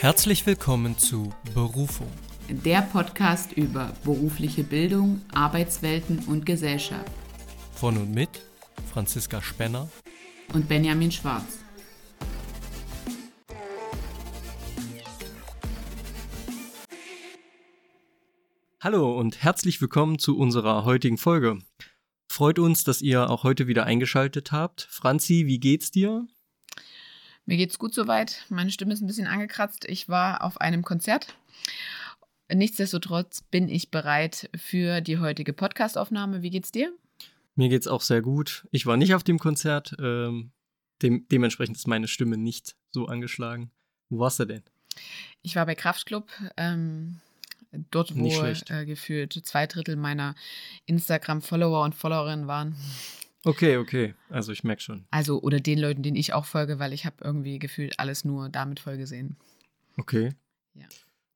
Herzlich 0.00 0.46
willkommen 0.46 0.96
zu 0.96 1.34
Berufung. 1.54 2.06
Der 2.48 2.82
Podcast 2.82 3.50
über 3.54 3.92
berufliche 4.04 4.62
Bildung, 4.62 5.22
Arbeitswelten 5.34 6.20
und 6.28 6.46
Gesellschaft. 6.46 7.10
Von 7.72 7.96
und 7.96 8.14
mit 8.14 8.28
Franziska 8.92 9.42
Spenner 9.42 9.90
und 10.54 10.68
Benjamin 10.68 11.10
Schwarz. 11.10 11.58
Hallo 18.80 19.18
und 19.18 19.42
herzlich 19.42 19.80
willkommen 19.80 20.20
zu 20.20 20.38
unserer 20.38 20.84
heutigen 20.84 21.18
Folge. 21.18 21.58
Freut 22.28 22.60
uns, 22.60 22.84
dass 22.84 23.02
ihr 23.02 23.28
auch 23.28 23.42
heute 23.42 23.66
wieder 23.66 23.82
eingeschaltet 23.82 24.52
habt. 24.52 24.86
Franzi, 24.88 25.46
wie 25.46 25.58
geht's 25.58 25.90
dir? 25.90 26.28
Mir 27.48 27.56
geht's 27.56 27.78
gut 27.78 27.94
soweit. 27.94 28.44
Meine 28.50 28.70
Stimme 28.70 28.92
ist 28.92 29.00
ein 29.00 29.06
bisschen 29.06 29.26
angekratzt. 29.26 29.86
Ich 29.88 30.06
war 30.10 30.44
auf 30.44 30.60
einem 30.60 30.82
Konzert. 30.82 31.34
Nichtsdestotrotz 32.52 33.40
bin 33.40 33.70
ich 33.70 33.90
bereit 33.90 34.50
für 34.54 35.00
die 35.00 35.16
heutige 35.18 35.54
Podcastaufnahme. 35.54 36.42
Wie 36.42 36.50
geht's 36.50 36.72
dir? 36.72 36.92
Mir 37.54 37.70
geht's 37.70 37.86
auch 37.86 38.02
sehr 38.02 38.20
gut. 38.20 38.68
Ich 38.70 38.84
war 38.84 38.98
nicht 38.98 39.14
auf 39.14 39.24
dem 39.24 39.38
Konzert. 39.38 39.96
Ähm, 39.98 40.50
dem, 41.00 41.26
dementsprechend 41.28 41.78
ist 41.78 41.88
meine 41.88 42.06
Stimme 42.06 42.36
nicht 42.36 42.76
so 42.90 43.06
angeschlagen. 43.06 43.70
Wo 44.10 44.18
warst 44.18 44.40
du 44.40 44.44
denn? 44.44 44.62
Ich 45.40 45.56
war 45.56 45.64
bei 45.64 45.74
Kraftclub. 45.74 46.28
Ähm, 46.58 47.20
dort, 47.90 48.14
wo 48.14 48.26
äh, 48.28 48.84
gefühlt 48.84 49.32
zwei 49.46 49.66
Drittel 49.66 49.96
meiner 49.96 50.34
Instagram-Follower 50.84 51.82
und 51.82 51.94
Followerinnen 51.94 52.46
waren. 52.46 52.76
Okay, 53.44 53.76
okay. 53.76 54.14
Also 54.28 54.52
ich 54.52 54.64
merke 54.64 54.82
schon. 54.82 55.06
Also, 55.10 55.40
oder 55.40 55.60
den 55.60 55.78
Leuten, 55.78 56.02
denen 56.02 56.16
ich 56.16 56.32
auch 56.32 56.44
folge, 56.44 56.78
weil 56.78 56.92
ich 56.92 57.06
habe 57.06 57.16
irgendwie 57.22 57.58
gefühlt 57.58 57.98
alles 57.98 58.24
nur 58.24 58.48
damit 58.48 58.80
voll 58.80 58.96
gesehen. 58.96 59.36
Okay. 59.96 60.34
Ja. 60.74 60.86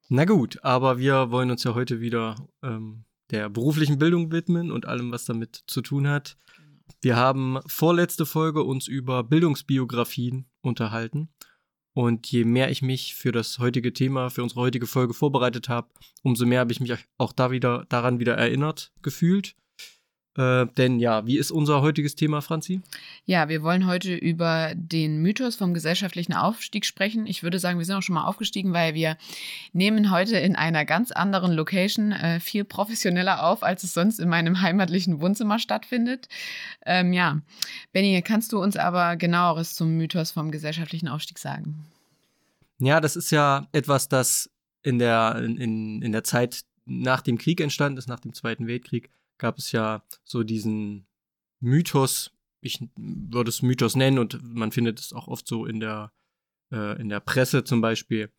Na 0.08 0.25
gut, 0.25 0.62
aber 0.62 0.98
wir 0.98 1.30
wollen 1.30 1.50
uns 1.50 1.64
ja 1.64 1.75
heute 1.75 2.00
wieder 2.00 2.36
ähm, 2.62 3.05
der 3.30 3.48
beruflichen 3.48 3.98
Bildung 3.98 4.30
widmen 4.30 4.70
und 4.70 4.86
allem, 4.86 5.11
was 5.12 5.25
damit 5.25 5.62
zu 5.67 5.80
tun 5.80 6.06
hat. 6.08 6.36
Genau. 6.56 6.69
Wir 7.00 7.17
haben 7.17 7.61
vorletzte 7.67 8.27
Folge 8.27 8.62
uns 8.62 8.89
über 8.89 9.25
Bildungsbiografien 9.25 10.47
unterhalten. 10.61 11.28
Und 11.95 12.27
je 12.33 12.45
mehr 12.45 12.70
ich 12.70 12.80
mich 12.80 13.14
für 13.14 13.33
das 13.33 13.58
heutige 13.58 13.92
Thema, 13.92 14.30
für 14.30 14.42
unsere 14.42 14.61
heutige 14.61 14.86
Folge 14.86 15.12
vorbereitet 15.12 15.69
habe, 15.69 15.89
umso 16.23 16.47
mehr 16.47 16.61
habe 16.61 16.73
ich 16.73 16.80
mich 16.80 16.95
auch 17.19 17.33
da 17.33 17.50
wieder, 17.50 17.84
daran 17.89 18.19
wieder 18.19 18.34
erinnert 18.34 18.92
gefühlt. 19.03 19.55
Äh, 20.36 20.66
denn 20.78 20.98
ja, 20.98 21.27
wie 21.27 21.36
ist 21.36 21.50
unser 21.50 21.83
heutiges 21.83 22.14
Thema, 22.14 22.41
Franzi? 22.41 22.80
Ja, 23.27 23.50
wir 23.50 23.62
wollen 23.62 23.86
heute 23.86 24.14
über 24.14 24.72
den 24.74 25.20
Mythos 25.20 25.56
vom 25.56 25.74
gesellschaftlichen 25.74 26.33
Aufstieg 26.33 26.86
sprechen. 26.86 27.27
Ich 27.27 27.42
würde 27.42 27.58
sagen, 27.58 27.78
wir 27.78 27.84
sind 27.84 27.97
auch 27.97 28.02
schon 28.02 28.14
mal 28.14 28.24
aufgestiegen, 28.24 28.72
weil 28.72 28.94
wir 28.94 29.19
nehmen 29.74 30.11
heute 30.11 30.39
in 30.39 30.56
einer 30.56 30.86
ganz 30.86 31.12
anderen 31.12 31.52
Location 31.52 32.12
äh, 32.12 32.41
viel 32.41 32.64
professioneller 32.64 33.44
auf, 33.44 33.62
als 33.62 33.84
es 33.84 33.92
sonst 33.92 34.20
in 34.20 34.28
meinem 34.30 34.62
heimatlichen 34.62 35.20
Wohnzimmer 35.20 35.58
stattfindet. 35.58 36.28
Ähm, 36.86 37.12
ja, 37.12 37.41
Benny, 37.92 38.22
kannst 38.22 38.52
du 38.52 38.62
uns 38.62 38.78
aber 38.78 39.17
genaueres 39.17 39.74
zum 39.74 39.98
Mythos 39.98 40.30
vom 40.30 40.50
gesellschaftlichen 40.50 41.08
Aufstieg 41.08 41.39
sagen? 41.39 41.84
Ja, 42.78 43.00
das 43.00 43.17
ist 43.17 43.30
ja 43.30 43.69
etwas, 43.72 44.08
das 44.08 44.50
in 44.83 44.98
der, 44.98 45.36
in, 45.36 46.00
in 46.00 46.12
der 46.12 46.24
Zeit 46.24 46.62
nach 46.86 47.20
dem 47.20 47.36
Krieg 47.36 47.61
entstanden 47.61 47.98
ist, 47.98 48.08
nach 48.08 48.20
dem 48.20 48.33
Zweiten 48.33 48.67
Weltkrieg 48.67 49.11
gab 49.38 49.58
es 49.58 49.72
ja 49.72 50.02
so 50.25 50.42
diesen 50.42 51.06
Mythos, 51.61 52.33
ich 52.61 52.80
würde 52.97 53.48
es 53.48 53.62
Mythos 53.62 53.97
nennen 53.97 54.19
und 54.19 54.42
man 54.42 54.72
findet 54.72 55.00
es 55.00 55.12
auch 55.12 55.28
oft 55.28 55.47
so 55.47 55.66
in 55.66 55.80
der, 55.80 56.12
äh, 56.72 57.00
in 57.00 57.08
der 57.08 57.20
Presse 57.20 57.64
zum 57.64 57.80
Beispiel, 57.80 58.30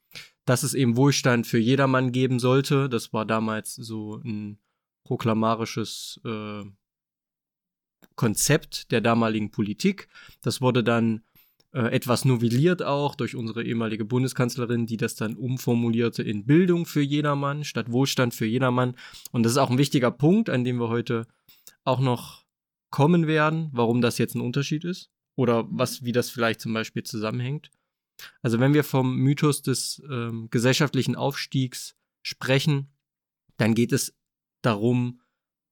dass 0.46 0.64
es 0.64 0.74
eben 0.74 0.98
Wohlstand 0.98 1.48
für 1.48 1.58
jedermann 1.58 2.12
geben 2.12 2.40
sollte. 2.40 2.90
Das 2.90 3.14
war 3.14 3.26
damals 3.26 3.76
so 3.76 4.18
ein 4.24 4.60
proklamarisches 5.04 6.22
äh, 6.26 6.64
Konzept 8.16 8.92
der 8.92 9.02
damaligen 9.02 9.52
Politik. 9.52 10.08
Das 10.42 10.62
wurde 10.62 10.84
dann 10.84 11.24
äh, 11.74 11.88
etwas 11.88 12.24
novelliert 12.24 12.84
auch 12.84 13.16
durch 13.16 13.36
unsere 13.36 13.64
ehemalige 13.64 14.06
Bundeskanzlerin, 14.06 14.86
die 14.86 14.98
das 14.98 15.16
dann 15.16 15.36
umformulierte 15.36 16.22
in 16.22 16.46
Bildung 16.46 16.86
für 16.86 17.02
jedermann 17.02 17.64
statt 17.64 17.92
Wohlstand 17.92 18.34
für 18.36 18.46
jedermann. 18.46 18.96
Und 19.32 19.44
das 19.44 19.54
ist 19.54 19.58
auch 19.58 19.72
ein 19.72 19.78
wichtiger 19.80 20.12
Punkt, 20.12 20.50
an 20.50 20.64
dem 20.64 20.78
wir 20.78 20.90
heute 20.90 21.26
auch 21.84 22.00
noch 22.00 22.46
kommen 22.92 23.26
werden, 23.26 23.70
warum 23.74 24.02
das 24.02 24.20
jetzt 24.20 24.36
ein 24.36 24.42
Unterschied 24.42 24.86
ist 24.86 25.10
oder 25.36 25.66
was, 25.70 26.04
wie 26.04 26.12
das 26.12 26.30
vielleicht 26.30 26.62
zum 26.62 26.74
Beispiel 26.74 27.02
zusammenhängt. 27.02 27.72
Also 28.44 28.60
wenn 28.60 28.76
wir 28.76 28.84
vom 28.84 29.18
Mythos 29.18 29.64
des 29.64 30.02
ähm, 30.12 30.50
gesellschaftlichen 30.52 31.16
Aufstiegs 31.16 31.96
sprechen, 32.22 32.94
dann 33.58 33.74
geht 33.74 33.94
es 33.94 34.16
darum, 34.62 35.22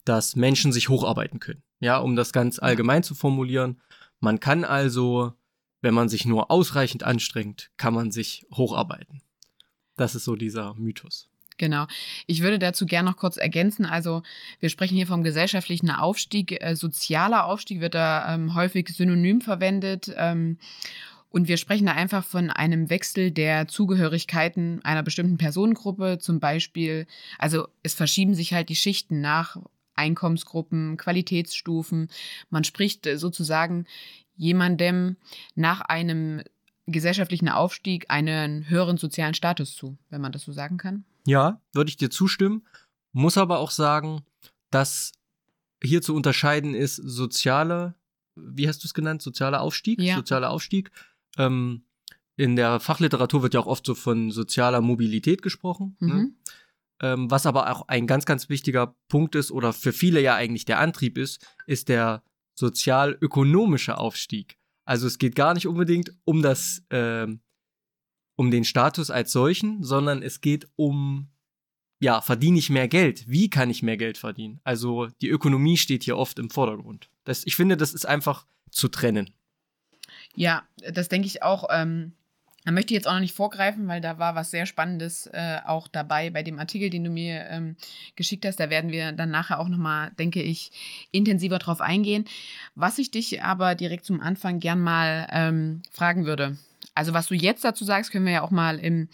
dass 0.04 0.36
Menschen 0.36 0.72
sich 0.72 0.90
hocharbeiten 0.90 1.40
können. 1.40 1.62
Ja, 1.80 2.00
um 2.00 2.16
das 2.16 2.34
ganz 2.34 2.58
allgemein 2.58 3.04
zu 3.04 3.14
formulieren. 3.14 3.80
Man 4.20 4.40
kann 4.40 4.64
also 4.64 5.34
wenn 5.82 5.94
man 5.94 6.10
sich 6.10 6.26
nur 6.26 6.52
ausreichend 6.52 7.04
anstrengt, 7.04 7.72
kann 7.78 7.94
man 7.94 8.12
sich 8.12 8.46
hocharbeiten. 8.54 9.22
Das 9.98 10.16
ist 10.16 10.24
so 10.24 10.36
dieser 10.36 10.74
Mythos. 10.76 11.28
Genau. 11.58 11.86
Ich 12.26 12.42
würde 12.42 12.58
dazu 12.58 12.88
gerne 12.88 13.12
noch 13.12 13.18
kurz 13.18 13.38
ergänzen. 13.38 13.86
Also 13.86 14.24
wir 14.60 14.70
sprechen 14.70 14.96
hier 14.96 15.06
vom 15.06 15.24
gesellschaftlichen 15.24 15.92
Aufstieg. 15.92 16.60
Äh, 16.60 16.76
sozialer 16.76 17.46
Aufstieg 17.46 17.82
wird 17.82 17.94
da 17.94 18.34
ähm, 18.34 18.56
häufig 18.56 18.90
synonym 18.90 19.42
verwendet. 19.42 20.12
Ähm, 20.18 20.58
und 21.30 21.48
wir 21.48 21.58
sprechen 21.58 21.86
da 21.86 21.94
einfach 21.94 22.26
von 22.26 22.50
einem 22.50 22.90
Wechsel 22.90 23.32
der 23.32 23.68
Zugehörigkeiten 23.68 24.84
einer 24.84 25.04
bestimmten 25.04 25.38
Personengruppe. 25.38 26.18
Zum 26.20 26.40
Beispiel, 26.40 27.06
also 27.38 27.68
es 27.84 27.94
verschieben 27.94 28.34
sich 28.34 28.54
halt 28.54 28.70
die 28.70 28.76
Schichten 28.76 29.22
nach 29.22 29.58
Einkommensgruppen, 29.94 30.98
Qualitätsstufen. 30.98 32.10
Man 32.50 32.64
spricht 32.64 33.06
äh, 33.06 33.18
sozusagen 33.18 33.86
jemandem 34.42 35.18
nach 35.54 35.82
einem 35.82 36.42
gesellschaftlichen 36.88 37.48
Aufstieg 37.48 38.08
einen 38.10 38.68
höheren 38.68 38.98
sozialen 38.98 39.36
Status 39.36 39.76
zu, 39.76 40.00
wenn 40.10 40.20
man 40.20 40.32
das 40.32 40.42
so 40.42 40.52
sagen 40.52 40.78
kann? 40.78 41.06
Ja, 41.28 41.62
würde 41.74 41.90
ich 41.90 41.98
dir 41.98 42.10
zustimmen. 42.10 42.66
Muss 43.14 43.38
aber 43.38 43.60
auch 43.60 43.70
sagen, 43.70 44.24
dass 44.72 45.12
hier 45.84 46.02
zu 46.02 46.16
unterscheiden 46.16 46.74
ist 46.74 46.96
soziale, 46.96 47.94
wie 48.36 48.68
hast 48.68 48.84
du 48.84 48.88
es 48.88 48.96
genannt, 48.96 49.22
sozialer 49.22 49.62
Aufstieg? 49.62 50.02
Ja. 50.02 50.16
Sozialer 50.16 50.50
Aufstieg. 50.50 50.90
Ähm, 51.38 51.84
in 52.36 52.56
der 52.56 52.80
Fachliteratur 52.80 53.44
wird 53.44 53.54
ja 53.54 53.60
auch 53.60 53.68
oft 53.68 53.86
so 53.86 53.94
von 53.94 54.32
sozialer 54.32 54.82
Mobilität 54.82 55.44
gesprochen. 55.44 55.98
Ne? 56.00 56.14
Mhm. 56.14 56.20
Ne? 56.20 56.32
Ähm, 57.04 57.30
was 57.30 57.46
aber 57.46 57.72
auch 57.72 57.88
ein 57.90 58.08
ganz, 58.08 58.26
ganz 58.26 58.50
wichtiger 58.50 58.96
Punkt 59.08 59.36
ist 59.36 59.52
oder 59.52 59.72
für 59.72 59.94
viele 59.94 60.20
ja 60.20 60.34
eigentlich 60.34 60.66
der 60.66 60.80
Antrieb 60.80 61.20
ist, 61.20 61.46
ist 61.68 61.90
der 61.90 62.24
sozial-ökonomischer 62.56 64.00
Aufstieg. 64.00 64.58
Also 64.86 65.08
es 65.08 65.18
geht 65.18 65.36
gar 65.36 65.54
nicht 65.54 65.68
unbedingt 65.68 66.12
um 66.26 66.42
das, 66.42 66.84
äh, 66.90 67.28
um 68.36 68.52
den 68.52 68.64
Status 68.64 69.10
als 69.10 69.32
solchen, 69.32 69.84
sondern 69.84 70.22
es 70.24 70.42
geht 70.42 70.68
um, 70.76 71.30
ja, 72.00 72.22
verdiene 72.22 72.60
ich 72.60 72.70
mehr 72.70 72.88
Geld? 72.88 73.28
Wie 73.28 73.50
kann 73.50 73.70
ich 73.70 73.84
mehr 73.84 73.98
Geld 73.98 74.18
verdienen? 74.18 74.60
Also 74.64 75.08
die 75.22 75.30
Ökonomie 75.30 75.78
steht 75.78 76.04
hier 76.04 76.18
oft 76.18 76.40
im 76.40 76.50
Vordergrund. 76.50 77.10
Das, 77.24 77.46
ich 77.46 77.56
finde, 77.56 77.78
das 77.78 77.94
ist 77.94 78.06
einfach 78.06 78.48
zu 78.72 78.88
trennen. 78.88 79.30
Ja, 80.36 80.68
das 80.94 81.10
denke 81.10 81.28
ich 81.28 81.44
auch. 81.44 81.66
Ähm, 81.70 82.14
da 82.64 82.72
möchte 82.72 82.94
ich 82.94 82.98
jetzt 82.98 83.08
auch 83.08 83.14
noch 83.14 83.20
nicht 83.22 83.36
vorgreifen, 83.36 83.88
weil 83.88 84.02
da 84.02 84.20
war 84.20 84.36
was 84.36 84.52
sehr 84.52 84.66
Spannendes 84.66 85.28
äh, 85.28 85.58
auch 85.66 85.88
dabei 85.88 86.30
bei 86.30 86.44
dem 86.44 86.60
Artikel, 86.60 86.90
den 86.90 87.04
du 87.04 87.10
mir 87.10 87.48
ähm, 87.50 87.76
geschickt 88.16 88.46
hast. 88.46 88.60
Da 88.60 88.70
werden 88.70 88.92
wir 88.92 89.12
dann 89.14 89.32
nachher 89.32 89.60
auch 89.60 89.68
nochmal, 89.68 90.12
denke 90.20 90.42
ich, 90.42 90.72
intensiver 91.12 91.58
drauf 91.58 91.82
eingehen. 91.82 92.26
Was 92.76 93.00
ich 93.00 93.10
dich 93.10 93.44
aber 93.44 93.76
direkt 93.76 94.06
zum 94.06 94.22
Anfang 94.22 94.60
gern 94.60 94.80
mal 94.80 95.28
ähm, 95.32 95.82
fragen 95.92 96.26
würde. 96.26 96.58
Also 96.94 97.14
was 97.14 97.28
du 97.28 97.36
jetzt 97.36 97.64
dazu 97.64 97.86
sagst, 97.86 98.12
können 98.12 98.26
wir 98.26 98.34
ja 98.34 98.42
auch 98.42 98.52
mal 98.52 98.78
im 98.78 99.08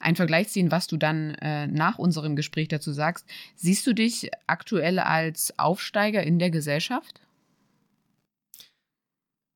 einen 0.00 0.16
Vergleich 0.16 0.48
ziehen, 0.48 0.70
was 0.70 0.86
du 0.86 0.96
dann 0.96 1.34
äh, 1.36 1.66
nach 1.66 1.98
unserem 1.98 2.36
Gespräch 2.36 2.68
dazu 2.68 2.92
sagst. 2.92 3.26
Siehst 3.56 3.86
du 3.86 3.92
dich 3.92 4.30
aktuell 4.46 4.98
als 4.98 5.58
Aufsteiger 5.58 6.22
in 6.22 6.38
der 6.38 6.50
Gesellschaft? 6.50 7.20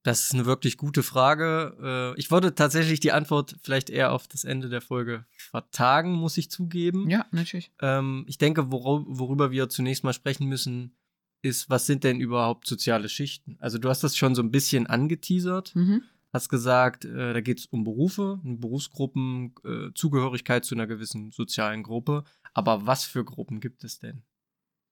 Das 0.02 0.25
ist 0.25 0.34
eine 0.34 0.46
wirklich 0.46 0.76
gute 0.76 1.02
Frage. 1.02 2.14
Äh, 2.14 2.19
ich 2.19 2.31
würde 2.31 2.54
tatsächlich 2.54 3.00
die 3.00 3.12
Antwort 3.12 3.56
vielleicht 3.62 3.88
eher 3.88 4.12
auf 4.12 4.26
das 4.26 4.44
Ende 4.44 4.69
der 4.69 4.81
Folge 4.81 5.25
vertagen, 5.37 6.12
muss 6.12 6.37
ich 6.38 6.50
zugeben. 6.50 7.08
Ja, 7.08 7.26
natürlich. 7.31 7.70
Ähm, 7.81 8.25
ich 8.26 8.38
denke, 8.38 8.72
worüber 8.72 9.52
wir 9.52 9.69
zunächst 9.69 10.02
mal 10.02 10.12
sprechen 10.12 10.49
müssen, 10.49 10.96
ist, 11.43 11.70
was 11.70 11.87
sind 11.87 12.04
denn 12.04 12.20
überhaupt 12.20 12.66
soziale 12.66 13.08
Schichten? 13.08 13.56
Also 13.60 13.78
du 13.78 13.88
hast 13.88 14.02
das 14.02 14.16
schon 14.16 14.34
so 14.34 14.43
ein 14.43 14.50
bisschen 14.50 14.87
angeteasert. 14.87 15.75
Mhm. 15.75 16.02
Hast 16.32 16.48
gesagt, 16.48 17.05
äh, 17.05 17.34
da 17.34 17.40
geht 17.40 17.58
es 17.58 17.66
um 17.66 17.84
Berufe, 17.84 18.40
Berufsgruppen, 18.43 19.55
äh, 19.64 19.93
Zugehörigkeit 19.94 20.64
zu 20.64 20.75
einer 20.75 20.87
gewissen 20.87 21.31
sozialen 21.31 21.82
Gruppe. 21.82 22.25
Aber 22.55 22.87
was 22.87 23.05
für 23.05 23.25
Gruppen 23.25 23.60
gibt 23.60 23.84
es 23.84 23.98
denn? 23.98 24.22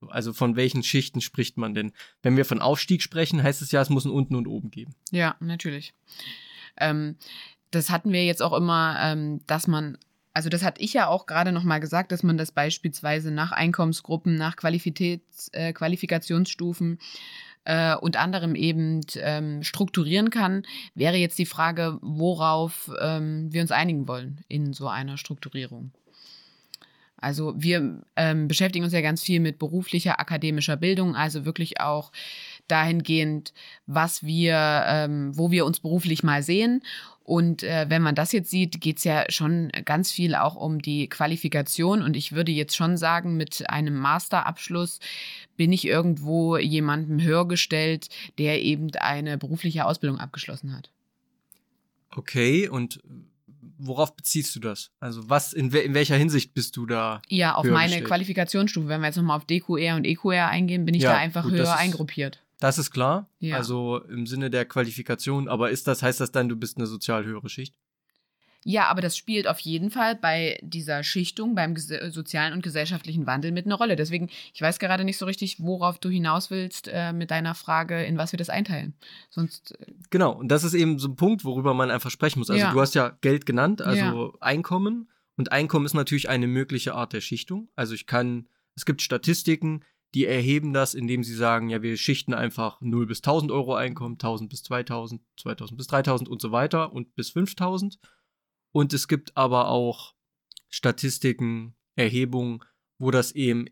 Also 0.08 0.32
von 0.32 0.56
welchen 0.56 0.82
Schichten 0.82 1.20
spricht 1.20 1.56
man 1.56 1.75
denn? 1.75 1.93
Wenn 2.23 2.37
wir 2.37 2.44
von 2.44 2.61
Aufstieg 2.61 3.02
sprechen, 3.02 3.43
heißt 3.43 3.62
es 3.62 3.73
ja, 3.73 3.82
es 3.82 3.91
muss 3.91 4.05
ein 4.05 4.11
Unten 4.11 4.35
und 4.35 4.47
Oben 4.47 4.70
geben. 4.70 4.94
Ja, 5.11 5.37
natürlich. 5.41 5.93
Ähm, 6.79 7.17
das 7.70 7.91
hatten 7.91 8.12
wir 8.12 8.25
jetzt 8.25 8.43
auch 8.43 8.52
immer, 8.52 8.97
ähm, 9.00 9.41
dass 9.47 9.67
man 9.67 9.99
also 10.32 10.49
das 10.49 10.62
hatte 10.62 10.81
ich 10.81 10.93
ja 10.93 11.08
auch 11.08 11.26
gerade 11.26 11.52
noch 11.52 11.64
mal 11.64 11.81
gesagt, 11.81 12.12
dass 12.12 12.23
man 12.23 12.38
das 12.38 12.52
beispielsweise 12.52 13.32
nach 13.32 13.52
Einkommensgruppen, 13.52 14.37
nach 14.37 14.56
Qualifitäts, 14.56 15.49
äh, 15.52 15.73
Qualifikationsstufen 15.73 16.99
äh, 17.64 17.94
und 17.96 18.17
anderem 18.17 18.55
eben 18.55 19.00
ähm, 19.17 19.62
strukturieren 19.62 20.31
kann, 20.31 20.62
wäre 20.94 21.17
jetzt 21.17 21.38
die 21.38 21.46
Frage, 21.46 21.99
worauf 22.00 22.91
ähm, 23.00 23.53
wir 23.53 23.62
uns 23.62 23.73
einigen 23.73 24.08
wollen 24.08 24.44
in 24.49 24.73
so 24.73 24.88
einer 24.88 25.17
Strukturierung. 25.17 25.93
Also 27.20 27.55
wir 27.56 28.02
ähm, 28.17 28.49
beschäftigen 28.49 28.84
uns 28.84 28.93
ja 28.93 29.00
ganz 29.00 29.22
viel 29.22 29.40
mit 29.40 29.58
beruflicher, 29.58 30.20
akademischer 30.20 30.76
Bildung, 30.76 31.17
also 31.17 31.44
wirklich 31.44 31.81
auch 31.81 32.12
dahingehend, 32.69 33.52
was 33.87 34.22
wir, 34.25 34.84
ähm, 34.87 35.37
wo 35.37 35.50
wir 35.50 35.67
uns 35.67 35.81
beruflich 35.81 36.22
mal 36.22 36.43
sehen. 36.43 36.82
Und 37.22 37.62
äh, 37.62 37.87
wenn 37.88 38.02
man 38.02 38.17
das 38.17 38.32
jetzt 38.32 38.50
sieht, 38.50 38.81
geht 38.81 38.99
es 38.99 39.05
ja 39.05 39.25
schon 39.28 39.70
ganz 39.84 40.11
viel 40.11 40.34
auch 40.34 40.56
um 40.56 40.82
die 40.82 41.08
Qualifikation. 41.08 42.02
Und 42.02 42.17
ich 42.17 42.32
würde 42.32 42.50
jetzt 42.50 42.75
schon 42.75 42.96
sagen, 42.96 43.37
mit 43.37 43.70
einem 43.70 43.94
Masterabschluss 43.94 44.99
bin 45.56 45.72
ich 45.72 45.87
irgendwo 45.87 46.56
jemandem 46.56 47.22
höher 47.22 47.46
gestellt, 47.46 48.08
der 48.38 48.62
eben 48.62 48.90
eine 48.96 49.38
berufliche 49.38 49.84
Ausbildung 49.84 50.19
abgeschlossen 50.19 50.76
hat. 50.76 50.90
Okay, 52.11 52.69
und 52.69 53.00
worauf 53.81 54.15
beziehst 54.15 54.55
du 54.55 54.61
das? 54.61 54.91
Also 55.00 55.29
was, 55.29 55.53
in, 55.53 55.71
in 55.71 55.94
welcher 55.94 56.17
Hinsicht 56.17 56.55
bist 56.55 56.77
du 56.77 56.87
da? 56.87 57.21
Ja, 57.29 57.55
auf 57.55 57.65
meine 57.65 57.87
gestellt? 57.87 58.06
Qualifikationsstufe. 58.06 58.88
Wenn 58.88 59.00
wir 59.00 59.06
jetzt 59.06 59.17
nochmal 59.17 59.37
auf 59.37 59.44
DQR 59.44 59.97
und 59.97 60.06
EQR 60.06 60.49
eingehen, 60.49 60.85
bin 60.85 60.94
ich 60.94 61.03
ja, 61.03 61.12
da 61.12 61.19
einfach 61.19 61.44
gut, 61.44 61.53
höher 61.53 61.62
ist, 61.62 61.71
eingruppiert. 61.71 62.43
Das 62.59 62.79
ist 62.79 62.91
klar. 62.91 63.29
Ja. 63.38 63.56
Also 63.56 64.00
im 64.09 64.27
Sinne 64.27 64.50
der 64.50 64.67
Qualifikation. 64.67 65.49
Aber 65.49 65.71
ist 65.71 65.87
das, 65.87 66.03
heißt 66.03 66.21
das 66.21 66.31
dann, 66.31 66.49
du 66.49 66.56
bist 66.56 66.77
eine 66.77 66.87
sozial 66.87 67.25
höhere 67.25 67.49
Schicht? 67.49 67.75
Ja, 68.65 68.89
aber 68.89 69.01
das 69.01 69.17
spielt 69.17 69.49
auf 69.49 69.59
jeden 69.61 69.91
Fall 69.91 70.15
bei 70.17 70.59
dieser 70.62 71.03
Schichtung, 71.03 71.55
beim 71.55 71.77
sozialen 71.77 72.53
und 72.53 72.62
gesellschaftlichen 72.62 73.27
Wandel 73.27 73.53
mit 73.53 73.65
eine 73.65 73.75
Rolle. 73.75 73.97
Deswegen, 73.97 74.29
ich 74.53 74.61
weiß 74.61 74.79
gerade 74.79 75.05
nicht 75.05 75.17
so 75.17 75.25
richtig, 75.25 75.61
worauf 75.61 75.99
du 75.99 76.11
hinaus 76.11 76.51
willst 76.51 76.89
äh, 76.93 77.12
mit 77.12 77.31
deiner 77.31 77.55
Frage, 77.55 78.05
in 78.05 78.19
was 78.19 78.33
wir 78.33 78.37
das 78.37 78.51
einteilen. 78.51 78.95
Sonst. 79.31 79.73
Äh 79.81 79.87
genau, 80.11 80.33
und 80.33 80.49
das 80.49 80.65
ist 80.65 80.75
eben 80.75 80.99
so 80.99 81.09
ein 81.09 81.17
Punkt, 81.17 81.45
worüber 81.45 81.73
man 81.73 81.91
einfach 81.91 82.11
sprechen 82.11 82.39
muss. 82.39 82.51
Also 82.51 82.61
ja. 82.61 82.73
du 82.73 82.81
hast 82.81 82.95
ja 82.95 83.17
Geld 83.23 83.47
genannt, 83.47 83.81
also 83.81 84.33
ja. 84.35 84.41
Einkommen. 84.41 85.09
Und 85.37 85.53
Einkommen 85.53 85.87
ist 85.87 85.95
natürlich 85.95 86.29
eine 86.29 86.47
mögliche 86.47 86.95
Art 86.95 87.15
der 87.15 87.23
Schichtung. 87.23 87.71
Also 87.77 87.95
ich 87.95 88.06
kann, 88.06 88.47
es 88.77 88.85
gibt 88.85 89.01
Statistiken, 89.01 89.85
die 90.15 90.27
erheben 90.27 90.75
das, 90.75 90.93
indem 90.93 91.25
sie 91.25 91.35
sagen, 91.35 91.71
ja, 91.71 91.81
wir 91.81 91.97
schichten 91.97 92.35
einfach 92.35 92.79
0 92.83 93.06
bis 93.06 93.19
1000 93.19 93.51
Euro 93.53 93.75
Einkommen, 93.75 94.17
1000 94.17 94.51
bis 94.51 94.63
2000, 94.65 95.23
2000 95.39 95.79
bis 95.79 95.87
3000 95.87 96.29
und 96.29 96.43
so 96.43 96.53
weiter 96.53 96.93
und 96.93 97.15
bis 97.15 97.31
5000. 97.31 97.99
Und 98.72 98.93
es 98.93 99.08
gibt 99.08 99.37
aber 99.37 99.69
auch 99.69 100.14
Statistiken, 100.69 101.75
Erhebungen, 101.96 102.61
wo 102.99 103.11
das 103.11 103.32
eben 103.32 103.67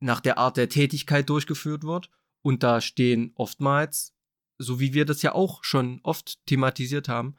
nach 0.00 0.20
der 0.20 0.38
Art 0.38 0.56
der 0.56 0.68
Tätigkeit 0.68 1.28
durchgeführt 1.28 1.84
wird. 1.84 2.10
Und 2.42 2.62
da 2.62 2.80
stehen 2.80 3.32
oftmals, 3.34 4.14
so 4.58 4.80
wie 4.80 4.94
wir 4.94 5.04
das 5.04 5.22
ja 5.22 5.34
auch 5.34 5.64
schon 5.64 6.00
oft 6.02 6.44
thematisiert 6.46 7.08
haben, 7.08 7.36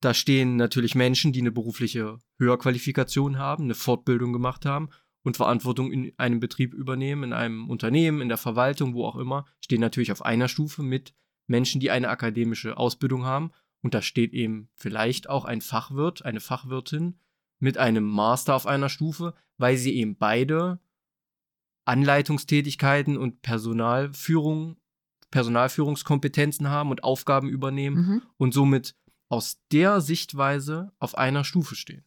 da 0.00 0.14
stehen 0.14 0.56
natürlich 0.56 0.94
Menschen, 0.94 1.32
die 1.32 1.40
eine 1.40 1.52
berufliche 1.52 2.18
Höherqualifikation 2.38 3.38
haben, 3.38 3.64
eine 3.64 3.74
Fortbildung 3.74 4.32
gemacht 4.32 4.64
haben 4.64 4.88
und 5.22 5.36
Verantwortung 5.36 5.92
in 5.92 6.12
einem 6.16 6.40
Betrieb 6.40 6.72
übernehmen, 6.72 7.24
in 7.24 7.32
einem 7.34 7.68
Unternehmen, 7.68 8.22
in 8.22 8.28
der 8.28 8.38
Verwaltung, 8.38 8.94
wo 8.94 9.04
auch 9.04 9.16
immer, 9.16 9.44
stehen 9.60 9.80
natürlich 9.80 10.12
auf 10.12 10.24
einer 10.24 10.48
Stufe 10.48 10.82
mit 10.82 11.12
Menschen, 11.46 11.80
die 11.80 11.90
eine 11.90 12.08
akademische 12.08 12.78
Ausbildung 12.78 13.26
haben 13.26 13.52
und 13.82 13.94
da 13.94 14.02
steht 14.02 14.32
eben 14.32 14.68
vielleicht 14.74 15.28
auch 15.28 15.44
ein 15.44 15.60
Fachwirt, 15.60 16.24
eine 16.24 16.40
Fachwirtin 16.40 17.18
mit 17.58 17.78
einem 17.78 18.04
Master 18.04 18.54
auf 18.54 18.66
einer 18.66 18.88
Stufe, 18.88 19.34
weil 19.58 19.76
sie 19.76 19.94
eben 19.94 20.16
beide 20.16 20.80
Anleitungstätigkeiten 21.84 23.16
und 23.16 23.42
Personalführung, 23.42 24.76
Personalführungskompetenzen 25.30 26.68
haben 26.68 26.90
und 26.90 27.04
Aufgaben 27.04 27.48
übernehmen 27.48 27.96
mhm. 27.96 28.22
und 28.36 28.54
somit 28.54 28.96
aus 29.28 29.60
der 29.70 30.00
Sichtweise 30.00 30.92
auf 30.98 31.16
einer 31.16 31.44
Stufe 31.44 31.76
stehen. 31.76 32.04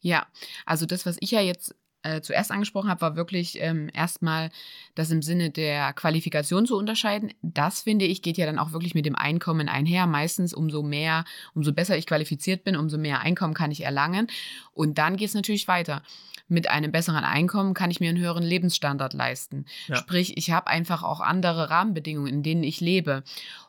Ja, 0.00 0.26
also 0.66 0.86
das, 0.86 1.06
was 1.06 1.16
ich 1.20 1.30
ja 1.30 1.40
jetzt 1.40 1.74
äh, 2.06 2.20
zuerst 2.20 2.50
angesprochen 2.50 2.88
habe, 2.88 3.00
war 3.00 3.16
wirklich 3.16 3.60
ähm, 3.60 3.90
erstmal 3.92 4.50
das 4.94 5.10
im 5.10 5.22
Sinne 5.22 5.50
der 5.50 5.92
Qualifikation 5.92 6.66
zu 6.66 6.76
unterscheiden. 6.76 7.32
Das, 7.42 7.82
finde 7.82 8.04
ich, 8.04 8.22
geht 8.22 8.38
ja 8.38 8.46
dann 8.46 8.58
auch 8.58 8.72
wirklich 8.72 8.94
mit 8.94 9.06
dem 9.06 9.16
Einkommen 9.16 9.68
einher. 9.68 10.06
Meistens 10.06 10.54
umso 10.54 10.82
mehr, 10.82 11.24
umso 11.54 11.72
besser 11.72 11.96
ich 11.96 12.06
qualifiziert 12.06 12.64
bin, 12.64 12.76
umso 12.76 12.98
mehr 12.98 13.20
Einkommen 13.20 13.54
kann 13.54 13.70
ich 13.70 13.82
erlangen. 13.82 14.28
Und 14.72 14.98
dann 14.98 15.16
geht 15.16 15.28
es 15.28 15.34
natürlich 15.34 15.68
weiter 15.68 16.02
mit 16.48 16.70
einem 16.70 16.92
besseren 16.92 17.24
Einkommen 17.24 17.74
kann 17.74 17.90
ich 17.90 17.98
mir 17.98 18.08
einen 18.08 18.20
höheren 18.20 18.44
Lebensstandard 18.44 19.14
leisten. 19.14 19.66
Ja. 19.88 19.96
Sprich, 19.96 20.36
ich 20.36 20.52
habe 20.52 20.68
einfach 20.68 21.02
auch 21.02 21.20
andere 21.20 21.70
Rahmenbedingungen, 21.70 22.32
in 22.32 22.42
denen 22.44 22.62
ich 22.62 22.80
lebe. 22.80 23.24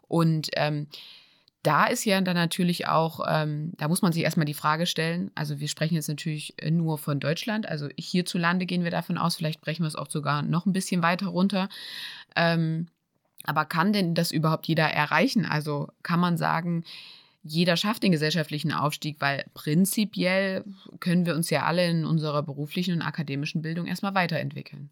Und 0.08 0.50
ähm, 0.56 0.86
da 1.64 1.86
ist 1.86 2.06
ja 2.06 2.22
dann 2.22 2.36
natürlich 2.36 2.88
auch, 2.88 3.20
ähm, 3.28 3.74
da 3.78 3.88
muss 3.88 4.02
man 4.02 4.14
sich 4.14 4.24
erstmal 4.24 4.46
die 4.46 4.54
Frage 4.54 4.86
stellen, 4.86 5.32
also 5.36 5.60
wir 5.60 5.68
sprechen 5.68 5.96
jetzt 5.96 6.08
natürlich 6.08 6.54
äh, 6.62 6.72
nur 6.72 6.98
von 6.98 7.20
Deutschland, 7.20 7.68
also 7.68 7.90
hierzulande 7.98 8.66
gehen 8.66 8.84
wir 8.84 8.92
davon 8.92 9.18
aus, 9.18 9.36
vielleicht 9.36 9.62
brechen 9.62 9.84
wir 9.84 9.88
es 9.88 9.96
auch 9.96 10.10
sogar 10.10 10.42
noch 10.42 10.66
ein 10.66 10.74
bisschen 10.74 11.02
weiter 11.02 11.28
runter. 11.28 11.70
Ähm, 12.36 12.88
aber 13.44 13.66
kann 13.66 13.94
denn 13.94 14.14
das 14.14 14.32
überhaupt 14.32 14.68
jeder 14.68 14.86
erreichen? 14.86 15.46
Also 15.46 15.90
kann 16.04 16.20
man 16.20 16.38
sagen, 16.38 16.84
jeder 17.44 17.78
schafft 17.78 18.04
den 18.04 18.12
gesellschaftlichen 18.12 18.74
Aufstieg, 18.74 19.18
weil 19.20 19.46
prinzipiell 19.54 20.66
können 21.00 21.26
wir 21.26 21.36
uns 21.36 21.50
ja 21.50 21.64
alle 21.64 21.88
in 21.88 22.06
unserer 22.06 22.44
beruflichen 22.44 22.96
und 22.96 23.02
akademischen 23.02 23.62
Bildung 23.62 23.88
erstmal 23.88 24.16
weiterentwickeln. 24.16 24.90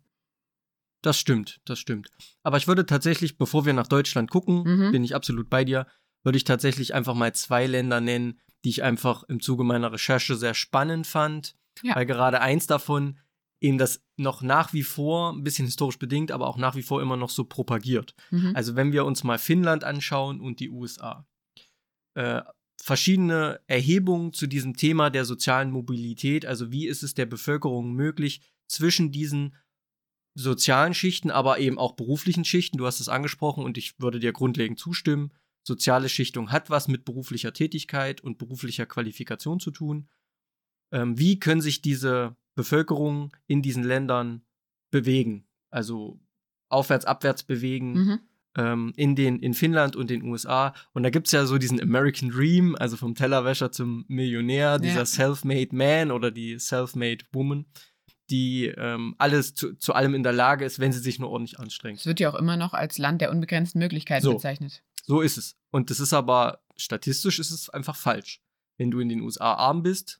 Das 1.01 1.19
stimmt, 1.19 1.59
das 1.65 1.79
stimmt. 1.79 2.09
Aber 2.43 2.57
ich 2.57 2.67
würde 2.67 2.85
tatsächlich, 2.85 3.37
bevor 3.37 3.65
wir 3.65 3.73
nach 3.73 3.87
Deutschland 3.87 4.31
gucken, 4.31 4.63
mhm. 4.63 4.91
bin 4.91 5.03
ich 5.03 5.13
absolut 5.13 5.49
bei 5.49 5.63
dir, 5.63 5.85
würde 6.25 6.37
ich 6.37 6.43
tatsächlich 6.43 6.93
einfach 6.93 7.13
mal 7.13 7.33
zwei 7.33 7.67
Länder 7.67 8.01
nennen, 8.01 8.39
die 8.65 8.69
ich 8.69 8.83
einfach 8.83 9.23
im 9.23 9.39
Zuge 9.39 9.63
meiner 9.63 9.93
Recherche 9.93 10.35
sehr 10.35 10.55
spannend 10.55 11.07
fand. 11.07 11.55
Ja. 11.83 11.95
Weil 11.95 12.05
gerade 12.05 12.41
eins 12.41 12.67
davon 12.67 13.19
eben 13.61 13.77
das 13.77 14.03
noch 14.17 14.41
nach 14.41 14.73
wie 14.73 14.83
vor, 14.83 15.33
ein 15.33 15.43
bisschen 15.43 15.65
historisch 15.65 15.99
bedingt, 15.99 16.31
aber 16.31 16.47
auch 16.47 16.57
nach 16.57 16.75
wie 16.75 16.81
vor 16.81 17.01
immer 17.01 17.15
noch 17.15 17.29
so 17.29 17.45
propagiert. 17.45 18.15
Mhm. 18.31 18.51
Also 18.55 18.75
wenn 18.75 18.91
wir 18.91 19.05
uns 19.05 19.23
mal 19.23 19.37
Finnland 19.37 19.83
anschauen 19.83 20.41
und 20.41 20.59
die 20.59 20.69
USA. 20.69 21.27
Äh, 22.15 22.41
verschiedene 22.81 23.61
Erhebungen 23.67 24.33
zu 24.33 24.47
diesem 24.47 24.75
Thema 24.75 25.09
der 25.09 25.25
sozialen 25.25 25.71
Mobilität, 25.71 26.45
also 26.45 26.71
wie 26.71 26.87
ist 26.87 27.03
es 27.03 27.13
der 27.13 27.25
Bevölkerung 27.25 27.93
möglich, 27.93 28.41
zwischen 28.67 29.11
diesen 29.11 29.55
sozialen 30.35 30.93
Schichten, 30.93 31.31
aber 31.31 31.59
eben 31.59 31.77
auch 31.77 31.93
beruflichen 31.93 32.45
Schichten, 32.45 32.77
du 32.77 32.85
hast 32.85 32.99
es 32.99 33.09
angesprochen 33.09 33.63
und 33.63 33.77
ich 33.77 33.99
würde 33.99 34.19
dir 34.19 34.33
grundlegend 34.33 34.79
zustimmen, 34.79 35.31
soziale 35.65 36.09
Schichtung 36.09 36.51
hat 36.51 36.69
was 36.69 36.87
mit 36.87 37.05
beruflicher 37.05 37.51
Tätigkeit 37.51 38.21
und 38.21 38.37
beruflicher 38.37 38.85
Qualifikation 38.85 39.59
zu 39.59 39.71
tun. 39.71 40.07
Ähm, 40.91 41.17
wie 41.17 41.39
können 41.39 41.61
sich 41.61 41.81
diese 41.81 42.35
Bevölkerung 42.53 43.35
in 43.47 43.61
diesen 43.61 43.83
Ländern 43.83 44.45
bewegen? 44.91 45.47
Also 45.71 46.19
aufwärts, 46.69 47.05
abwärts 47.05 47.43
bewegen. 47.43 47.93
Mhm. 47.93 48.19
Ähm, 48.57 48.93
in, 48.95 49.17
den, 49.17 49.39
in 49.39 49.53
Finnland 49.53 49.97
und 49.97 50.09
den 50.09 50.23
USA. 50.23 50.73
Und 50.93 51.03
da 51.03 51.09
gibt 51.09 51.27
es 51.27 51.33
ja 51.33 51.45
so 51.45 51.57
diesen 51.57 51.81
American 51.81 52.29
Dream, 52.29 52.73
also 52.79 52.95
vom 52.95 53.13
Tellerwäscher 53.13 53.69
zum 53.69 54.05
Millionär, 54.07 54.79
dieser 54.79 54.99
ja. 54.99 55.05
Self-Made 55.05 55.75
Man 55.75 56.09
oder 56.09 56.31
die 56.31 56.57
Self-Made 56.57 57.25
Woman 57.33 57.65
die 58.29 58.73
ähm, 58.77 59.13
alles 59.19 59.53
zu, 59.53 59.75
zu, 59.75 59.93
allem 59.93 60.15
in 60.15 60.23
der 60.23 60.33
Lage 60.33 60.65
ist, 60.65 60.79
wenn 60.79 60.91
sie 60.91 60.99
sich 60.99 61.19
nur 61.19 61.29
ordentlich 61.29 61.59
anstrengt. 61.59 61.99
Es 61.99 62.07
wird 62.07 62.19
ja 62.19 62.31
auch 62.31 62.35
immer 62.35 62.57
noch 62.57 62.73
als 62.73 62.97
Land 62.97 63.21
der 63.21 63.29
unbegrenzten 63.29 63.77
Möglichkeiten 63.77 64.23
so. 64.23 64.33
bezeichnet. 64.33 64.81
So 65.05 65.21
ist 65.21 65.37
es. 65.37 65.55
Und 65.71 65.89
das 65.89 65.99
ist 65.99 66.13
aber, 66.13 66.63
statistisch 66.75 67.39
ist 67.39 67.51
es 67.51 67.69
einfach 67.69 67.95
falsch. 67.95 68.41
Wenn 68.77 68.91
du 68.91 68.99
in 68.99 69.09
den 69.09 69.21
USA 69.21 69.53
arm 69.53 69.83
bist, 69.83 70.19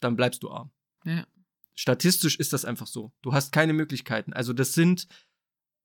dann 0.00 0.16
bleibst 0.16 0.42
du 0.42 0.50
arm. 0.50 0.70
Ja. 1.04 1.26
Statistisch 1.74 2.36
ist 2.36 2.52
das 2.52 2.64
einfach 2.64 2.86
so. 2.86 3.12
Du 3.22 3.32
hast 3.32 3.52
keine 3.52 3.72
Möglichkeiten. 3.72 4.32
Also 4.32 4.52
das 4.52 4.72
sind 4.72 5.08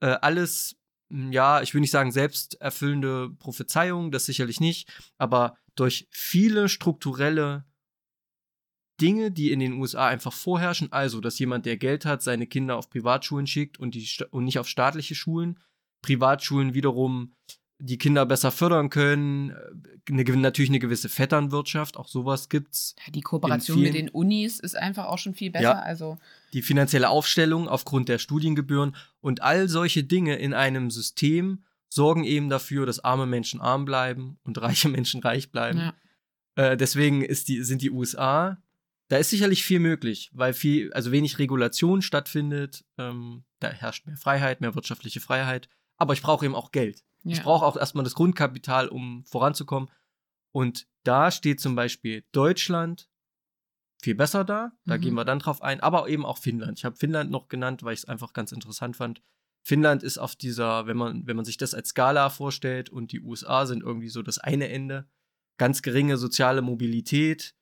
äh, 0.02 0.18
alles, 0.22 0.75
hm, 1.10 1.32
ja, 1.32 1.62
ich 1.62 1.74
will 1.74 1.82
nicht 1.82 1.92
sagen 1.92 2.12
selbsterfüllende 2.12 3.32
Prophezeiungen, 3.40 4.12
das 4.12 4.25
sicherlich 4.25 4.60
nicht, 4.60 4.90
aber 5.18 5.58
durch 5.75 6.08
viele 6.12 6.70
strukturelle 6.70 7.66
Dinge, 9.02 9.32
die 9.32 9.52
in 9.52 9.60
den 9.60 9.74
USA 9.74 10.08
einfach 10.08 10.32
vorherrschen, 10.32 10.92
also 10.92 11.20
dass 11.20 11.40
jemand, 11.40 11.66
der 11.66 11.78
Geld 11.78 12.06
hat, 12.06 12.22
seine 12.24 12.48
Kinder 12.48 12.78
auf 12.78 12.90
Privatschulen 12.90 13.48
schickt 13.48 13.78
und, 13.78 13.96
die, 13.96 14.08
und 14.32 14.46
nicht 14.46 14.60
auf 14.60 14.70
staatliche 14.70 15.16
Schulen, 15.16 15.60
Privatschulen 16.02 16.74
wiederum 16.74 17.36
die 17.79 17.98
Kinder 17.98 18.25
besser 18.25 18.51
fördern 18.51 18.89
können, 18.89 19.51
äh, 19.51 20.12
eine, 20.12 20.24
natürlich 20.38 20.70
eine 20.70 20.79
gewisse 20.79 21.10
Vetternwirtschaft, 21.10 21.98
auch 21.98 22.08
sowas 22.08 22.50
gibt's. 22.50 22.96
Ja, 23.05 23.12
die 23.12 23.22
Kooperation 23.22 23.82
mit 23.82 23.94
den 23.94 24.10
Unis 24.10 24.60
ist 24.60 24.75
einfach 24.75 25.05
auch 25.05 25.17
schon 25.17 25.34
viel 25.34 25.51
besser. 25.51 25.63
Ja, 25.63 25.79
also 25.79 26.17
die 26.53 26.62
finanzielle 26.62 27.10
Aufstellung 27.10 27.67
aufgrund 27.67 28.08
der 28.08 28.20
Studiengebühren 28.20 28.96
und 29.20 29.41
all 29.41 29.67
solche 29.67 30.03
Dinge 30.03 30.36
in 30.36 30.53
einem 30.53 30.91
System 30.91 31.63
sorgen 31.89 32.24
eben 32.24 32.50
dafür, 32.50 32.86
dass 32.86 33.03
arme 33.03 33.25
Menschen 33.25 33.62
arm 33.62 33.86
bleiben 33.86 34.38
und 34.44 34.62
reiche 34.62 34.89
Menschen 34.89 35.22
reich 35.22 35.51
bleiben. 35.51 35.79
Ja. 35.79 35.94
Äh, 36.55 36.77
deswegen 36.77 37.22
ist 37.22 37.48
die, 37.48 37.63
sind 37.63 37.82
die 37.82 37.91
USA 37.91 38.58
da 39.08 39.17
ist 39.17 39.29
sicherlich 39.29 39.63
viel 39.63 39.79
möglich, 39.79 40.32
weil 40.34 40.53
viel, 40.53 40.91
also 40.94 41.12
wenig 41.12 41.38
Regulation 41.38 42.01
stattfindet. 42.01 42.86
Ähm, 42.98 43.44
da 43.60 43.70
herrscht 43.70 44.08
mehr 44.08 44.17
Freiheit, 44.17 44.62
mehr 44.62 44.74
wirtschaftliche 44.75 45.20
Freiheit. 45.20 45.70
Aber 45.98 46.13
ich 46.13 46.22
brauche 46.22 46.46
eben 46.46 46.55
auch 46.55 46.72
Geld. 46.72 47.03
Ja. 47.25 47.34
Ich 47.34 47.44
brauche 47.44 47.65
auch 47.65 47.75
erstmal 47.75 48.03
das 48.03 48.15
Grundkapital, 48.15 48.88
um 48.88 49.25
voranzukommen. 49.25 49.89
Und 50.51 50.88
da 51.03 51.32
steht 51.32 51.60
zum 51.60 51.75
Beispiel 51.75 52.24
Deutschland 52.32 53.10
viel 54.01 54.15
besser 54.15 54.46
da. 54.46 54.72
Da 54.86 54.98
mhm. 54.98 55.01
gehen 55.01 55.13
wir 55.15 55.25
dann 55.25 55.39
drauf 55.39 55.62
ein. 55.62 55.82
Aber 55.82 56.08
eben 56.08 56.25
auch 56.25 56.38
Finnland. 56.38 56.77
Ich 56.77 56.86
habe 56.86 56.96
Finnland 56.96 57.32
noch 57.32 57.48
genannt, 57.48 57.84
weil 57.84 57.94
ich 57.94 58.01
es 58.01 58.05
einfach 58.05 58.34
ganz 58.34 58.51
interessant 58.51 58.96
fand. 58.96 59.22
Finnland 59.63 60.03
ist 60.03 60.20
auf 60.20 60.36
dieser, 60.36 60.86
wenn 60.86 60.98
man, 60.98 61.25
wenn 61.25 61.36
man 61.36 61.46
sich 61.46 61.58
das 61.58 61.74
als 61.74 61.89
Skala 61.89 62.29
vorstellt 62.29 62.89
und 62.89 63.12
die 63.12 63.20
USA 63.20 63.65
sind 63.65 63.82
irgendwie 63.82 64.10
so 64.10 64.22
das 64.22 64.38
eine 64.38 64.70
Ende, 64.70 65.10
ganz 65.58 65.82
geringe 65.82 66.17
soziale 66.17 66.62
Mobilität 66.62 67.55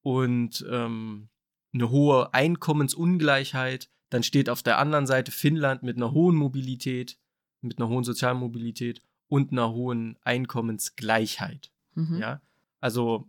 und 0.00 0.64
ähm, 0.70 1.28
eine 1.74 1.90
hohe 1.90 2.32
Einkommensungleichheit, 2.32 3.90
dann 4.08 4.22
steht 4.22 4.48
auf 4.48 4.62
der 4.62 4.78
anderen 4.78 5.06
Seite 5.06 5.30
Finnland 5.30 5.82
mit 5.82 5.96
einer 5.96 6.12
hohen 6.12 6.36
Mobilität, 6.36 7.18
mit 7.62 7.78
einer 7.78 7.88
hohen 7.88 8.04
sozialen 8.04 8.38
Mobilität 8.38 9.00
und 9.28 9.52
einer 9.52 9.72
hohen 9.72 10.16
Einkommensgleichheit. 10.22 11.70
Mhm. 11.94 12.18
Ja, 12.18 12.40
also 12.80 13.28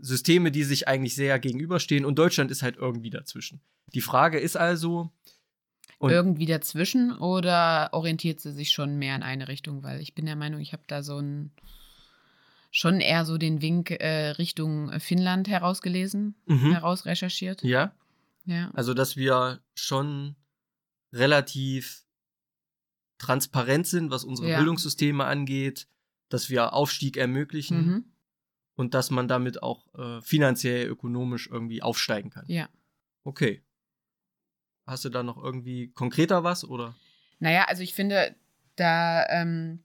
Systeme, 0.00 0.50
die 0.50 0.64
sich 0.64 0.88
eigentlich 0.88 1.14
sehr 1.14 1.38
gegenüberstehen 1.38 2.04
und 2.04 2.18
Deutschland 2.18 2.50
ist 2.50 2.62
halt 2.62 2.76
irgendwie 2.76 3.10
dazwischen. 3.10 3.60
Die 3.92 4.00
Frage 4.00 4.38
ist 4.38 4.56
also, 4.56 5.12
und 5.98 6.10
irgendwie 6.10 6.46
dazwischen 6.46 7.16
oder 7.18 7.90
orientiert 7.92 8.40
sie 8.40 8.52
sich 8.52 8.72
schon 8.72 8.98
mehr 8.98 9.16
in 9.16 9.22
eine 9.22 9.48
Richtung? 9.48 9.82
Weil 9.82 10.00
ich 10.00 10.14
bin 10.14 10.26
der 10.26 10.36
Meinung, 10.36 10.60
ich 10.60 10.72
habe 10.72 10.82
da 10.86 11.02
so 11.02 11.18
ein 11.18 11.52
schon 12.70 13.00
eher 13.00 13.24
so 13.24 13.38
den 13.38 13.62
Wink 13.62 13.90
äh, 13.90 14.30
Richtung 14.30 14.98
Finnland 14.98 15.48
herausgelesen, 15.48 16.34
mhm. 16.46 16.72
herausrecherchiert. 16.72 17.62
Ja. 17.62 17.92
Ja. 18.46 18.70
Also, 18.74 18.94
dass 18.94 19.16
wir 19.16 19.60
schon 19.74 20.34
relativ 21.12 22.03
transparent 23.18 23.86
sind, 23.86 24.10
was 24.10 24.24
unsere 24.24 24.50
ja. 24.50 24.56
Bildungssysteme 24.56 25.24
angeht, 25.24 25.86
dass 26.28 26.50
wir 26.50 26.72
Aufstieg 26.72 27.16
ermöglichen 27.16 27.86
mhm. 27.86 28.04
und 28.74 28.94
dass 28.94 29.10
man 29.10 29.28
damit 29.28 29.62
auch 29.62 29.94
äh, 29.94 30.20
finanziell, 30.22 30.88
ökonomisch 30.88 31.48
irgendwie 31.50 31.82
aufsteigen 31.82 32.30
kann. 32.30 32.44
Ja. 32.48 32.68
Okay. 33.22 33.62
Hast 34.86 35.04
du 35.04 35.10
da 35.10 35.22
noch 35.22 35.42
irgendwie 35.42 35.92
konkreter 35.92 36.44
was 36.44 36.64
oder? 36.64 36.94
Naja, 37.38 37.64
also 37.64 37.82
ich 37.82 37.94
finde, 37.94 38.34
da 38.76 39.24
ähm, 39.28 39.83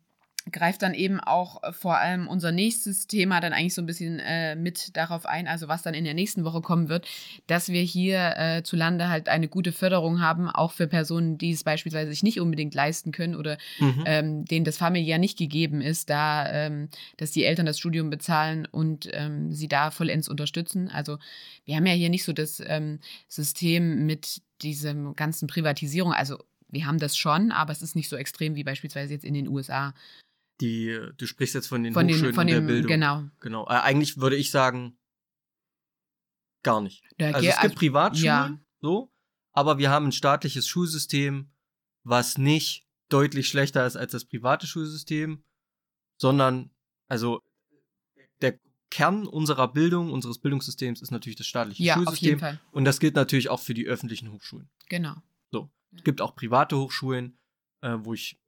greift 0.51 0.81
dann 0.81 0.93
eben 0.93 1.19
auch 1.19 1.63
äh, 1.63 1.73
vor 1.73 1.97
allem 1.97 2.27
unser 2.27 2.51
nächstes 2.51 3.07
Thema 3.07 3.39
dann 3.39 3.53
eigentlich 3.53 3.73
so 3.73 3.81
ein 3.81 3.85
bisschen 3.85 4.19
äh, 4.19 4.55
mit 4.55 4.95
darauf 4.95 5.25
ein, 5.25 5.47
also 5.47 5.67
was 5.67 5.81
dann 5.81 5.93
in 5.93 6.03
der 6.03 6.13
nächsten 6.13 6.43
Woche 6.43 6.61
kommen 6.61 6.89
wird, 6.89 7.07
dass 7.47 7.69
wir 7.69 7.81
hier 7.81 8.33
äh, 8.37 8.63
zu 8.63 8.75
Lande 8.75 9.09
halt 9.09 9.29
eine 9.29 9.47
gute 9.47 9.71
Förderung 9.71 10.21
haben, 10.21 10.49
auch 10.49 10.71
für 10.71 10.87
Personen, 10.87 11.37
die 11.37 11.51
es 11.51 11.63
beispielsweise 11.63 12.11
sich 12.11 12.23
nicht 12.23 12.39
unbedingt 12.39 12.73
leisten 12.73 13.11
können 13.11 13.35
oder 13.35 13.57
mhm. 13.79 14.03
ähm, 14.05 14.45
denen 14.45 14.65
das 14.65 14.77
familiär 14.77 15.17
nicht 15.17 15.37
gegeben 15.37 15.81
ist, 15.81 16.09
da, 16.09 16.51
ähm, 16.51 16.89
dass 17.17 17.31
die 17.31 17.43
Eltern 17.43 17.65
das 17.65 17.79
Studium 17.79 18.09
bezahlen 18.09 18.65
und 18.65 19.09
ähm, 19.13 19.51
sie 19.51 19.67
da 19.67 19.91
vollends 19.91 20.29
unterstützen. 20.29 20.89
Also 20.89 21.17
wir 21.65 21.75
haben 21.75 21.85
ja 21.85 21.93
hier 21.93 22.09
nicht 22.09 22.23
so 22.23 22.33
das 22.33 22.61
ähm, 22.65 22.99
System 23.27 24.05
mit 24.05 24.41
diese 24.61 24.93
ganzen 25.15 25.47
Privatisierung, 25.47 26.13
also 26.13 26.37
wir 26.69 26.85
haben 26.85 26.99
das 26.99 27.17
schon, 27.17 27.51
aber 27.51 27.71
es 27.71 27.81
ist 27.81 27.95
nicht 27.95 28.09
so 28.09 28.15
extrem 28.15 28.55
wie 28.55 28.63
beispielsweise 28.63 29.13
jetzt 29.13 29.25
in 29.25 29.33
den 29.33 29.47
USA. 29.47 29.93
Die, 30.61 30.99
du 31.17 31.25
sprichst 31.25 31.55
jetzt 31.55 31.67
von 31.67 31.83
den 31.83 31.93
von 31.93 32.05
Hochschulen 32.05 32.25
den, 32.25 32.35
von 32.35 32.47
dem, 32.47 32.67
der 32.67 32.73
Bildung. 32.73 32.89
Genau. 32.89 33.23
Genau. 33.39 33.65
Äh, 33.67 33.79
eigentlich 33.79 34.17
würde 34.17 34.35
ich 34.35 34.51
sagen, 34.51 34.97
gar 36.63 36.81
nicht. 36.81 37.03
Ja, 37.17 37.31
also 37.31 37.47
es 37.47 37.59
gibt 37.61 37.75
Privatschulen, 37.75 38.25
ja. 38.25 38.59
so, 38.81 39.13
aber 39.53 39.77
wir 39.77 39.89
haben 39.89 40.07
ein 40.07 40.11
staatliches 40.11 40.67
Schulsystem, 40.67 41.51
was 42.03 42.37
nicht 42.37 42.87
deutlich 43.09 43.47
schlechter 43.47 43.85
ist 43.85 43.95
als 43.95 44.11
das 44.11 44.25
private 44.25 44.67
Schulsystem, 44.67 45.43
sondern, 46.17 46.71
also 47.07 47.41
der 48.41 48.59
Kern 48.89 49.27
unserer 49.27 49.71
Bildung, 49.71 50.11
unseres 50.11 50.39
Bildungssystems 50.39 51.01
ist 51.01 51.11
natürlich 51.11 51.37
das 51.37 51.47
staatliche 51.47 51.83
ja, 51.83 51.93
Schulsystem. 51.95 52.15
Auf 52.15 52.21
jeden 52.21 52.39
Fall. 52.39 52.59
Und 52.71 52.85
das 52.85 52.99
gilt 52.99 53.15
natürlich 53.15 53.49
auch 53.49 53.59
für 53.59 53.73
die 53.73 53.87
öffentlichen 53.87 54.31
Hochschulen. 54.31 54.69
Genau. 54.89 55.15
So. 55.51 55.69
Es 55.95 56.03
gibt 56.03 56.21
auch 56.21 56.35
private 56.35 56.77
Hochschulen, 56.77 57.37
äh, 57.81 57.97
wo 57.99 58.13
ich 58.13 58.39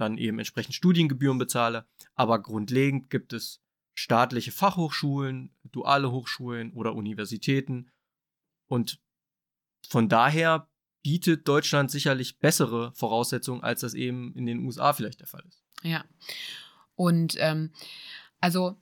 dann 0.00 0.18
eben 0.18 0.38
entsprechend 0.38 0.74
Studiengebühren 0.74 1.38
bezahle. 1.38 1.86
Aber 2.14 2.40
grundlegend 2.40 3.10
gibt 3.10 3.32
es 3.32 3.60
staatliche 3.94 4.52
Fachhochschulen, 4.52 5.54
duale 5.64 6.10
Hochschulen 6.10 6.72
oder 6.72 6.94
Universitäten. 6.94 7.90
Und 8.66 9.00
von 9.88 10.08
daher 10.08 10.68
bietet 11.02 11.48
Deutschland 11.48 11.90
sicherlich 11.90 12.38
bessere 12.38 12.92
Voraussetzungen, 12.94 13.62
als 13.62 13.80
das 13.80 13.94
eben 13.94 14.34
in 14.34 14.46
den 14.46 14.64
USA 14.64 14.92
vielleicht 14.92 15.20
der 15.20 15.26
Fall 15.26 15.44
ist. 15.46 15.62
Ja. 15.82 16.04
Und 16.94 17.36
ähm, 17.38 17.72
also 18.40 18.76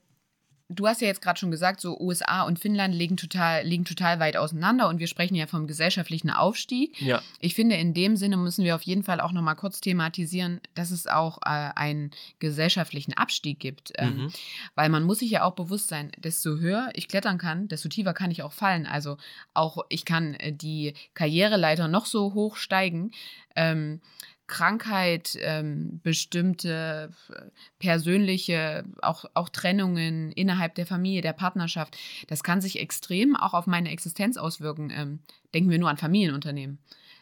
du 0.69 0.87
hast 0.87 1.01
ja 1.01 1.07
jetzt 1.07 1.21
gerade 1.21 1.39
schon 1.39 1.49
gesagt, 1.49 1.81
so 1.81 1.99
USA 1.99 2.43
und 2.43 2.59
Finnland 2.59 2.93
liegen 2.93 3.17
total, 3.17 3.65
liegen 3.65 3.85
total 3.85 4.19
weit 4.19 4.37
auseinander 4.37 4.87
und 4.87 4.99
wir 4.99 5.07
sprechen 5.07 5.33
ja 5.35 5.47
vom 5.47 5.65
gesellschaftlichen 5.65 6.29
Aufstieg. 6.29 7.01
Ja. 7.01 7.21
Ich 7.39 7.55
finde, 7.55 7.75
in 7.75 7.95
dem 7.95 8.15
Sinne 8.15 8.37
müssen 8.37 8.63
wir 8.63 8.75
auf 8.75 8.83
jeden 8.83 9.03
Fall 9.03 9.19
auch 9.19 9.31
nochmal 9.31 9.55
kurz 9.55 9.81
thematisieren, 9.81 10.61
dass 10.75 10.91
es 10.91 11.07
auch 11.07 11.39
äh, 11.39 11.71
einen 11.75 12.11
gesellschaftlichen 12.37 13.13
Abstieg 13.13 13.59
gibt. 13.59 13.91
Ähm, 13.97 14.15
mhm. 14.15 14.33
Weil 14.75 14.89
man 14.89 15.03
muss 15.03 15.19
sich 15.19 15.31
ja 15.31 15.43
auch 15.43 15.55
bewusst 15.55 15.87
sein, 15.87 16.11
desto 16.17 16.57
höher 16.57 16.89
ich 16.93 17.07
klettern 17.07 17.39
kann, 17.39 17.67
desto 17.67 17.89
tiefer 17.89 18.13
kann 18.13 18.31
ich 18.31 18.43
auch 18.43 18.53
fallen. 18.53 18.85
Also 18.85 19.17
auch 19.55 19.85
ich 19.89 20.05
kann 20.05 20.35
äh, 20.35 20.53
die 20.53 20.93
Karriereleiter 21.15 21.87
noch 21.87 22.05
so 22.05 22.35
hoch 22.35 22.55
steigen. 22.55 23.11
Ähm, 23.55 24.01
Krankheit, 24.49 25.37
ähm, 25.39 26.01
bestimmte 26.03 27.11
äh, 27.29 27.41
persönliche, 27.79 28.83
auch, 29.01 29.23
auch 29.33 29.47
Trennungen 29.47 30.33
innerhalb 30.33 30.75
der 30.75 30.85
Familie, 30.85 31.21
der 31.21 31.33
Partnerschaft, 31.33 31.97
das 32.27 32.43
kann 32.43 32.59
sich 32.59 32.79
extrem 32.79 33.37
auch 33.37 33.53
auf 33.53 33.67
meine 33.67 33.91
Existenz 33.91 34.35
auswirken. 34.35 34.91
Ähm, 34.93 35.19
denken 35.53 35.69
wir 35.69 35.79
nur 35.79 35.89
an 35.89 35.97
Familienunternehmen. 35.97 36.79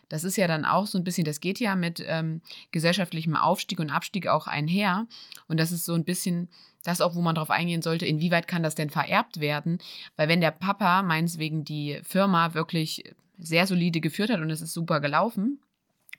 Das 0.10 0.24
ist 0.24 0.38
ja 0.38 0.48
dann 0.48 0.66
auch 0.66 0.88
so 0.88 0.98
ein 0.98 1.04
bisschen, 1.04 1.26
das 1.26 1.42
geht 1.42 1.60
ja 1.60 1.76
mit 1.76 2.04
ähm, 2.08 2.42
gesellschaftlichem 2.72 3.36
Aufstieg 3.36 3.80
und 3.80 3.90
Abstieg 3.90 4.28
auch 4.28 4.48
einher. 4.48 5.06
Und 5.48 5.60
das 5.60 5.72
ist 5.72 5.86
so 5.86 5.94
ein 5.94 6.06
bisschen 6.06 6.48
das 6.84 7.02
auch, 7.02 7.16
wo 7.16 7.22
man 7.22 7.36
drauf 7.36 7.52
eingehen 7.52 7.82
sollte, 7.82 8.06
inwieweit 8.06 8.48
kann 8.48 8.64
das 8.64 8.76
denn 8.76 8.90
vererbt 8.90 9.42
werden? 9.42 9.80
Weil 10.16 10.30
wenn 10.30 10.40
der 10.42 10.52
Papa 10.52 11.04
meineswegen 11.04 11.66
die 11.66 12.00
Firma 12.04 12.54
wirklich 12.54 13.04
sehr 13.38 13.68
solide 13.68 14.00
geführt 14.00 14.30
hat 14.30 14.40
und 14.40 14.50
es 14.50 14.62
ist 14.62 14.74
super 14.74 15.02
gelaufen, 15.02 15.60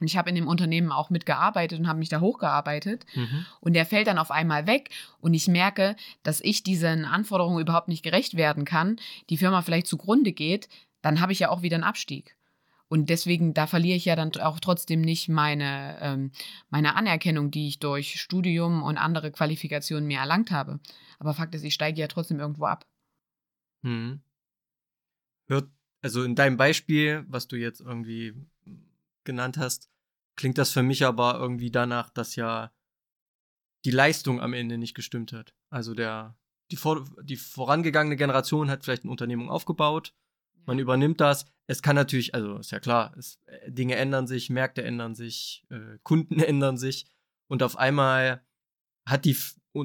und 0.01 0.07
ich 0.07 0.17
habe 0.17 0.29
in 0.29 0.37
dem 0.37 0.47
Unternehmen 0.47 0.93
auch 0.93 1.11
mitgearbeitet 1.11 1.79
und 1.79 1.89
habe 1.89 1.99
mich 1.99 2.09
da 2.09 2.21
hochgearbeitet. 2.21 3.05
Mhm. 3.15 3.47
Und 3.61 3.73
der 3.75 3.87
fällt 3.87 4.07
dann 4.07 4.19
auf 4.19 4.31
einmal 4.31 4.67
weg. 4.67 4.91
Und 5.21 5.35
ich 5.35 5.49
merke, 5.49 5.97
dass 6.23 6.41
ich 6.41 6.63
diesen 6.63 7.05
Anforderungen 7.05 7.61
überhaupt 7.61 7.89
nicht 7.89 8.03
gerecht 8.03 8.37
werden 8.37 8.65
kann, 8.65 8.97
die 9.31 9.37
Firma 9.37 9.63
vielleicht 9.63 9.87
zugrunde 9.87 10.33
geht, 10.33 10.69
dann 11.03 11.21
habe 11.21 11.33
ich 11.33 11.41
ja 11.41 11.51
auch 11.51 11.63
wieder 11.63 11.77
einen 11.77 11.85
Abstieg. 11.85 12.37
Und 12.89 13.11
deswegen, 13.11 13.53
da 13.53 13.67
verliere 13.67 13.97
ich 13.97 14.07
ja 14.07 14.17
dann 14.17 14.33
auch 14.37 14.61
trotzdem 14.61 15.03
nicht 15.03 15.29
meine, 15.29 15.99
ähm, 16.01 16.31
meine 16.71 16.97
Anerkennung, 16.97 17.51
die 17.51 17.69
ich 17.69 17.81
durch 17.81 18.19
Studium 18.19 18.83
und 18.83 18.97
andere 18.97 19.31
Qualifikationen 19.31 20.07
mir 20.07 20.21
erlangt 20.21 20.51
habe. 20.51 20.81
Aber 21.19 21.35
Fakt 21.35 21.55
ist, 21.55 21.65
ich 21.65 21.75
steige 21.75 22.01
ja 22.01 22.09
trotzdem 22.09 22.41
irgendwo 22.41 22.65
ab. 22.65 22.87
Hm. 23.83 24.21
Hört, 25.49 25.69
also 26.01 26.25
in 26.25 26.35
deinem 26.35 26.57
Beispiel, 26.57 27.25
was 27.29 27.47
du 27.47 27.57
jetzt 27.57 27.81
irgendwie 27.81 28.35
genannt 29.29 29.59
hast, 29.59 29.91
klingt 30.37 30.59
das 30.59 30.73
für 30.73 30.83
mich 30.83 31.05
aber 31.05 31.39
irgendwie 31.39 31.71
danach, 31.71 32.09
dass 32.09 32.35
ja 32.35 32.73
die 33.85 33.91
Leistung 33.91 34.41
am 34.41 34.55
Ende 34.55 34.79
nicht 34.79 34.95
gestimmt 34.95 35.33
hat. 35.33 35.55
Also 35.71 35.95
der, 35.95 36.37
die, 36.71 36.77
vor, 36.77 37.05
die 37.23 37.37
vorangegangene 37.37 38.17
Generation 38.17 38.71
hat 38.71 38.85
vielleicht 38.85 39.03
eine 39.05 39.13
Unternehmung 39.13 39.51
aufgebaut, 39.51 40.15
man 40.65 40.79
übernimmt 40.79 41.21
das. 41.21 41.47
Es 41.67 41.83
kann 41.83 41.97
natürlich, 41.97 42.35
also 42.35 42.59
ist 42.59 42.73
ja 42.73 42.81
klar, 42.81 43.15
es, 43.19 43.39
äh, 43.47 43.71
Dinge 43.71 43.97
ändern 43.97 44.27
sich, 44.27 44.51
Märkte 44.51 44.83
ändern 44.83 45.15
sich, 45.15 45.65
äh, 45.71 45.99
Kunden 46.03 46.41
ändern 46.41 46.79
sich 46.79 47.07
und 47.49 47.63
auf 47.63 47.77
einmal 47.77 48.43
hat 49.07 49.25
die, 49.25 49.37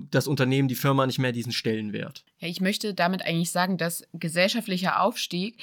das 0.09 0.27
Unternehmen, 0.27 0.67
die 0.67 0.75
Firma 0.75 1.05
nicht 1.05 1.19
mehr 1.19 1.31
diesen 1.31 1.51
Stellenwert. 1.51 2.25
Ja, 2.37 2.47
ich 2.47 2.61
möchte 2.61 2.93
damit 2.93 3.23
eigentlich 3.23 3.51
sagen, 3.51 3.77
dass 3.77 4.07
gesellschaftlicher 4.13 5.01
Aufstieg 5.01 5.61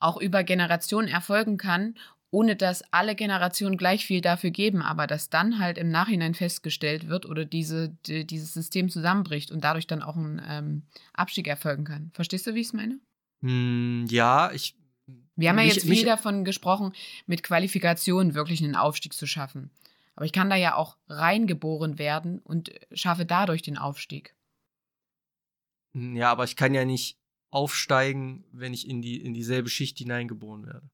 auch 0.00 0.16
über 0.18 0.44
Generationen 0.44 1.08
erfolgen 1.08 1.56
kann 1.56 1.94
ohne 2.34 2.56
dass 2.56 2.82
alle 2.92 3.14
Generationen 3.14 3.76
gleich 3.76 4.04
viel 4.04 4.20
dafür 4.20 4.50
geben, 4.50 4.82
aber 4.82 5.06
dass 5.06 5.30
dann 5.30 5.60
halt 5.60 5.78
im 5.78 5.88
Nachhinein 5.88 6.34
festgestellt 6.34 7.08
wird 7.08 7.26
oder 7.26 7.44
diese, 7.44 7.90
die, 8.06 8.26
dieses 8.26 8.52
System 8.52 8.88
zusammenbricht 8.88 9.52
und 9.52 9.62
dadurch 9.62 9.86
dann 9.86 10.02
auch 10.02 10.16
ein 10.16 10.42
ähm, 10.48 10.82
Abstieg 11.12 11.46
erfolgen 11.46 11.84
kann. 11.84 12.10
Verstehst 12.12 12.48
du, 12.48 12.54
wie 12.54 12.60
ich 12.60 12.66
es 12.66 12.72
meine? 12.72 12.98
Mm, 13.40 14.06
ja, 14.06 14.50
ich. 14.50 14.74
Wir 15.36 15.48
haben 15.48 15.58
ja 15.58 15.64
jetzt 15.64 15.86
viel 15.86 16.04
davon 16.04 16.44
gesprochen, 16.44 16.92
mit 17.26 17.44
Qualifikationen 17.44 18.34
wirklich 18.34 18.64
einen 18.64 18.74
Aufstieg 18.74 19.12
zu 19.12 19.26
schaffen. 19.28 19.70
Aber 20.16 20.26
ich 20.26 20.32
kann 20.32 20.50
da 20.50 20.56
ja 20.56 20.74
auch 20.74 20.96
reingeboren 21.08 21.98
werden 21.98 22.40
und 22.40 22.72
schaffe 22.92 23.26
dadurch 23.26 23.62
den 23.62 23.78
Aufstieg. 23.78 24.34
Ja, 25.92 26.32
aber 26.32 26.44
ich 26.44 26.56
kann 26.56 26.74
ja 26.74 26.84
nicht 26.84 27.16
aufsteigen, 27.50 28.44
wenn 28.50 28.74
ich 28.74 28.88
in, 28.88 29.02
die, 29.02 29.20
in 29.20 29.34
dieselbe 29.34 29.68
Schicht 29.68 29.98
hineingeboren 29.98 30.66
werde. 30.66 30.90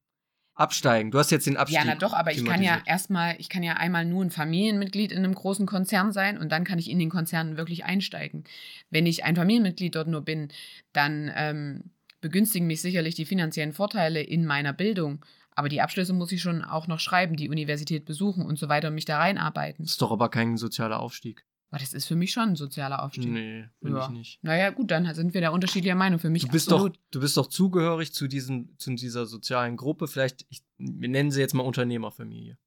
Absteigen. 0.60 1.10
Du 1.10 1.18
hast 1.18 1.30
jetzt 1.30 1.46
den 1.46 1.56
Abstieg. 1.56 1.78
Ja, 1.78 1.84
na 1.86 1.94
doch, 1.94 2.12
aber 2.12 2.32
ich 2.32 2.44
kann 2.44 2.62
ja 2.62 2.82
erstmal, 2.84 3.34
ich 3.38 3.48
kann 3.48 3.62
ja 3.62 3.74
einmal 3.74 4.04
nur 4.04 4.22
ein 4.22 4.30
Familienmitglied 4.30 5.10
in 5.10 5.18
einem 5.18 5.34
großen 5.34 5.64
Konzern 5.64 6.12
sein 6.12 6.36
und 6.36 6.52
dann 6.52 6.64
kann 6.64 6.78
ich 6.78 6.90
in 6.90 6.98
den 6.98 7.08
Konzernen 7.08 7.56
wirklich 7.56 7.84
einsteigen. 7.84 8.44
Wenn 8.90 9.06
ich 9.06 9.24
ein 9.24 9.36
Familienmitglied 9.36 9.94
dort 9.94 10.08
nur 10.08 10.20
bin, 10.20 10.48
dann 10.92 11.32
ähm, 11.34 11.84
begünstigen 12.20 12.66
mich 12.66 12.82
sicherlich 12.82 13.14
die 13.14 13.24
finanziellen 13.24 13.72
Vorteile 13.72 14.20
in 14.20 14.44
meiner 14.44 14.74
Bildung. 14.74 15.24
Aber 15.54 15.68
die 15.68 15.80
Abschlüsse 15.80 16.12
muss 16.12 16.30
ich 16.32 16.42
schon 16.42 16.62
auch 16.62 16.86
noch 16.86 17.00
schreiben, 17.00 17.36
die 17.36 17.48
Universität 17.48 18.04
besuchen 18.04 18.44
und 18.44 18.58
so 18.58 18.68
weiter 18.68 18.88
und 18.88 18.94
mich 18.94 19.06
da 19.06 19.18
reinarbeiten. 19.18 19.84
Das 19.84 19.92
ist 19.92 20.02
doch 20.02 20.12
aber 20.12 20.28
kein 20.28 20.56
sozialer 20.56 21.00
Aufstieg. 21.00 21.44
Aber 21.70 21.78
das 21.78 21.94
ist 21.94 22.06
für 22.06 22.16
mich 22.16 22.32
schon 22.32 22.50
ein 22.50 22.56
sozialer 22.56 23.02
Aufstieg. 23.02 23.30
Nee, 23.30 23.68
finde 23.80 23.98
ja. 23.98 24.04
ich 24.06 24.10
nicht. 24.10 24.42
Naja, 24.42 24.70
gut, 24.70 24.90
dann 24.90 25.12
sind 25.14 25.34
wir 25.34 25.40
da 25.40 25.50
unterschiedlicher 25.50 25.94
Meinung. 25.94 26.18
Für 26.18 26.28
mich 26.28 26.42
du 26.42 26.48
bist 26.48 26.72
absolut. 26.72 26.96
Doch, 26.96 27.02
du 27.12 27.20
bist 27.20 27.36
doch 27.36 27.46
zugehörig 27.46 28.12
zu, 28.12 28.26
diesen, 28.26 28.76
zu 28.76 28.92
dieser 28.94 29.26
sozialen 29.26 29.76
Gruppe. 29.76 30.08
Vielleicht, 30.08 30.46
ich, 30.48 30.64
wir 30.78 31.08
nennen 31.08 31.30
sie 31.30 31.40
jetzt 31.40 31.54
mal 31.54 31.62
Unternehmerfamilie. 31.62 32.58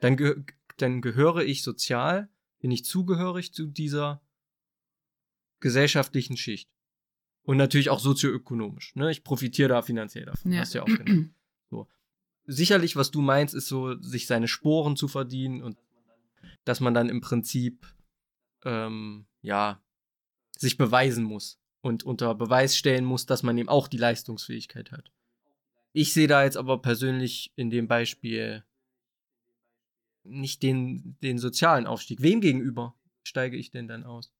Dann, 0.00 0.16
ge 0.16 0.42
dann 0.78 1.00
gehöre 1.00 1.44
ich 1.44 1.62
sozial, 1.62 2.28
bin 2.58 2.72
ich 2.72 2.84
zugehörig 2.84 3.54
zu 3.54 3.66
dieser 3.66 4.20
gesellschaftlichen 5.60 6.36
Schicht. 6.36 6.68
Und 7.44 7.56
natürlich 7.56 7.90
auch 7.90 8.00
sozioökonomisch. 8.00 8.96
Ne? 8.96 9.12
Ich 9.12 9.22
profitiere 9.22 9.68
da 9.68 9.82
finanziell 9.82 10.24
davon. 10.24 10.50
Ja. 10.50 10.60
Hast 10.60 10.74
du 10.74 10.78
ja 10.78 10.82
auch 10.82 10.86
genannt. 10.86 11.34
So. 11.70 11.88
Sicherlich, 12.46 12.96
was 12.96 13.10
du 13.10 13.20
meinst, 13.20 13.54
ist 13.54 13.68
so, 13.68 14.00
sich 14.00 14.26
seine 14.26 14.48
Sporen 14.48 14.96
zu 14.96 15.08
verdienen 15.08 15.62
und 15.62 15.78
dass 16.64 16.80
man 16.80 16.94
dann 16.94 17.08
im 17.08 17.20
Prinzip 17.20 17.86
ähm, 18.64 19.26
ja, 19.42 19.80
sich 20.56 20.76
beweisen 20.76 21.24
muss 21.24 21.58
und 21.80 22.04
unter 22.04 22.34
Beweis 22.34 22.76
stellen 22.76 23.04
muss, 23.04 23.26
dass 23.26 23.42
man 23.42 23.58
eben 23.58 23.68
auch 23.68 23.88
die 23.88 23.98
Leistungsfähigkeit 23.98 24.92
hat. 24.92 25.10
Ich 25.92 26.12
sehe 26.12 26.26
da 26.26 26.44
jetzt 26.44 26.56
aber 26.56 26.80
persönlich 26.80 27.52
in 27.56 27.70
dem 27.70 27.86
Beispiel 27.86 28.64
nicht 30.24 30.62
den, 30.62 31.16
den 31.22 31.38
sozialen 31.38 31.86
Aufstieg. 31.86 32.22
Wem 32.22 32.40
gegenüber 32.40 32.94
steige 33.22 33.56
ich 33.56 33.70
denn 33.70 33.86
dann 33.86 34.04
aus? 34.04 34.32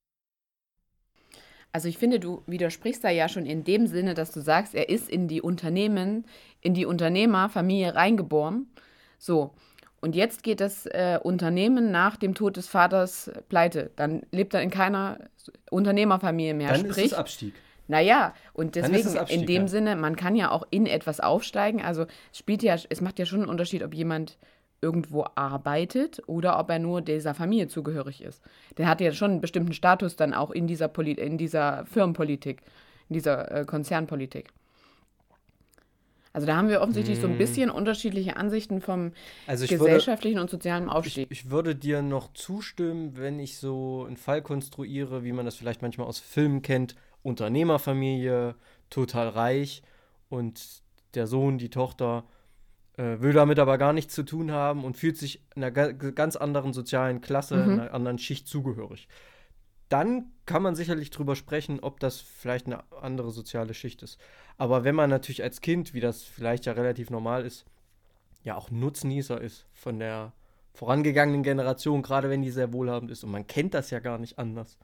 Also 1.71 1.89
ich 1.89 1.97
finde, 1.97 2.19
du 2.19 2.41
widersprichst 2.47 3.03
da 3.03 3.09
ja 3.09 3.27
schon 3.27 3.45
in 3.45 3.63
dem 3.63 3.87
Sinne, 3.87 4.13
dass 4.13 4.31
du 4.31 4.41
sagst, 4.41 4.73
er 4.73 4.89
ist 4.89 5.09
in 5.09 5.27
die 5.27 5.41
Unternehmen, 5.41 6.25
in 6.61 6.73
die 6.73 6.85
Unternehmerfamilie 6.85 7.93
reingeboren. 7.93 8.67
So. 9.17 9.53
Und 10.05 10.15
jetzt 10.15 10.43
geht 10.43 10.61
das 10.61 10.85
äh, 10.85 11.17
Unternehmen 11.23 11.89
nach 11.89 12.15
dem 12.15 12.35
Tod 12.35 12.57
des 12.57 12.67
Vaters 12.67 13.31
pleite. 13.49 13.89
Dann 13.95 14.21
lebt 14.29 14.53
er 14.53 14.61
in 14.61 14.69
keiner 14.69 15.17
Unternehmerfamilie 15.71 16.53
mehr. 16.53 16.73
Dann 16.73 16.81
Sprich, 16.81 17.05
ist 17.05 17.13
es 17.13 17.17
Abstieg. 17.17 17.55
Naja, 17.87 18.35
und 18.53 18.75
deswegen 18.75 19.17
Abstieg, 19.17 19.41
in 19.41 19.47
dem 19.47 19.61
ja. 19.63 19.67
Sinne, 19.67 19.95
man 19.95 20.15
kann 20.15 20.35
ja 20.35 20.51
auch 20.51 20.61
in 20.69 20.85
etwas 20.85 21.21
aufsteigen. 21.21 21.81
Also 21.81 22.05
es 22.31 22.37
spielt 22.37 22.61
ja, 22.61 22.75
es 22.87 23.01
macht 23.01 23.17
ja 23.17 23.25
schon 23.25 23.39
einen 23.39 23.49
Unterschied, 23.49 23.81
ob 23.81 23.95
jemand 23.95 24.37
irgendwo 24.79 25.25
arbeitet 25.33 26.21
oder 26.27 26.59
ob 26.59 26.69
er 26.69 26.77
nur 26.77 27.01
dieser 27.01 27.33
Familie 27.33 27.67
zugehörig 27.67 28.21
ist. 28.21 28.43
Der 28.77 28.87
hat 28.87 29.01
ja 29.01 29.11
schon 29.11 29.31
einen 29.31 29.41
bestimmten 29.41 29.73
Status 29.73 30.15
dann 30.15 30.35
auch 30.35 30.51
in 30.51 30.67
dieser, 30.67 30.87
Poli 30.87 31.13
in 31.13 31.39
dieser 31.39 31.83
Firmenpolitik, 31.87 32.61
in 33.09 33.15
dieser 33.15 33.51
äh, 33.51 33.65
Konzernpolitik. 33.65 34.49
Also 36.35 36.47
da 36.47 36.57
haben 36.57 36.67
wir 36.67 36.81
offensichtlich 36.81 37.15
hm. 37.15 37.21
so 37.21 37.27
ein 37.27 37.31
hm. 37.31 37.37
bisschen 37.37 37.69
unterschiedliche 37.69 38.35
Ansichten 38.35 38.81
vom 38.81 39.13
also 39.47 39.65
gesellschaftlichen 39.65 40.35
würde, 40.35 40.41
und 40.41 40.49
sozialen 40.49 40.89
Aufstieg. 40.89 41.31
Ich, 41.31 41.45
ich, 41.45 41.49
würde 41.49 41.77
dir 41.77 42.01
noch 42.01 42.33
zustimmen, 42.33 43.15
wenn 43.15 43.39
ich 43.39 43.57
so 43.57 44.03
einen 44.05 44.17
Fall 44.17 44.41
konstruiere, 44.41 45.23
wie 45.23 45.31
man 45.31 45.45
das 45.45 45.55
vielleicht 45.55 45.81
manchmal 45.81 46.07
aus 46.07 46.19
Filmen 46.19 46.61
kennt, 46.61 46.95
Unternehmerfamilie, 47.23 48.55
total 48.89 49.29
reich 49.29 49.81
und 50.27 50.61
der 51.13 51.25
Sohn, 51.25 51.57
die 51.57 51.69
Tochter 51.69 52.25
äh, 52.97 53.21
will 53.21 53.31
damit 53.31 53.57
aber 53.57 53.77
gar 53.77 53.93
nichts 53.93 54.13
zu 54.13 54.23
tun 54.23 54.51
haben 54.51 54.83
und 54.83 54.97
fühlt 54.97 55.15
sich 55.15 55.41
einer 55.55 55.71
ganz 55.71 56.35
anderen 56.35 56.73
sozialen 56.73 57.21
Klasse, 57.21 57.55
mhm. 57.55 57.79
einer 57.79 57.93
anderen 57.93 58.17
Schicht 58.17 58.49
zugehörig 58.49 59.07
dann 59.89 60.31
kann 60.45 60.63
man 60.63 60.75
sicherlich 60.75 61.09
drüber 61.09 61.35
sprechen, 61.35 61.79
ob 61.79 61.99
das 61.99 62.19
vielleicht 62.19 62.65
eine 62.65 62.83
andere 63.01 63.31
soziale 63.31 63.73
Schicht 63.73 64.03
ist. 64.03 64.19
Aber 64.57 64.83
wenn 64.83 64.95
man 64.95 65.09
natürlich 65.09 65.43
als 65.43 65.61
Kind, 65.61 65.93
wie 65.93 65.99
das 65.99 66.23
vielleicht 66.23 66.65
ja 66.65 66.73
relativ 66.73 67.09
normal 67.09 67.45
ist, 67.45 67.65
ja 68.43 68.55
auch 68.55 68.71
Nutznießer 68.71 69.39
ist 69.41 69.65
von 69.73 69.99
der 69.99 70.33
vorangegangenen 70.73 71.43
Generation, 71.43 72.01
gerade 72.01 72.29
wenn 72.29 72.41
die 72.41 72.51
sehr 72.51 72.73
wohlhabend 72.73 73.11
ist, 73.11 73.23
und 73.23 73.31
man 73.31 73.47
kennt 73.47 73.73
das 73.73 73.89
ja 73.91 73.99
gar 73.99 74.17
nicht 74.17 74.37
anders, 74.37 74.77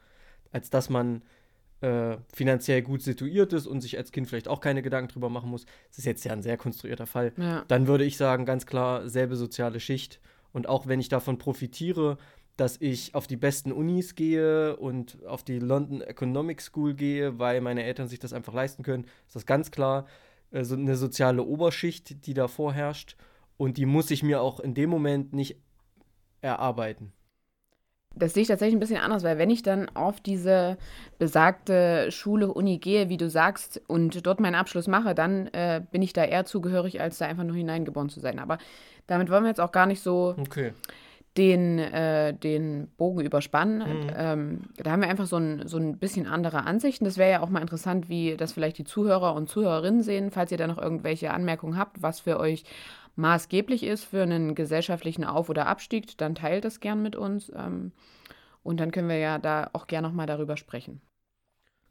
als 0.52 0.70
dass 0.70 0.90
man 0.90 1.22
äh, 1.82 2.18
finanziell 2.34 2.82
gut 2.82 3.02
situiert 3.02 3.54
ist 3.54 3.68
und 3.68 3.82
sich 3.82 3.98
als 3.98 4.12
Kind 4.12 4.28
vielleicht 4.28 4.48
auch 4.48 4.62
keine 4.62 4.82
Gedanken 4.82 5.12
drüber 5.14 5.30
machen 5.30 5.50
muss. 5.50 5.66
Das 5.90 6.00
ist 6.00 6.06
jetzt 6.06 6.24
ja 6.24 6.32
ein 6.32 6.44
sehr 6.44 6.58
konstruierter 6.58 7.08
Fall. 7.08 7.34
Ja. 7.38 7.66
Dann 7.68 7.88
würde 7.88 8.04
ich 8.04 8.18
sagen, 8.18 8.46
ganz 8.46 8.66
klar, 8.66 9.10
selbe 9.10 9.36
soziale 9.36 9.80
Schicht. 9.80 10.20
Und 10.54 10.68
auch 10.68 10.88
wenn 10.88 11.00
ich 11.00 11.10
davon 11.10 11.38
profitiere, 11.38 12.18
dass 12.62 12.78
ich 12.80 13.16
auf 13.16 13.26
die 13.26 13.38
besten 13.38 13.72
Unis 13.72 14.14
gehe 14.14 14.76
und 14.76 15.18
auf 15.26 15.42
die 15.42 15.58
London 15.58 16.02
Economic 16.02 16.62
School 16.62 16.94
gehe, 16.94 17.40
weil 17.40 17.60
meine 17.60 17.84
Eltern 17.84 18.08
sich 18.08 18.20
das 18.20 18.34
einfach 18.34 18.54
leisten 18.54 18.84
können. 18.84 19.06
ist 19.26 19.36
Das 19.36 19.48
ganz 19.48 19.72
klar 19.72 20.06
äh, 20.52 20.64
so 20.64 20.76
eine 20.76 20.96
soziale 20.96 21.42
Oberschicht, 21.42 22.28
die 22.28 22.36
da 22.36 22.48
vorherrscht. 22.48 23.18
Und 23.58 23.78
die 23.78 23.88
muss 23.88 24.12
ich 24.12 24.22
mir 24.22 24.42
auch 24.42 24.60
in 24.60 24.76
dem 24.76 24.92
Moment 24.92 25.34
nicht 25.34 25.58
erarbeiten. 26.42 27.14
Das 28.14 28.36
sehe 28.36 28.42
ich 28.42 28.48
tatsächlich 28.48 28.76
ein 28.76 28.80
bisschen 28.80 29.02
anders, 29.02 29.24
weil 29.24 29.40
wenn 29.40 29.50
ich 29.50 29.64
dann 29.64 29.90
auf 29.96 30.22
diese 30.22 30.78
besagte 31.18 32.12
Schule, 32.12 32.54
Uni 32.54 32.78
gehe, 32.78 33.10
wie 33.10 33.18
du 33.18 33.28
sagst, 33.28 33.82
und 33.88 34.28
dort 34.28 34.40
meinen 34.40 34.56
Abschluss 34.56 34.88
mache, 34.88 35.16
dann 35.16 35.48
äh, 35.48 35.82
bin 35.92 36.04
ich 36.04 36.14
da 36.14 36.26
eher 36.26 36.46
zugehörig, 36.46 37.02
als 37.02 37.18
da 37.18 37.26
einfach 37.26 37.44
nur 37.44 37.56
hineingeboren 37.56 38.10
zu 38.10 38.20
sein. 38.20 38.38
Aber 38.38 38.60
damit 39.08 39.32
wollen 39.32 39.46
wir 39.46 39.50
jetzt 39.50 39.62
auch 39.62 39.72
gar 39.72 39.88
nicht 39.88 40.04
so 40.04 40.36
okay 40.38 40.74
den, 41.38 41.80
äh, 41.80 42.34
den 42.34 42.90
Bogen 42.98 43.22
überspannen. 43.22 43.78
Mhm. 43.80 44.10
Ähm, 44.16 44.62
da 44.78 44.92
haben 44.92 45.02
wir 45.02 45.10
einfach 45.10 45.28
so 45.28 45.38
ein, 45.38 45.68
so 45.68 45.78
ein 45.78 45.98
bisschen 45.98 46.28
andere 46.28 46.66
Ansichten. 46.66 47.06
Das 47.06 47.18
wäre 47.18 47.32
ja 47.32 47.42
auch 47.42 47.50
mal 47.50 47.62
interessant, 47.62 48.10
wie 48.10 48.36
das 48.36 48.52
vielleicht 48.52 48.78
die 48.78 48.84
Zuhörer 48.84 49.34
und 49.34 49.48
Zuhörerinnen 49.48 50.04
sehen, 50.04 50.32
falls 50.32 50.52
ihr 50.52 50.58
da 50.58 50.68
noch 50.68 50.78
irgendwelche 50.78 51.32
Anmerkungen 51.32 51.78
habt, 51.78 52.02
was 52.02 52.20
für 52.20 52.40
euch 52.40 52.66
maßgeblich 53.16 53.84
ist 53.84 54.04
für 54.04 54.24
einen 54.24 54.56
gesellschaftlichen 54.56 55.24
Auf- 55.24 55.50
oder 55.50 55.68
Abstieg, 55.68 56.18
dann 56.18 56.36
teilt 56.36 56.66
das 56.66 56.80
gern 56.80 57.02
mit 57.02 57.16
uns. 57.16 57.52
Ähm, 57.56 57.92
und 58.64 58.80
dann 58.80 58.92
können 58.92 59.10
wir 59.10 59.18
ja 59.18 59.38
da 59.38 59.70
auch 59.74 59.88
gern 59.88 60.04
nochmal 60.04 60.28
darüber 60.28 60.58
sprechen. 60.58 61.02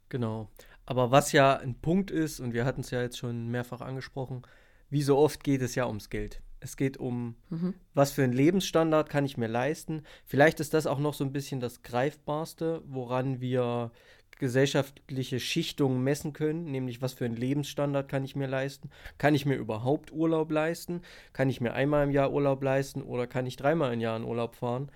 Genau. 0.09 0.49
Aber 0.85 1.11
was 1.11 1.31
ja 1.31 1.57
ein 1.57 1.75
Punkt 1.75 2.11
ist, 2.11 2.39
und 2.39 2.53
wir 2.53 2.65
hatten 2.65 2.81
es 2.81 2.91
ja 2.91 3.01
jetzt 3.01 3.17
schon 3.17 3.47
mehrfach 3.47 3.81
angesprochen, 3.81 4.43
wie 4.89 5.01
so 5.01 5.17
oft 5.17 5.43
geht 5.43 5.61
es 5.61 5.75
ja 5.75 5.87
ums 5.87 6.09
Geld. 6.09 6.41
Es 6.61 6.77
geht 6.77 6.97
um, 6.97 7.35
mhm. 7.49 7.73
was 7.93 8.11
für 8.11 8.23
einen 8.23 8.33
Lebensstandard 8.33 9.09
kann 9.09 9.25
ich 9.25 9.35
mir 9.35 9.47
leisten. 9.47 10.03
Vielleicht 10.25 10.59
ist 10.59 10.73
das 10.73 10.87
auch 10.87 10.99
noch 10.99 11.15
so 11.15 11.23
ein 11.23 11.33
bisschen 11.33 11.59
das 11.59 11.81
Greifbarste, 11.81 12.83
woran 12.85 13.41
wir 13.41 13.91
gesellschaftliche 14.41 15.39
Schichtungen 15.39 16.03
messen 16.03 16.33
können, 16.33 16.65
nämlich 16.65 17.01
was 17.01 17.13
für 17.13 17.25
einen 17.25 17.35
Lebensstandard 17.35 18.07
kann 18.07 18.23
ich 18.23 18.35
mir 18.35 18.47
leisten? 18.47 18.89
Kann 19.19 19.35
ich 19.35 19.45
mir 19.45 19.55
überhaupt 19.55 20.11
Urlaub 20.11 20.51
leisten? 20.51 21.01
Kann 21.31 21.49
ich 21.49 21.61
mir 21.61 21.73
einmal 21.73 22.05
im 22.05 22.11
Jahr 22.11 22.31
Urlaub 22.31 22.63
leisten 22.63 23.03
oder 23.03 23.27
kann 23.27 23.45
ich 23.45 23.55
dreimal 23.55 23.93
im 23.93 23.99
Jahr 23.99 24.17
in 24.17 24.23
Urlaub 24.23 24.55
fahren? 24.55 24.91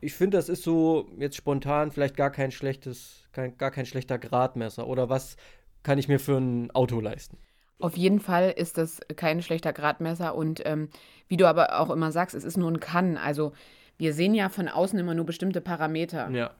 Ich 0.00 0.14
finde, 0.14 0.36
das 0.36 0.48
ist 0.48 0.62
so 0.62 1.08
jetzt 1.18 1.36
spontan 1.36 1.90
vielleicht 1.90 2.16
gar 2.16 2.30
kein 2.30 2.52
schlechtes, 2.52 3.28
kein, 3.32 3.58
gar 3.58 3.72
kein 3.72 3.84
schlechter 3.84 4.18
Gradmesser. 4.18 4.86
Oder 4.86 5.08
was 5.08 5.36
kann 5.82 5.98
ich 5.98 6.06
mir 6.06 6.20
für 6.20 6.38
ein 6.38 6.70
Auto 6.70 7.00
leisten? 7.00 7.36
Auf 7.80 7.96
jeden 7.96 8.20
Fall 8.20 8.50
ist 8.50 8.78
das 8.78 9.00
kein 9.16 9.42
schlechter 9.42 9.72
Gradmesser 9.72 10.34
und 10.34 10.62
ähm, 10.64 10.88
wie 11.28 11.36
du 11.36 11.46
aber 11.46 11.80
auch 11.80 11.90
immer 11.90 12.12
sagst, 12.12 12.34
es 12.34 12.44
ist 12.44 12.56
nur 12.56 12.70
ein 12.70 12.80
Kann. 12.80 13.16
Also 13.16 13.52
wir 13.98 14.14
sehen 14.14 14.34
ja 14.34 14.48
von 14.48 14.68
außen 14.68 14.98
immer 14.98 15.14
nur 15.14 15.26
bestimmte 15.26 15.60
Parameter. 15.60 16.30
Ja. 16.30 16.50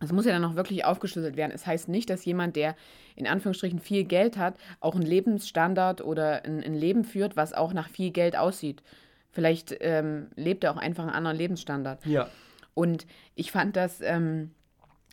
Das 0.00 0.12
muss 0.12 0.26
ja 0.26 0.32
dann 0.32 0.44
auch 0.44 0.56
wirklich 0.56 0.84
aufgeschlüsselt 0.84 1.36
werden. 1.36 1.52
Es 1.54 1.66
heißt 1.66 1.88
nicht, 1.88 2.10
dass 2.10 2.24
jemand, 2.24 2.56
der 2.56 2.74
in 3.16 3.26
Anführungsstrichen 3.26 3.78
viel 3.78 4.04
Geld 4.04 4.36
hat, 4.36 4.56
auch 4.80 4.94
einen 4.94 5.06
Lebensstandard 5.06 6.02
oder 6.02 6.44
ein, 6.44 6.62
ein 6.62 6.74
Leben 6.74 7.04
führt, 7.04 7.36
was 7.36 7.52
auch 7.52 7.72
nach 7.72 7.88
viel 7.88 8.10
Geld 8.10 8.36
aussieht. 8.36 8.82
Vielleicht 9.30 9.76
ähm, 9.80 10.28
lebt 10.36 10.64
er 10.64 10.72
auch 10.72 10.76
einfach 10.76 11.04
einen 11.04 11.12
anderen 11.12 11.36
Lebensstandard. 11.36 12.04
Ja. 12.06 12.28
Und 12.74 13.06
ich 13.34 13.50
fand 13.50 13.76
das 13.76 14.00
ähm, 14.00 14.50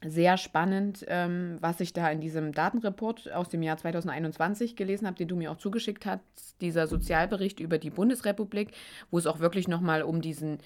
sehr 0.04 0.38
spannend, 0.38 1.06
ähm, 1.08 1.58
was 1.60 1.80
ich 1.80 1.94
da 1.94 2.10
in 2.10 2.22
diesem 2.22 2.54
Datenreport 2.54 3.32
aus 3.32 3.50
dem 3.50 3.62
Jahr 3.62 3.78
2021 3.78 4.76
gelesen 4.76 5.06
habe, 5.06 5.18
den 5.18 5.28
du 5.28 5.36
mir 5.36 5.52
auch 5.52 5.58
zugeschickt 5.58 6.06
hast, 6.06 6.24
dieser 6.60 6.88
Sozialbericht 6.88 7.60
über 7.60 7.78
die 7.78 7.92
Bundesrepublik, 7.92 8.72
wo 9.12 9.18
es 9.20 9.28
auch 9.28 9.40
wirklich 9.40 9.68
nochmal 9.68 10.02
um 10.02 10.22
diesen 10.22 10.58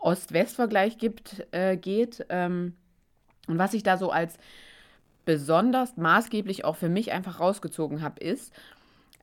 Ost-West-Vergleich 0.00 0.98
gibt, 0.98 1.46
äh, 1.52 1.76
geht. 1.76 2.24
Ähm, 2.30 2.74
und 3.46 3.58
was 3.58 3.74
ich 3.74 3.82
da 3.82 3.98
so 3.98 4.10
als 4.10 4.38
besonders 5.24 5.96
maßgeblich 5.96 6.64
auch 6.64 6.76
für 6.76 6.88
mich 6.88 7.12
einfach 7.12 7.40
rausgezogen 7.40 8.00
habe, 8.00 8.20
ist, 8.20 8.52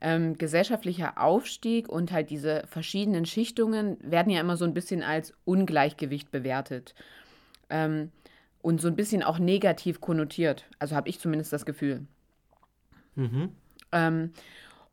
ähm, 0.01 0.38
gesellschaftlicher 0.38 1.21
Aufstieg 1.21 1.89
und 1.89 2.12
halt 2.12 2.29
diese 2.29 2.63
verschiedenen 2.67 3.25
Schichtungen 3.25 3.97
werden 3.99 4.31
ja 4.31 4.39
immer 4.39 4.55
so 4.55 4.65
ein 4.65 4.73
bisschen 4.73 5.03
als 5.03 5.33
Ungleichgewicht 5.43 6.31
bewertet. 6.31 6.95
Ähm, 7.69 8.12
und 8.61 8.81
so 8.81 8.87
ein 8.87 8.95
bisschen 8.95 9.23
auch 9.23 9.39
negativ 9.39 10.01
konnotiert. 10.01 10.65
Also 10.79 10.95
habe 10.95 11.09
ich 11.09 11.19
zumindest 11.19 11.53
das 11.53 11.65
Gefühl. 11.65 12.05
Mhm. 13.15 13.51
Ähm, 13.91 14.31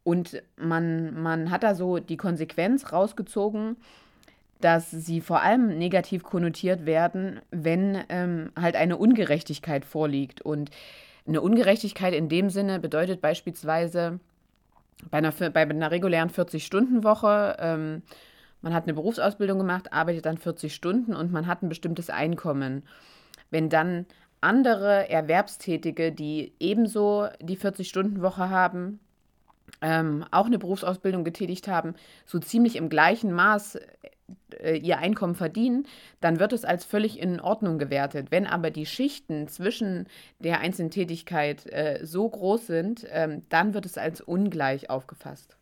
und 0.04 0.42
man, 0.56 1.20
man 1.20 1.50
hat 1.50 1.62
da 1.62 1.74
so 1.74 1.98
die 1.98 2.16
Konsequenz 2.16 2.92
rausgezogen, 2.92 3.76
dass 4.60 4.90
sie 4.90 5.20
vor 5.20 5.42
allem 5.42 5.76
negativ 5.78 6.22
konnotiert 6.22 6.86
werden, 6.86 7.40
wenn 7.50 8.04
ähm, 8.08 8.52
halt 8.58 8.76
eine 8.76 8.96
Ungerechtigkeit 8.96 9.84
vorliegt. 9.84 10.40
Und 10.40 10.70
eine 11.26 11.40
Ungerechtigkeit 11.40 12.14
in 12.14 12.28
dem 12.28 12.50
Sinne 12.50 12.78
bedeutet 12.78 13.20
beispielsweise 13.20 14.20
bei 15.10 15.18
einer, 15.18 15.32
bei 15.32 15.62
einer 15.62 15.90
regulären 15.90 16.30
40-Stunden-Woche, 16.30 17.56
ähm, 17.58 18.02
man 18.62 18.74
hat 18.74 18.84
eine 18.84 18.94
Berufsausbildung 18.94 19.58
gemacht, 19.58 19.92
arbeitet 19.92 20.26
dann 20.26 20.38
40 20.38 20.74
Stunden 20.74 21.14
und 21.14 21.30
man 21.30 21.46
hat 21.46 21.62
ein 21.62 21.68
bestimmtes 21.68 22.10
Einkommen. 22.10 22.82
Wenn 23.56 23.70
dann 23.70 24.04
andere 24.42 25.08
Erwerbstätige, 25.08 26.12
die 26.12 26.52
ebenso 26.60 27.28
die 27.40 27.56
40-Stunden-Woche 27.56 28.50
haben, 28.50 29.00
ähm, 29.80 30.26
auch 30.30 30.44
eine 30.44 30.58
Berufsausbildung 30.58 31.24
getätigt 31.24 31.66
haben, 31.66 31.94
so 32.26 32.38
ziemlich 32.38 32.76
im 32.76 32.90
gleichen 32.90 33.32
Maß 33.32 33.78
äh, 34.60 34.76
ihr 34.76 34.98
Einkommen 34.98 35.34
verdienen, 35.34 35.86
dann 36.20 36.38
wird 36.38 36.52
es 36.52 36.66
als 36.66 36.84
völlig 36.84 37.18
in 37.18 37.40
Ordnung 37.40 37.78
gewertet. 37.78 38.26
Wenn 38.30 38.46
aber 38.46 38.70
die 38.70 38.84
Schichten 38.84 39.48
zwischen 39.48 40.06
der 40.38 40.60
einzelnen 40.60 40.90
Tätigkeit 40.90 41.64
äh, 41.72 42.00
so 42.02 42.28
groß 42.28 42.66
sind, 42.66 43.06
ähm, 43.10 43.44
dann 43.48 43.72
wird 43.72 43.86
es 43.86 43.96
als 43.96 44.20
ungleich 44.20 44.90
aufgefasst. 44.90 45.56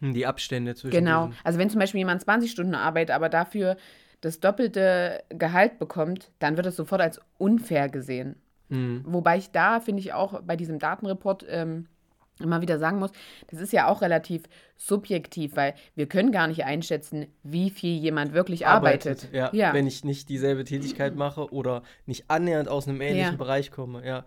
Hm, 0.00 0.14
die 0.14 0.24
Abstände 0.24 0.74
zwischen. 0.74 0.96
Genau. 0.96 1.32
Also 1.44 1.58
wenn 1.58 1.68
zum 1.68 1.80
Beispiel 1.80 1.98
jemand 1.98 2.22
20 2.22 2.50
Stunden 2.50 2.74
arbeitet, 2.74 3.14
aber 3.14 3.28
dafür 3.28 3.76
das 4.24 4.40
doppelte 4.40 5.22
Gehalt 5.28 5.78
bekommt, 5.78 6.30
dann 6.38 6.56
wird 6.56 6.66
es 6.66 6.76
sofort 6.76 7.00
als 7.00 7.20
unfair 7.38 7.88
gesehen. 7.88 8.36
Mhm. 8.68 9.04
Wobei 9.06 9.36
ich 9.36 9.50
da, 9.50 9.80
finde 9.80 10.00
ich, 10.00 10.12
auch 10.14 10.40
bei 10.42 10.56
diesem 10.56 10.78
Datenreport 10.78 11.44
ähm, 11.48 11.86
immer 12.40 12.62
wieder 12.62 12.78
sagen 12.78 12.98
muss, 12.98 13.12
das 13.48 13.60
ist 13.60 13.72
ja 13.72 13.86
auch 13.86 14.02
relativ 14.02 14.44
subjektiv, 14.76 15.56
weil 15.56 15.74
wir 15.94 16.08
können 16.08 16.32
gar 16.32 16.48
nicht 16.48 16.64
einschätzen, 16.64 17.26
wie 17.42 17.70
viel 17.70 17.96
jemand 17.98 18.32
wirklich 18.32 18.66
arbeitet. 18.66 19.24
arbeitet. 19.24 19.34
Ja, 19.34 19.50
ja. 19.52 19.74
Wenn 19.74 19.86
ich 19.86 20.04
nicht 20.04 20.28
dieselbe 20.28 20.64
Tätigkeit 20.64 21.14
mache 21.14 21.52
oder 21.52 21.82
nicht 22.06 22.24
annähernd 22.28 22.68
aus 22.68 22.88
einem 22.88 23.00
ähnlichen 23.00 23.32
ja. 23.32 23.36
Bereich 23.36 23.70
komme. 23.70 24.04
Ja. 24.06 24.24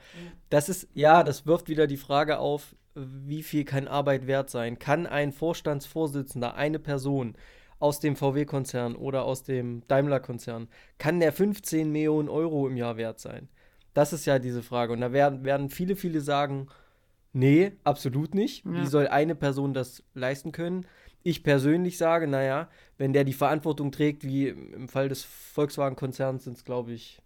Das 0.50 0.70
ist, 0.70 0.88
ja, 0.94 1.24
das 1.24 1.46
wirft 1.46 1.70
wieder 1.70 1.88
die 1.88 1.98
Frage 1.98 2.38
auf, 2.38 2.76
wie 2.96 3.44
viel 3.44 3.66
kann 3.66 3.88
Arbeit 3.88 4.26
wert 4.26 4.50
sein? 4.50 4.80
Kann 4.80 5.06
ein 5.06 5.32
Vorstandsvorsitzender, 5.32 6.56
eine 6.56 6.80
Person 6.80 7.36
aus 7.80 8.00
dem 8.00 8.16
VW-Konzern 8.16 8.96
oder 8.96 9.24
aus 9.24 9.44
dem 9.44 9.84
Daimler-Konzern, 9.88 10.68
kann 10.98 11.20
der 11.20 11.32
15 11.32 11.92
Millionen 11.92 12.30
Euro 12.30 12.68
im 12.68 12.78
Jahr 12.78 12.98
wert 12.98 13.20
sein? 13.20 13.50
Das 13.94 14.13
ist 14.13 14.26
ja 14.26 14.40
diese 14.40 14.63
Frage. 14.63 14.94
Und 14.94 15.02
da 15.02 15.12
werden, 15.12 15.44
werden 15.44 15.70
viele, 15.70 15.96
viele 15.96 16.22
sagen, 16.22 16.68
Nee, 17.38 17.74
absolut 17.84 18.34
nicht. 18.34 18.66
Ja. 18.66 18.82
Wie 18.82 18.88
soll 18.88 19.08
eine 19.08 19.36
Person 19.36 19.76
das 19.76 20.04
leisten 20.16 20.52
können? 20.52 20.88
Ich 21.22 21.44
persönlich 21.44 22.00
sage, 22.00 22.28
naja, 22.28 22.68
wenn 22.98 23.13
der 23.13 23.26
die 23.26 23.34
Verantwortung 23.34 23.92
trägt, 23.92 24.24
wie 24.24 24.48
im 24.48 24.88
Fall 24.88 25.08
des 25.08 25.24
Volkswagen-Konzerns 25.24 26.46
sind 26.46 26.58
es, 26.58 26.66
glaube 26.66 26.94
ich, 26.94 27.22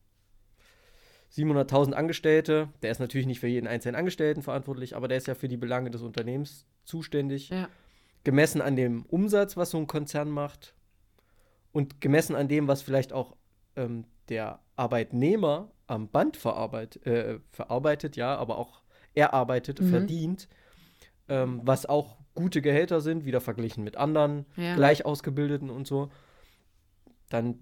700.000 1.34 1.94
Angestellte. 1.94 2.68
Der 2.82 2.92
ist 2.92 3.00
natürlich 3.00 3.26
nicht 3.26 3.40
für 3.40 3.48
jeden 3.48 3.68
einzelnen 3.68 3.96
Angestellten 3.96 4.42
verantwortlich, 4.42 4.98
aber 4.98 5.08
der 5.08 5.18
ist 5.18 5.28
ja 5.28 5.36
für 5.36 5.48
die 5.48 5.56
Belange 5.56 5.92
des 5.92 6.02
Unternehmens 6.02 6.66
zuständig. 6.84 7.48
Ja. 7.48 7.70
Gemessen 8.24 8.62
an 8.62 8.76
dem 8.76 9.06
Umsatz, 9.06 9.58
was 9.58 9.72
so 9.72 9.78
ein 9.78 9.88
Konzern 9.88 10.30
macht 10.30 10.76
und 11.72 12.02
gemessen 12.02 12.36
an 12.36 12.48
dem, 12.48 12.68
was 12.68 12.82
vielleicht 12.82 13.14
auch 13.14 13.36
ähm, 13.76 14.06
der 14.30 14.60
Arbeitnehmer 14.76 15.72
am 15.88 16.08
Band 16.08 16.38
verarbeit, 16.38 17.06
äh, 17.06 17.40
verarbeitet, 17.52 18.16
ja, 18.16 18.36
aber 18.36 18.58
auch 18.58 18.82
erarbeitet, 19.14 19.82
mhm. 19.82 19.90
verdient, 19.90 20.48
ähm, 21.28 21.62
was 21.64 21.86
auch 21.86 22.18
gute 22.34 22.62
Gehälter 22.62 23.02
sind, 23.02 23.26
wieder 23.26 23.42
verglichen 23.42 23.84
mit 23.84 23.98
anderen 23.98 24.46
ja. 24.56 24.76
gleich 24.76 25.06
ausgebildeten 25.06 25.70
und 25.70 25.88
so, 25.88 26.10
dann 27.30 27.58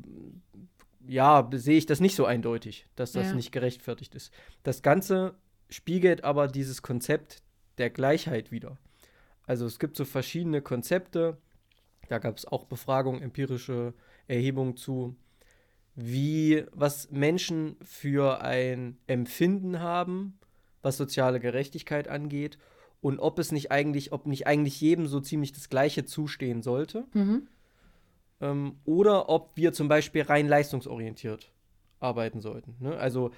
ja, 1.08 1.50
sehe 1.54 1.78
ich 1.78 1.86
das 1.86 2.00
nicht 2.00 2.16
so 2.16 2.26
eindeutig, 2.26 2.88
dass 2.96 3.14
das 3.14 3.28
ja. 3.28 3.34
nicht 3.34 3.52
gerechtfertigt 3.52 4.14
ist. 4.14 4.32
Das 4.64 4.82
Ganze 4.84 5.36
spiegelt 5.70 6.24
aber 6.24 6.48
dieses 6.48 6.82
Konzept 6.82 7.42
der 7.78 7.90
Gleichheit 7.90 8.52
wieder. 8.52 8.78
Also 9.50 9.66
es 9.66 9.80
gibt 9.80 9.98
so 9.98 10.06
verschiedene 10.06 10.62
Konzepte, 10.62 11.38
da 12.08 12.20
gab 12.20 12.38
es 12.38 12.46
auch 12.46 12.66
Befragungen, 12.66 13.24
empirische 13.24 13.96
Erhebungen 14.28 14.78
zu, 14.78 15.16
wie, 15.96 16.66
was 16.72 17.10
Menschen 17.10 17.76
für 17.82 18.42
ein 18.42 18.98
Empfinden 19.08 19.80
haben 19.80 20.40
was 20.82 20.98
soziale 20.98 21.40
Gerechtigkeit 21.40 22.08
angeht 22.08 22.58
und 23.02 23.20
ob 23.20 23.40
es 23.40 23.52
nicht 23.52 23.72
eigentlich, 23.72 24.12
ob 24.12 24.28
nicht 24.28 24.48
eigentlich 24.48 24.80
jedem 24.82 25.08
so 25.08 25.20
ziemlich 25.20 25.52
das 25.52 25.70
Gleiche 25.70 26.06
zustehen 26.06 26.62
sollte. 26.62 27.06
Mhm. 27.14 27.48
Ähm, 28.42 28.76
oder 28.86 29.30
ob 29.30 29.56
wir 29.56 29.74
zum 29.74 29.88
Beispiel 29.88 30.22
rein 30.22 30.48
leistungsorientiert 30.48 31.52
arbeiten 32.00 32.40
sollten. 32.40 32.76
Ne? 32.80 32.96
Also 32.98 33.32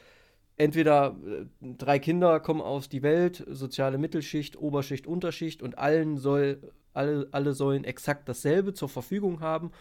entweder 0.58 1.16
äh, 1.26 1.46
drei 1.62 2.00
Kinder 2.00 2.40
kommen 2.40 2.62
aus 2.62 2.90
die 2.90 3.02
Welt, 3.02 3.46
soziale 3.50 3.98
Mittelschicht, 3.98 4.58
Oberschicht, 4.58 5.08
Unterschicht 5.08 5.62
und 5.62 5.78
allen 5.78 6.18
soll, 6.18 6.72
alle, 6.94 7.28
alle 7.32 7.54
sollen 7.54 7.84
exakt 7.84 8.28
dasselbe 8.30 8.74
zur 8.74 8.90
Verfügung 8.90 9.40
haben. 9.40 9.72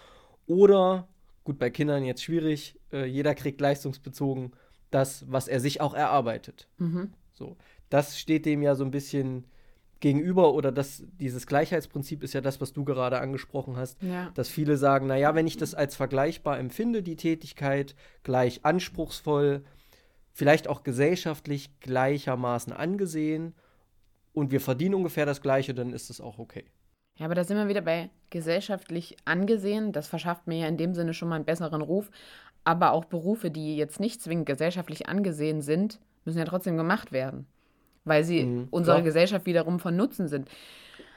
Oder, 0.47 1.09
gut, 1.45 1.59
bei 1.59 1.71
Kindern 1.71 2.05
jetzt 2.05 2.23
schwierig, 2.23 2.79
äh, 2.93 3.05
jeder 3.05 3.35
kriegt 3.35 3.61
leistungsbezogen 3.61 4.53
das, 4.91 5.25
was 5.29 5.49
er 5.49 5.61
sich 5.61 5.81
auch 5.81 5.95
erarbeitet. 5.95 6.69
Mhm. 6.79 7.13
So, 7.33 7.57
das 7.89 8.19
steht 8.19 8.47
dem 8.47 8.63
ja 8.63 8.75
so 8.75 8.85
ein 8.85 8.91
bisschen 8.91 9.45
gegenüber 10.01 10.55
oder 10.55 10.73
das, 10.73 11.05
dieses 11.21 11.47
Gleichheitsprinzip 11.47 12.23
ist 12.23 12.33
ja 12.33 12.41
das, 12.41 12.61
was 12.61 12.73
du 12.73 12.85
gerade 12.85 13.21
angesprochen 13.21 13.77
hast, 13.77 14.03
ja. 14.03 14.31
dass 14.35 14.49
viele 14.49 14.77
sagen, 14.77 15.07
naja, 15.07 15.35
wenn 15.35 15.47
ich 15.47 15.59
das 15.59 15.75
als 15.75 15.95
vergleichbar 15.95 16.59
empfinde, 16.59 17.03
die 17.03 17.17
Tätigkeit, 17.17 17.95
gleich 18.23 18.65
anspruchsvoll, 18.65 19.63
vielleicht 20.41 20.69
auch 20.69 20.85
gesellschaftlich 20.85 21.79
gleichermaßen 21.81 22.73
angesehen 22.73 23.55
und 24.33 24.51
wir 24.51 24.63
verdienen 24.63 24.95
ungefähr 24.95 25.27
das 25.27 25.43
Gleiche, 25.43 25.75
dann 25.75 25.93
ist 25.93 26.09
es 26.09 26.19
auch 26.19 26.39
okay. 26.39 26.65
Ja, 27.19 27.27
aber 27.27 27.35
da 27.35 27.45
sind 27.45 27.59
wir 27.59 27.69
wieder 27.69 27.83
bei 27.83 28.09
gesellschaftlich 28.31 29.19
angesehen. 29.27 29.93
Das 29.93 30.09
verschafft 30.09 30.47
mir 30.47 30.61
ja 30.61 30.67
in 30.67 30.79
dem 30.79 30.95
Sinne 30.95 31.13
schon 31.13 31.29
mal 31.29 31.37
einen 31.37 31.45
besseren 31.45 31.83
Ruf. 31.83 32.11
Aber 32.65 32.93
auch 32.93 33.05
Berufe, 33.05 33.51
die 33.51 33.77
jetzt 33.77 34.01
nicht 34.01 34.23
zwingend 34.23 34.47
gesellschaftlich 34.47 35.11
angesehen 35.11 35.61
sind, 35.61 36.01
müssen 36.25 36.39
ja 36.39 36.47
trotzdem 36.47 36.79
gemacht 36.79 37.13
werden, 37.13 37.47
weil 38.05 38.25
sie 38.25 38.45
mhm, 38.45 38.69
unserer 38.71 38.97
klar. 38.97 39.05
Gesellschaft 39.05 39.45
wiederum 39.45 39.79
von 39.79 39.95
Nutzen 39.95 40.27
sind. 40.27 40.49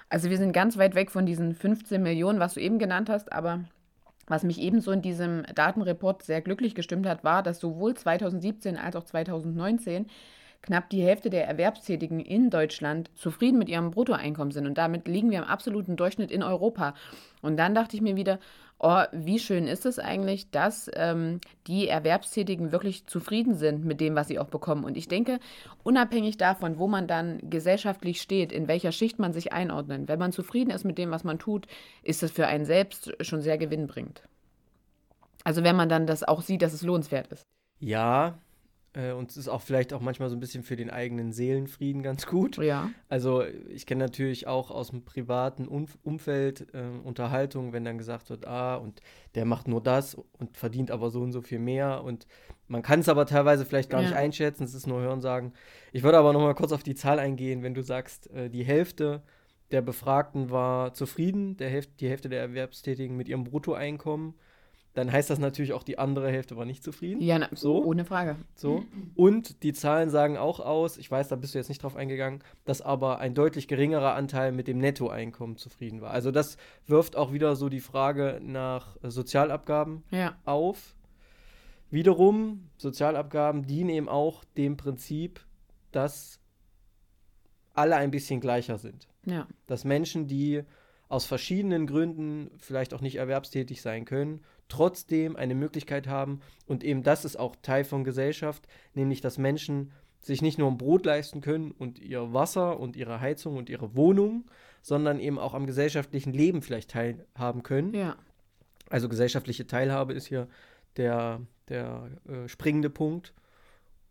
Also 0.10 0.30
wir 0.30 0.38
sind 0.38 0.52
ganz 0.52 0.78
weit 0.78 0.96
weg 0.96 1.12
von 1.12 1.26
diesen 1.26 1.56
15 1.56 2.04
Millionen, 2.04 2.42
was 2.42 2.56
du 2.56 2.60
eben 2.60 2.78
genannt 2.78 3.10
hast, 3.10 3.32
aber 3.32 3.64
was 4.28 4.44
mich 4.44 4.60
ebenso 4.60 4.92
in 4.92 5.02
diesem 5.02 5.44
Datenreport 5.54 6.24
sehr 6.24 6.42
glücklich 6.42 6.76
gestimmt 6.76 7.06
hat, 7.08 7.24
war, 7.24 7.44
dass 7.44 7.60
sowohl 7.60 7.94
2017 7.94 8.78
als 8.78 8.96
auch 8.96 9.04
2019 9.04 10.08
knapp 10.63 10.89
die 10.89 11.04
Hälfte 11.04 11.30
der 11.30 11.47
Erwerbstätigen 11.47 12.19
in 12.19 12.49
Deutschland 12.49 13.12
zufrieden 13.15 13.60
mit 13.60 13.69
ihrem 13.69 13.91
Bruttoeinkommen 13.91 14.52
sind. 14.52 14.65
Und 14.65 14.78
damit 14.78 15.08
liegen 15.08 15.30
wir 15.30 15.39
im 15.39 15.43
absoluten 15.43 15.95
Durchschnitt 15.95 16.32
in 16.32 16.41
Europa. 16.41 16.95
Und 17.41 17.58
dann 17.58 17.76
dachte 17.76 17.95
ich 17.95 18.02
mir 18.02 18.15
wieder, 18.15 18.39
oh, 18.80 19.04
wie 19.12 19.39
schön 19.39 19.67
ist 19.67 19.86
es 19.86 19.99
eigentlich, 19.99 20.49
dass 20.52 20.89
ähm, 20.93 21.41
die 21.67 21.88
Erwerbstätigen 21.88 22.71
wirklich 22.71 23.06
zufrieden 23.08 23.56
sind 23.56 23.86
mit 23.86 23.99
dem, 23.99 24.15
was 24.15 24.30
sie 24.30 24.39
auch 24.39 24.47
bekommen. 24.47 24.86
Und 24.86 24.97
ich 24.97 25.08
denke, 25.08 25.39
unabhängig 25.84 26.38
davon, 26.38 26.80
wo 26.80 26.88
man 26.88 27.08
dann 27.08 27.39
gesellschaftlich 27.49 28.21
steht, 28.21 28.52
in 28.52 28.67
welcher 28.67 28.93
Schicht 28.93 29.19
man 29.19 29.34
sich 29.34 29.52
einordnet, 29.52 30.08
wenn 30.08 30.19
man 30.19 30.32
zufrieden 30.32 30.71
ist 30.71 30.86
mit 30.86 30.97
dem, 30.97 31.12
was 31.12 31.26
man 31.26 31.39
tut, 31.39 31.67
ist 32.04 32.23
das 32.23 32.32
für 32.32 32.47
einen 32.47 32.65
selbst 32.65 33.13
schon 33.21 33.41
sehr 33.41 33.58
gewinnbringend. 33.58 34.23
Also 35.43 35.63
wenn 35.63 35.76
man 35.76 35.89
dann 35.89 36.08
das 36.08 36.23
auch 36.23 36.41
sieht, 36.41 36.62
dass 36.62 36.73
es 36.73 36.84
lohnenswert 36.84 37.28
ist. 37.28 37.43
Ja, 37.80 38.38
und 39.12 39.32
es 39.32 39.38
ist 39.38 39.48
auch 39.48 39.62
vielleicht 39.62 39.92
auch 39.94 40.02
manchmal 40.02 40.30
so 40.30 40.36
ein 40.36 40.40
bisschen 40.40 40.64
für 40.64 40.76
den 40.76 40.90
eigenen 40.90 41.32
Seelenfrieden 41.32 42.04
ganz 42.04 42.28
gut. 42.28 42.58
Ja. 42.58 42.92
Also 43.10 43.44
ich 43.70 43.86
kenne 43.86 44.04
natürlich 44.04 44.46
auch 44.46 44.70
aus 44.70 44.92
dem 44.92 45.04
privaten 45.04 45.68
Umf 45.68 45.98
Umfeld 46.04 46.68
äh, 46.74 46.84
Unterhaltung, 47.04 47.74
wenn 47.74 47.86
dann 47.86 47.98
gesagt 47.98 48.30
wird, 48.30 48.48
ah, 48.48 48.76
und 48.76 49.02
der 49.34 49.46
macht 49.46 49.68
nur 49.68 49.82
das 49.82 50.16
und 50.16 50.56
verdient 50.56 50.92
aber 50.92 51.10
so 51.10 51.22
und 51.22 51.32
so 51.32 51.42
viel 51.42 51.60
mehr. 51.60 52.04
Und 52.04 52.28
man 52.68 52.84
kann 52.84 53.00
es 53.00 53.10
aber 53.10 53.26
teilweise 53.26 53.66
vielleicht 53.66 53.90
gar 53.90 54.02
ja. 54.02 54.10
nicht 54.10 54.18
einschätzen, 54.18 54.64
es 54.64 54.76
ist 54.76 54.88
nur 54.88 55.02
Hörensagen. 55.02 55.54
Ich 55.92 56.04
würde 56.04 56.18
aber 56.20 56.32
noch 56.32 56.42
mal 56.42 56.56
kurz 56.56 56.72
auf 56.72 56.84
die 56.84 56.96
Zahl 56.96 57.20
eingehen, 57.20 57.64
wenn 57.64 57.74
du 57.74 57.82
sagst, 57.82 58.30
äh, 58.32 58.50
die 58.50 58.64
Hälfte 58.64 59.24
der 59.72 59.82
Befragten 59.82 60.52
war 60.52 60.94
zufrieden, 60.94 61.58
der 61.58 61.70
Hälfte, 61.70 61.94
die 62.00 62.10
Hälfte 62.10 62.30
der 62.30 62.42
Erwerbstätigen 62.42 63.18
mit 63.18 63.28
ihrem 63.28 63.44
Bruttoeinkommen 63.44 64.36
dann 64.94 65.12
heißt 65.12 65.30
das 65.30 65.40
natürlich 65.40 65.74
auch, 65.74 65.84
die 65.84 65.98
andere 65.98 66.30
Hälfte 66.30 66.56
war 66.56 66.66
nicht 66.66 66.84
zufrieden. 66.84 67.22
Ja, 67.22 67.40
na, 67.40 67.50
so. 67.52 67.84
ohne 67.84 68.06
Frage. 68.06 68.36
So. 68.56 68.84
Und 69.16 69.64
die 69.64 69.74
Zahlen 69.74 70.12
sagen 70.12 70.38
auch 70.38 70.60
aus, 70.60 70.98
ich 70.98 71.10
weiß, 71.10 71.30
da 71.30 71.36
bist 71.36 71.56
du 71.56 71.58
jetzt 71.58 71.70
nicht 71.70 71.82
drauf 71.82 71.96
eingegangen, 71.96 72.44
dass 72.64 72.82
aber 72.82 73.18
ein 73.18 73.34
deutlich 73.34 73.68
geringerer 73.68 74.14
Anteil 74.14 74.52
mit 74.52 74.68
dem 74.68 74.78
Nettoeinkommen 74.78 75.58
zufrieden 75.58 76.02
war. 76.02 76.12
Also 76.12 76.30
das 76.30 76.58
wirft 76.86 77.16
auch 77.16 77.34
wieder 77.34 77.56
so 77.56 77.70
die 77.70 77.80
Frage 77.80 78.40
nach 78.44 78.96
Sozialabgaben 79.02 80.04
ja. 80.12 80.36
auf. 80.46 80.96
Wiederum, 81.90 82.70
Sozialabgaben 82.78 83.66
dienen 83.66 83.90
eben 83.90 84.10
auch 84.10 84.44
dem 84.58 84.78
Prinzip, 84.78 85.44
dass 85.92 86.40
alle 87.74 87.96
ein 87.96 88.12
bisschen 88.12 88.40
gleicher 88.42 88.78
sind. 88.78 89.08
Ja. 89.26 89.48
Dass 89.66 89.86
Menschen, 89.86 90.28
die 90.28 90.64
aus 91.10 91.26
verschiedenen 91.26 91.88
Gründen 91.88 92.52
vielleicht 92.58 92.94
auch 92.94 93.02
nicht 93.02 93.16
erwerbstätig 93.16 93.82
sein 93.82 94.06
können, 94.06 94.42
trotzdem 94.67 95.36
eine 95.36 95.56
Möglichkeit 95.56 96.08
haben. 96.08 96.41
Und 96.65 96.84
eben 96.84 97.04
das 97.04 97.26
ist 97.26 97.38
auch 97.38 97.56
Teil 97.62 97.84
von 97.84 98.04
Gesellschaft, 98.04 98.67
nämlich 98.93 99.21
dass 99.21 99.38
Menschen 99.38 99.91
sich 100.19 100.41
nicht 100.41 100.58
nur 100.58 100.69
ein 100.69 100.78
Brot 100.78 101.06
leisten 101.06 101.41
können 101.41 101.71
und 101.71 101.99
ihr 101.99 102.34
Wasser 102.34 102.80
und 102.80 102.95
ihre 102.95 103.19
Heizung 103.19 103.58
und 103.58 103.69
ihre 103.69 103.95
Wohnung, 103.95 104.45
sondern 104.82 105.19
eben 105.19 105.38
auch 105.38 105.54
am 105.54 105.65
gesellschaftlichen 105.65 106.34
Leben 106.34 106.62
vielleicht 106.62 106.91
teilhaben 106.91 107.63
können. 107.63 107.93
Ja. 107.93 108.15
Also 108.89 109.10
gesellschaftliche 109.10 109.67
Teilhabe 109.67 110.13
ist 110.13 110.28
hier 110.28 110.47
der, 110.97 111.41
der 111.67 112.10
äh, 112.28 112.47
springende 112.47 112.89
Punkt. 112.89 113.34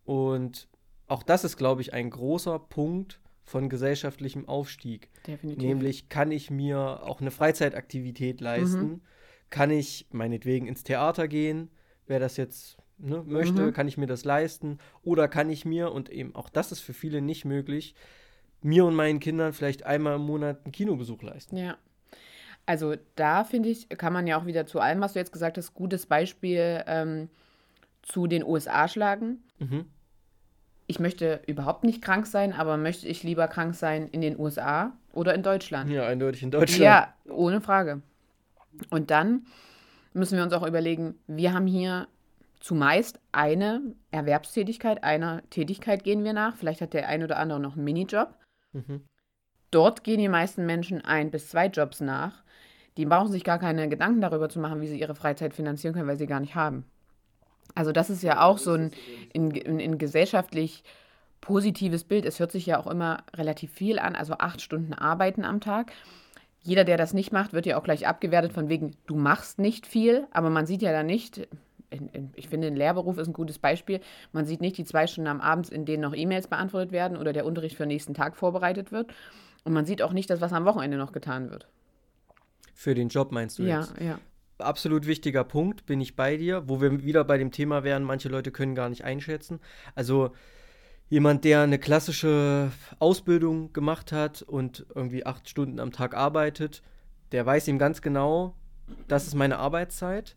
Und 0.04 0.68
auch 1.08 1.22
das 1.22 1.44
ist, 1.44 1.56
glaube 1.56 1.82
ich, 1.82 1.92
ein 1.92 2.10
großer 2.10 2.58
Punkt 2.58 3.20
von 3.44 3.68
gesellschaftlichem 3.68 4.48
Aufstieg. 4.48 5.10
Definitiv. 5.26 5.62
Nämlich 5.62 6.08
kann 6.08 6.30
ich 6.30 6.50
mir 6.50 7.02
auch 7.02 7.20
eine 7.20 7.30
Freizeitaktivität 7.30 8.40
leisten, 8.40 8.82
mhm. 8.82 9.00
Kann 9.52 9.70
ich 9.70 10.06
meinetwegen 10.10 10.66
ins 10.66 10.82
Theater 10.82 11.28
gehen, 11.28 11.70
wer 12.06 12.18
das 12.18 12.36
jetzt 12.36 12.78
ne, 12.98 13.22
möchte, 13.24 13.66
mhm. 13.66 13.72
kann 13.72 13.86
ich 13.86 13.98
mir 13.98 14.06
das 14.06 14.24
leisten 14.24 14.78
oder 15.02 15.28
kann 15.28 15.50
ich 15.50 15.64
mir, 15.64 15.92
und 15.92 16.08
eben 16.08 16.34
auch 16.34 16.48
das 16.48 16.72
ist 16.72 16.80
für 16.80 16.94
viele 16.94 17.20
nicht 17.20 17.44
möglich, 17.44 17.94
mir 18.62 18.84
und 18.86 18.94
meinen 18.94 19.20
Kindern 19.20 19.52
vielleicht 19.52 19.84
einmal 19.84 20.16
im 20.16 20.22
Monat 20.22 20.64
einen 20.64 20.72
Kinobesuch 20.72 21.22
leisten. 21.22 21.56
Ja. 21.58 21.76
Also 22.64 22.94
da 23.14 23.44
finde 23.44 23.68
ich, 23.68 23.88
kann 23.90 24.12
man 24.12 24.26
ja 24.26 24.40
auch 24.40 24.46
wieder 24.46 24.66
zu 24.66 24.80
allem, 24.80 25.00
was 25.00 25.12
du 25.12 25.18
jetzt 25.18 25.32
gesagt 25.32 25.58
hast, 25.58 25.74
gutes 25.74 26.06
Beispiel 26.06 26.82
ähm, 26.86 27.28
zu 28.02 28.26
den 28.26 28.44
USA 28.44 28.88
schlagen. 28.88 29.42
Mhm. 29.58 29.84
Ich 30.86 30.98
möchte 30.98 31.42
überhaupt 31.46 31.84
nicht 31.84 32.00
krank 32.02 32.26
sein, 32.26 32.52
aber 32.52 32.76
möchte 32.78 33.06
ich 33.06 33.22
lieber 33.22 33.48
krank 33.48 33.74
sein 33.74 34.08
in 34.08 34.22
den 34.22 34.38
USA 34.38 34.92
oder 35.12 35.34
in 35.34 35.42
Deutschland? 35.42 35.90
Ja, 35.90 36.06
eindeutig 36.06 36.42
in 36.42 36.50
Deutschland. 36.50 36.82
Ja, 36.82 37.14
ohne 37.28 37.60
Frage. 37.60 38.00
Und 38.90 39.10
dann 39.10 39.46
müssen 40.12 40.36
wir 40.36 40.44
uns 40.44 40.52
auch 40.52 40.66
überlegen, 40.66 41.14
wir 41.26 41.52
haben 41.52 41.66
hier 41.66 42.08
zumeist 42.60 43.18
eine 43.32 43.82
Erwerbstätigkeit, 44.10 45.02
einer 45.02 45.42
Tätigkeit 45.50 46.04
gehen 46.04 46.22
wir 46.22 46.32
nach. 46.32 46.56
Vielleicht 46.56 46.80
hat 46.80 46.92
der 46.92 47.08
ein 47.08 47.24
oder 47.24 47.38
andere 47.38 47.60
noch 47.60 47.74
einen 47.74 47.84
Minijob. 47.84 48.34
Mhm. 48.72 49.02
Dort 49.70 50.04
gehen 50.04 50.20
die 50.20 50.28
meisten 50.28 50.66
Menschen 50.66 51.00
ein 51.04 51.30
bis 51.30 51.48
zwei 51.48 51.66
Jobs 51.66 52.00
nach. 52.00 52.42
Die 52.96 53.06
brauchen 53.06 53.32
sich 53.32 53.42
gar 53.42 53.58
keine 53.58 53.88
Gedanken 53.88 54.20
darüber 54.20 54.48
zu 54.48 54.60
machen, 54.60 54.80
wie 54.80 54.86
sie 54.86 55.00
ihre 55.00 55.14
Freizeit 55.14 55.54
finanzieren 55.54 55.94
können, 55.94 56.08
weil 56.08 56.18
sie 56.18 56.26
gar 56.26 56.40
nicht 56.40 56.54
haben. 56.54 56.84
Also 57.74 57.90
das 57.90 58.10
ist 58.10 58.22
ja 58.22 58.42
auch 58.42 58.58
so 58.58 58.74
ein 58.74 58.90
in, 59.32 59.50
in, 59.50 59.80
in 59.80 59.98
gesellschaftlich 59.98 60.84
positives 61.40 62.04
Bild. 62.04 62.26
Es 62.26 62.38
hört 62.38 62.52
sich 62.52 62.66
ja 62.66 62.78
auch 62.78 62.86
immer 62.86 63.24
relativ 63.34 63.72
viel 63.72 63.98
an, 63.98 64.14
also 64.14 64.34
acht 64.34 64.60
Stunden 64.60 64.92
arbeiten 64.92 65.44
am 65.44 65.60
Tag. 65.60 65.92
Jeder, 66.62 66.84
der 66.84 66.96
das 66.96 67.12
nicht 67.12 67.32
macht, 67.32 67.52
wird 67.52 67.66
ja 67.66 67.78
auch 67.78 67.82
gleich 67.82 68.06
abgewertet 68.06 68.52
von 68.52 68.68
wegen, 68.68 68.92
du 69.06 69.16
machst 69.16 69.58
nicht 69.58 69.86
viel, 69.86 70.26
aber 70.30 70.48
man 70.48 70.66
sieht 70.66 70.82
ja 70.82 70.92
da 70.92 71.02
nicht, 71.02 71.48
in, 71.90 72.08
in, 72.08 72.30
ich 72.36 72.48
finde, 72.48 72.68
ein 72.68 72.76
Lehrberuf 72.76 73.18
ist 73.18 73.28
ein 73.28 73.32
gutes 73.32 73.58
Beispiel. 73.58 74.00
Man 74.32 74.46
sieht 74.46 74.60
nicht 74.60 74.78
die 74.78 74.84
zwei 74.84 75.06
Stunden 75.06 75.28
am 75.28 75.40
Abend, 75.40 75.68
in 75.68 75.84
denen 75.84 76.02
noch 76.02 76.14
E-Mails 76.14 76.48
beantwortet 76.48 76.92
werden 76.92 77.16
oder 77.16 77.32
der 77.32 77.44
Unterricht 77.44 77.76
für 77.76 77.84
den 77.84 77.88
nächsten 77.88 78.14
Tag 78.14 78.36
vorbereitet 78.36 78.92
wird. 78.92 79.12
Und 79.64 79.72
man 79.72 79.84
sieht 79.84 80.02
auch 80.02 80.12
nicht 80.12 80.30
das, 80.30 80.40
was 80.40 80.52
am 80.52 80.64
Wochenende 80.64 80.96
noch 80.96 81.12
getan 81.12 81.50
wird. 81.50 81.68
Für 82.74 82.94
den 82.94 83.08
Job 83.08 83.32
meinst 83.32 83.58
du 83.58 83.64
ja, 83.64 83.80
jetzt? 83.80 83.94
Ja, 83.98 84.06
ja. 84.06 84.18
Absolut 84.58 85.06
wichtiger 85.06 85.44
Punkt, 85.44 85.86
bin 85.86 86.00
ich 86.00 86.16
bei 86.16 86.36
dir, 86.36 86.68
wo 86.68 86.80
wir 86.80 87.02
wieder 87.02 87.24
bei 87.24 87.36
dem 87.36 87.50
Thema 87.50 87.84
wären, 87.84 88.04
manche 88.04 88.28
Leute 88.28 88.52
können 88.52 88.74
gar 88.74 88.88
nicht 88.88 89.04
einschätzen. 89.04 89.60
Also 89.94 90.32
jemand, 91.12 91.44
der 91.44 91.60
eine 91.60 91.78
klassische 91.78 92.72
Ausbildung 92.98 93.74
gemacht 93.74 94.12
hat 94.12 94.40
und 94.40 94.86
irgendwie 94.94 95.26
acht 95.26 95.46
Stunden 95.46 95.78
am 95.78 95.92
Tag 95.92 96.14
arbeitet, 96.14 96.82
der 97.32 97.44
weiß 97.44 97.68
ihm 97.68 97.78
ganz 97.78 98.00
genau, 98.00 98.54
das 99.08 99.26
ist 99.26 99.34
meine 99.34 99.58
Arbeitszeit 99.58 100.34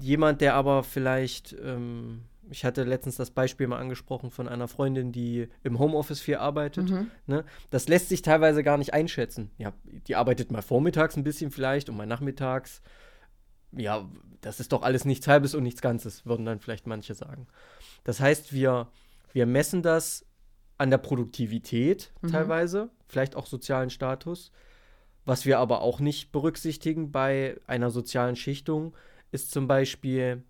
jemand, 0.00 0.40
der 0.40 0.54
aber 0.54 0.82
vielleicht, 0.82 1.54
ähm, 1.64 2.22
ich 2.50 2.64
hatte 2.64 2.82
letztens 2.82 3.16
das 3.16 3.30
Beispiel 3.30 3.68
mal 3.68 3.78
angesprochen 3.78 4.32
von 4.32 4.48
einer 4.48 4.66
Freundin, 4.66 5.12
die 5.12 5.48
im 5.62 5.78
Homeoffice 5.78 6.20
viel 6.20 6.36
arbeitet. 6.36 6.90
Mhm. 6.90 7.10
Ne? 7.26 7.44
Das 7.70 7.86
lässt 7.86 8.08
sich 8.08 8.22
teilweise 8.22 8.64
gar 8.64 8.78
nicht 8.78 8.94
einschätzen. 8.94 9.52
Ja, 9.58 9.72
die 10.06 10.16
arbeitet 10.16 10.50
mal 10.50 10.62
vormittags 10.62 11.16
ein 11.16 11.24
bisschen 11.24 11.52
vielleicht 11.52 11.88
und 11.88 11.96
mal 11.96 12.06
nachmittags. 12.06 12.82
Ja, 13.70 14.08
das 14.40 14.58
ist 14.58 14.72
doch 14.72 14.82
alles 14.82 15.04
nichts 15.04 15.28
Halbes 15.28 15.54
und 15.54 15.62
nichts 15.62 15.82
Ganzes, 15.82 16.26
würden 16.26 16.46
dann 16.46 16.58
vielleicht 16.58 16.86
manche 16.86 17.14
sagen. 17.14 17.46
Das 18.04 18.20
heißt, 18.20 18.52
wir, 18.52 18.88
wir 19.32 19.46
messen 19.46 19.82
das 19.82 20.26
an 20.76 20.90
der 20.90 20.98
Produktivität 20.98 22.12
mhm. 22.20 22.28
teilweise, 22.28 22.90
vielleicht 23.06 23.36
auch 23.36 23.46
sozialen 23.46 23.90
Status. 23.90 24.52
Was 25.24 25.44
wir 25.44 25.58
aber 25.58 25.82
auch 25.82 26.00
nicht 26.00 26.32
berücksichtigen 26.32 27.12
bei 27.12 27.60
einer 27.66 27.90
sozialen 27.90 28.36
Schichtung, 28.36 28.96
ist 29.30 29.50
zum 29.50 29.68
Beispiel, 29.68 30.42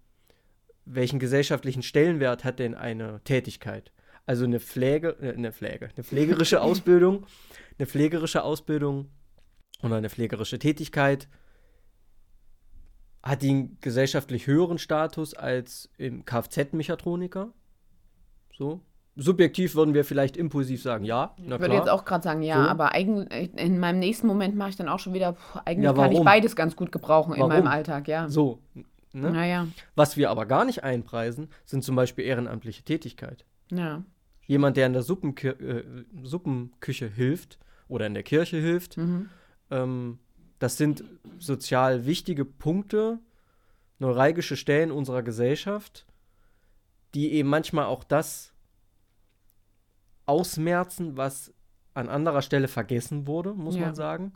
welchen 0.85 1.19
gesellschaftlichen 1.19 1.83
Stellenwert 1.83 2.45
hat 2.45 2.59
denn 2.61 2.75
eine 2.75 3.21
Tätigkeit? 3.25 3.93
Also 4.27 4.45
eine 4.45 4.61
Pflege, 4.61 5.17
äh, 5.21 5.33
eine 5.33 5.53
Pflege, 5.53 5.91
eine 5.95 6.05
pflegerische 6.05 6.61
Ausbildung, 6.62 7.27
eine 7.79 7.87
pflegerische 7.87 8.45
Ausbildung 8.45 9.11
oder 9.83 9.97
eine 9.97 10.11
pflegerische 10.11 10.59
Tätigkeit 10.59 11.29
hat 13.23 13.43
einen 13.43 13.79
gesellschaftlich 13.81 14.47
höheren 14.47 14.79
Status 14.79 15.35
als 15.35 15.91
im 15.99 16.25
Kfz-Mechatroniker. 16.25 17.53
So. 18.59 18.81
Subjektiv 19.16 19.75
würden 19.75 19.94
wir 19.94 20.05
vielleicht 20.05 20.37
impulsiv 20.37 20.83
sagen, 20.83 21.05
ja. 21.05 21.35
ich 21.38 21.49
würde 21.49 21.75
jetzt 21.75 21.88
auch 21.88 22.05
gerade 22.05 22.23
sagen, 22.23 22.42
ja, 22.42 22.62
so. 22.62 22.68
aber 22.68 22.92
eigentlich 22.92 23.51
in 23.57 23.81
meinem 23.81 23.99
nächsten 23.99 24.27
Moment 24.27 24.55
mache 24.55 24.71
ich 24.71 24.77
dann 24.77 24.88
auch 24.88 24.99
schon 24.99 25.12
wieder, 25.12 25.33
pff, 25.33 25.57
eigentlich 25.64 25.85
ja, 25.85 25.92
kann 25.92 26.12
ich 26.12 26.21
beides 26.23 26.55
ganz 26.55 26.77
gut 26.77 26.92
gebrauchen 26.92 27.35
warum? 27.37 27.51
in 27.51 27.57
meinem 27.57 27.66
Alltag, 27.66 28.07
ja. 28.07 28.29
So. 28.29 28.61
Ne? 29.12 29.33
Naja. 29.33 29.66
Was 29.97 30.16
wir 30.16 30.31
aber 30.31 30.47
gar 30.47 30.64
nicht 30.64 30.85
einpreisen, 30.85 31.49
sind 31.64 31.83
zum 31.83 31.97
Beispiel 31.97 32.27
ehrenamtliche 32.27 32.83
Tätigkeit. 32.83 33.44
Ja. 33.71 34.05
Jemand, 34.47 34.77
der 34.77 34.87
in 34.87 34.92
der 34.92 35.03
Suppenkü 35.03 35.49
äh, 35.49 35.85
Suppenküche 36.23 37.09
hilft 37.09 37.59
oder 37.88 38.07
in 38.07 38.14
der 38.14 38.23
Kirche 38.23 38.59
hilft, 38.59 38.97
mhm. 38.99 39.31
ähm, 39.71 40.18
das 40.59 40.77
sind 40.77 41.05
sozial 41.38 42.07
wichtige 42.07 42.44
Punkte, 42.44 43.18
neuralgische 43.99 44.57
Stellen 44.57 44.90
unserer 44.90 45.23
Gesellschaft, 45.23 46.07
die 47.14 47.33
eben 47.33 47.49
manchmal 47.49 47.87
auch 47.87 48.05
das 48.05 48.53
ausmerzen, 50.27 51.16
was 51.16 51.53
an 51.94 52.09
anderer 52.09 52.42
Stelle 52.42 52.68
vergessen 52.68 53.27
wurde, 53.27 53.55
muss 53.55 53.77
ja. 53.77 53.83
man 53.83 53.94
sagen. 53.94 54.33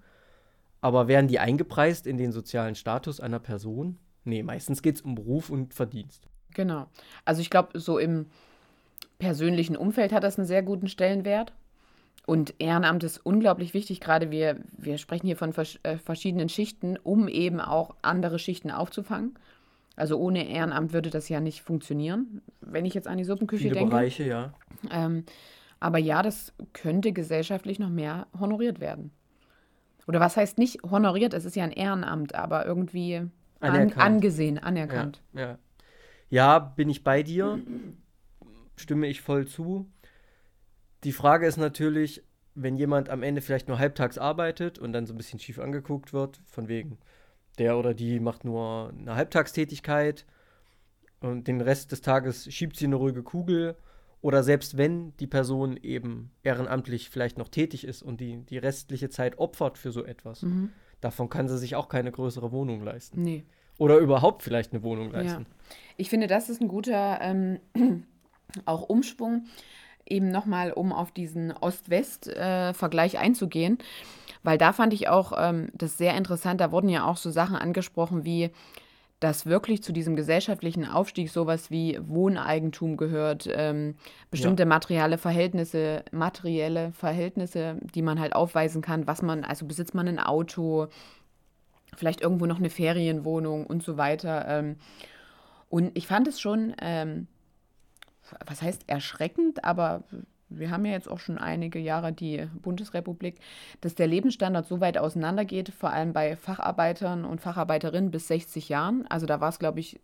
Aber 0.81 1.07
werden 1.07 1.29
die 1.29 1.39
eingepreist 1.39 2.07
in 2.07 2.17
den 2.17 2.33
sozialen 2.33 2.75
Status 2.75 3.21
einer 3.21 3.39
Person? 3.39 3.99
Nee, 4.25 4.43
meistens 4.43 4.83
geht 4.83 4.97
es 4.97 5.03
um 5.03 5.15
Beruf 5.15 5.51
und 5.51 5.75
Verdienst. 5.75 6.29
Genau. 6.55 6.87
Also 7.25 7.41
ich 7.41 7.51
glaube, 7.51 7.79
so 7.79 7.99
im 7.99 8.27
persönlichen 9.19 9.77
Umfeld 9.77 10.13
hat 10.13 10.25
das 10.25 10.39
einen 10.39 10.47
sehr 10.47 10.63
guten 10.63 10.89
Stellenwert. 10.89 11.53
Und 12.27 12.55
Ehrenamt 12.59 13.03
ist 13.05 13.19
unglaublich 13.19 13.75
wichtig, 13.75 14.01
gerade 14.01 14.31
wir, 14.31 14.61
wir 14.77 14.99
sprechen 14.99 15.27
hier 15.27 15.37
von 15.37 15.53
vers 15.53 15.79
äh, 15.83 15.99
verschiedenen 15.99 16.49
Schichten, 16.49 16.97
um 17.03 17.27
eben 17.29 17.61
auch 17.61 17.97
andere 18.03 18.39
Schichten 18.39 18.71
aufzufangen. 18.71 19.37
Also 19.97 20.19
ohne 20.19 20.49
Ehrenamt 20.49 20.93
würde 20.93 21.11
das 21.11 21.29
ja 21.29 21.41
nicht 21.41 21.63
funktionieren, 21.63 22.41
wenn 22.61 22.85
ich 22.85 22.95
jetzt 22.95 23.09
an 23.09 23.19
die 23.19 23.25
Suppenküche 23.25 23.65
Viele 23.65 23.75
denke. 23.75 23.91
Bereiche, 23.91 24.25
ja. 24.25 24.55
Ähm, 24.91 25.25
aber 25.81 25.99
ja, 25.99 26.23
das 26.23 26.53
könnte 26.73 27.13
gesellschaftlich 27.13 27.79
noch 27.79 27.91
mehr 27.91 28.27
honoriert 28.39 28.81
werden. 28.81 29.11
Oder 30.07 30.21
was 30.21 30.37
heißt 30.37 30.59
nicht 30.59 30.83
honoriert? 30.83 31.35
Es 31.35 31.45
ist 31.45 31.57
ja 31.57 31.65
ein 31.65 31.73
Ehrenamt, 31.73 32.35
aber 32.35 32.67
irgendwie 32.67 33.23
an, 33.61 33.93
angesehen, 33.93 34.59
anerkannt. 34.59 35.23
Ja, 35.33 35.41
ja. 35.41 35.59
ja, 36.31 36.59
bin 36.59 36.89
ich 36.89 37.05
bei 37.05 37.23
dir. 37.23 37.61
Stimme 38.77 39.07
ich 39.07 39.21
voll 39.21 39.47
zu. 39.47 39.87
Die 41.05 41.13
Frage 41.13 41.47
ist 41.47 41.57
natürlich, 41.57 42.25
wenn 42.55 42.77
jemand 42.77 43.11
am 43.11 43.23
Ende 43.23 43.41
vielleicht 43.41 43.69
nur 43.69 43.79
halbtags 43.79 44.19
arbeitet 44.19 44.79
und 44.79 44.93
dann 44.93 45.07
so 45.07 45.15
ein 45.15 45.17
bisschen 45.17 45.39
schief 45.39 45.59
angeguckt 45.59 46.13
wird, 46.13 46.41
von 46.47 46.69
wegen, 46.69 46.99
der 47.63 47.79
oder 47.79 47.95
die 47.95 48.19
macht 48.19 48.45
nur 48.45 48.93
eine 48.99 49.15
Halbtagstätigkeit 49.15 50.27
und 51.21 51.47
den 51.47 51.61
Rest 51.61 51.93
des 51.93 52.01
Tages 52.01 52.53
schiebt 52.53 52.77
sie 52.77 52.87
eine 52.87 52.97
ruhige 52.97 53.23
Kugel 53.23 53.77
oder 54.21 54.43
selbst 54.43 54.77
wenn 54.77 55.17
die 55.19 55.29
Person 55.29 55.77
eben 55.77 56.33
ehrenamtlich 56.43 57.09
vielleicht 57.09 57.39
noch 57.39 57.49
tätig 57.49 57.85
ist 57.85 58.03
und 58.03 58.21
die, 58.21 58.39
die 58.39 58.59
restliche 58.59 59.11
Zeit 59.11 59.39
opfert 59.39 59.79
für 59.79 59.93
so 59.93 60.05
etwas, 60.05 60.43
mhm. 60.43 60.71
davon 61.01 61.29
kann 61.29 61.49
sie 61.49 61.59
sich 61.59 61.77
auch 61.77 61.89
keine 61.89 62.11
größere 62.11 62.51
Wohnung 62.51 62.83
leisten. 62.83 63.23
Nee. 63.23 63.45
Oder 63.79 63.99
überhaupt 63.99 64.43
vielleicht 64.43 64.73
eine 64.73 64.83
Wohnung 64.83 65.13
leisten. 65.13 65.47
Ja. 65.49 65.75
Ich 65.97 66.11
finde, 66.11 66.27
das 66.27 66.51
ist 66.51 66.61
ein 66.61 66.69
guter 66.69 67.21
ähm, 67.21 67.61
auch 68.65 68.83
Umschwung, 68.83 69.47
eben 70.07 70.31
nochmal, 70.31 70.73
um 70.73 70.93
auf 70.93 71.13
diesen 71.13 71.53
Ost-West-Vergleich 71.53 73.15
äh, 73.15 73.19
einzugehen. 73.19 73.79
Weil 74.43 74.59
da 74.59 74.73
fand 74.73 74.93
ich 74.93 75.09
auch 75.09 75.33
ähm, 75.37 75.69
das 75.75 75.99
sehr 75.99 76.17
interessant. 76.17 76.61
Da 76.61 76.73
wurden 76.73 76.89
ja 76.89 77.05
auch 77.07 77.17
so 77.17 77.31
Sachen 77.31 77.57
angesprochen 77.57 78.25
wie, 78.25 78.51
dass 79.21 79.47
wirklich 79.47 79.85
zu 79.85 79.93
diesem 79.93 80.17
gesellschaftlichen 80.17 80.85
Aufstieg 80.85 81.31
sowas 81.31 81.71
wie 81.71 81.97
Wohneigentum 82.03 82.97
gehört, 82.97 83.49
ähm, 83.53 83.95
bestimmte 84.33 84.65
ja. 84.65 84.69
materielle 84.69 85.17
Verhältnisse, 85.17 86.05
materielle 86.11 86.91
Verhältnisse, 86.93 87.77
die 87.95 88.03
man 88.03 88.19
halt 88.19 88.35
aufweisen 88.35 88.83
kann, 88.83 89.07
was 89.07 89.23
man, 89.23 89.45
also 89.45 89.65
besitzt 89.65 89.95
man 89.95 90.09
ein 90.09 90.19
Auto, 90.19 90.89
vielleicht 91.95 92.21
irgendwo 92.21 92.47
noch 92.47 92.59
eine 92.59 92.71
Ferienwohnung 92.71 93.65
und 93.65 93.85
so 93.85 93.97
weiter. 93.97 94.45
Ähm, 94.49 94.77
und 95.69 95.97
ich 95.97 96.09
fand 96.09 96.27
es 96.27 96.41
schon, 96.41 96.75
ähm, 96.83 97.29
was 98.47 98.63
heißt 98.63 98.89
erschreckend, 98.89 99.65
aber 99.65 100.05
wir 100.59 100.71
haben 100.71 100.85
ja 100.85 100.93
jetzt 100.93 101.09
auch 101.09 101.19
schon 101.19 101.39
einige 101.39 101.79
Jahre 101.79 102.13
die 102.13 102.47
Bundesrepublik, 102.61 103.37
dass 103.81 103.95
der 103.95 104.07
Lebensstandard 104.07 104.67
so 104.67 104.81
weit 104.81 104.99
auseinandergeht, 104.99 105.71
vor 105.71 105.91
allem 105.91 106.13
bei 106.13 106.37
Facharbeitern 106.37 107.25
und 107.25 107.41
Facharbeiterinnen 107.41 108.11
bis 108.11 108.29
60 108.29 108.69
Jahren. 108.69 109.07
Also 109.09 109.27
da 109.27 109.41
war 109.41 109.49
es, 109.49 109.59
glaube 109.59 109.81
ich, 109.81 110.01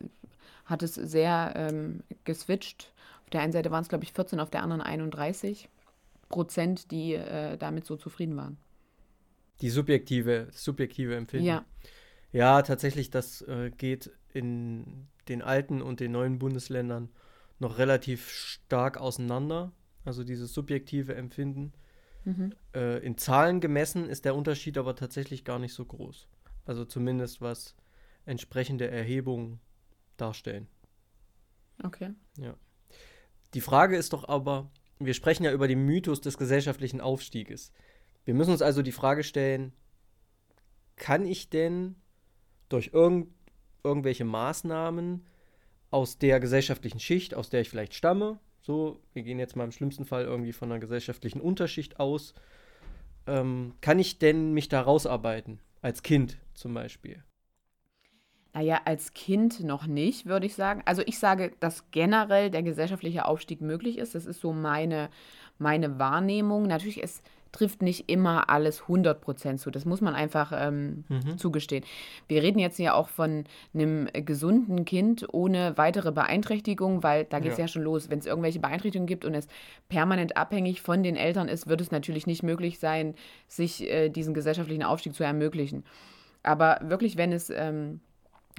hat 0.65 0.83
es 0.83 0.95
sehr 0.95 1.53
ähm, 1.57 2.03
geswitcht. 2.25 2.93
Auf 3.25 3.31
der 3.31 3.41
einen 3.43 3.53
Seite 3.53 3.71
waren 3.71 3.83
es, 3.83 3.89
glaube 3.89 4.05
ich, 4.05 4.13
14, 4.13 4.41
auf 4.41 4.51
der 4.51 4.63
anderen 4.63 4.83
31 4.83 5.69
Prozent, 6.29 6.91
die 6.91 7.15
äh, 7.15 7.57
damit 7.57 7.87
so 7.87 7.97
zufrieden 7.97 8.37
waren. 8.37 8.59
Die 9.61 9.71
subjektive, 9.71 10.49
subjektive 10.53 11.17
Empfinden. 11.17 11.47
Ja. 11.47 11.65
Ja, 12.31 12.61
tatsächlich, 12.63 13.11
das 13.11 13.41
äh, 13.43 13.71
geht 13.71 14.11
in 14.35 15.09
den 15.29 15.41
alten 15.41 15.81
und 15.81 16.01
den 16.01 16.13
neuen 16.13 16.39
Bundesländern 16.39 17.09
noch 17.59 17.79
relativ 17.79 18.31
stark 18.31 18.99
auseinander 18.99 19.73
also 20.09 20.25
dieses 20.25 20.53
subjektive 20.55 21.15
Empfinden. 21.15 21.73
Mhm. 22.25 22.55
Äh, 22.75 22.99
in 23.05 23.19
Zahlen 23.19 23.61
gemessen 23.61 24.09
ist 24.09 24.25
der 24.25 24.35
Unterschied 24.35 24.79
aber 24.79 24.97
tatsächlich 24.97 25.45
gar 25.45 25.59
nicht 25.59 25.75
so 25.75 25.85
groß. 25.85 26.27
Also 26.65 26.85
zumindest 26.85 27.41
was 27.41 27.77
entsprechende 28.25 28.91
Erhebungen 28.91 29.61
darstellen. 30.17 30.67
Okay. 31.85 32.11
Ja. 32.39 32.57
Die 33.55 33.61
Frage 33.61 33.97
ist 33.97 34.13
doch 34.13 34.29
aber, 34.29 34.71
wir 34.99 35.15
sprechen 35.15 35.45
ja 35.45 35.53
über 35.53 35.69
den 35.69 35.85
Mythos 35.85 36.21
des 36.21 36.37
gesellschaftlichen 36.37 37.01
Aufstieges. 37.01 37.73
Wir 38.25 38.35
müssen 38.35 38.51
uns 38.51 38.63
also 38.63 38.83
die 38.83 38.93
Frage 38.93 39.23
stellen, 39.23 39.73
kann 40.97 41.25
ich 41.25 41.49
denn 41.49 41.97
durch 42.69 42.91
irgend, 42.93 43.29
irgendwelche 43.85 44.25
Maßnahmen 44.25 45.25
aus 45.91 46.19
der 46.19 46.41
gesellschaftlichen 46.41 47.01
Schicht, 47.01 47.35
aus 47.35 47.51
der 47.51 47.63
ich 47.63 47.71
vielleicht 47.71 47.95
stamme, 47.95 48.39
so, 48.69 49.01
wir 49.15 49.23
gehen 49.23 49.39
jetzt 49.39 49.57
mal 49.57 49.65
im 49.65 49.73
schlimmsten 49.73 50.05
Fall 50.05 50.25
irgendwie 50.25 50.53
von 50.53 50.71
einer 50.71 50.79
gesellschaftlichen 50.79 51.41
Unterschicht 51.41 51.99
aus. 51.99 52.35
Ähm, 53.27 53.73
kann 53.81 53.99
ich 53.99 54.19
denn 54.19 54.53
mich 54.53 54.69
da 54.69 54.83
rausarbeiten? 54.83 55.59
Als 55.81 56.03
Kind 56.03 56.37
zum 56.53 56.75
Beispiel? 56.75 57.25
Naja, 58.53 58.83
als 58.85 59.15
Kind 59.15 59.61
noch 59.61 59.87
nicht, 59.87 60.27
würde 60.27 60.45
ich 60.45 60.55
sagen. 60.55 60.83
Also 60.85 61.03
ich 61.07 61.19
sage, 61.19 61.53
dass 61.61 61.91
generell 61.93 62.51
der 62.51 62.63
gesellschaftliche 62.63 63.25
Aufstieg 63.25 63.63
möglich 63.63 63.97
ist. 63.97 64.15
Das 64.15 64.27
ist 64.27 64.41
so 64.41 64.53
meine, 64.53 65.09
meine 65.57 65.99
Wahrnehmung. 65.99 66.67
Natürlich 66.67 67.01
ist 67.01 67.23
trifft 67.53 67.83
nicht 67.83 68.09
immer 68.09 68.51
alles 68.51 68.83
100% 68.83 69.57
zu. 69.57 69.71
Das 69.71 69.85
muss 69.85 70.01
man 70.01 70.15
einfach 70.15 70.53
ähm, 70.55 71.05
mhm. 71.09 71.39
zugestehen. 71.39 71.85
Wir 72.29 72.43
reden 72.43 72.59
jetzt 72.59 72.79
ja 72.79 72.95
auch 72.95 73.09
von 73.09 73.45
einem 73.75 74.09
gesunden 74.13 74.85
Kind 74.85 75.27
ohne 75.33 75.77
weitere 75.77 76.13
Beeinträchtigung, 76.13 77.03
weil 77.03 77.25
da 77.25 77.41
geht 77.41 77.53
es 77.53 77.59
ja. 77.59 77.65
ja. 77.65 77.69
schon 77.69 77.83
los. 77.83 78.11
Wenn 78.11 78.19
es 78.19 78.27
irgendwelche 78.27 78.61
Beeinträchtigungen 78.61 79.07
gibt 79.07 79.25
und 79.25 79.35
es 79.35 79.47
permanent 79.89 80.37
abhängig 80.37 80.83
von 80.83 81.03
den 81.03 81.17
Eltern 81.17 81.49
ist, 81.49 81.69
wird 81.69 81.81
es 81.81 81.91
natürlich 81.91 82.27
nicht 82.27 82.43
möglich 82.43 82.79
sein, 82.79 83.15
sich 83.47 83.89
äh, 83.89 84.09
diesen 84.09 84.35
gesellschaftlichen 84.35 84.83
Aufstieg 84.83 85.15
zu 85.15 85.25
ermöglichen. 85.25 85.85
Aber 86.43 86.79
wirklich, 86.83 87.17
wenn 87.17 87.33
es 87.33 87.51
ähm, 87.51 88.01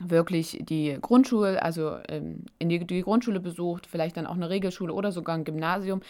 wirklich 0.02 0.60
die 0.62 0.98
Grundschule, 1.02 1.62
also 1.62 1.98
ähm, 2.08 2.46
in 2.58 2.70
die, 2.70 2.86
die 2.86 3.02
Grundschule 3.02 3.40
besucht, 3.40 3.88
vielleicht 3.88 4.18
dann 4.18 4.28
auch 4.28 4.36
eine 4.36 4.50
Regelschule 4.50 4.94
oder 4.94 5.12
sogar 5.12 5.36
ein 5.36 5.44
Gymnasium, 5.44 6.02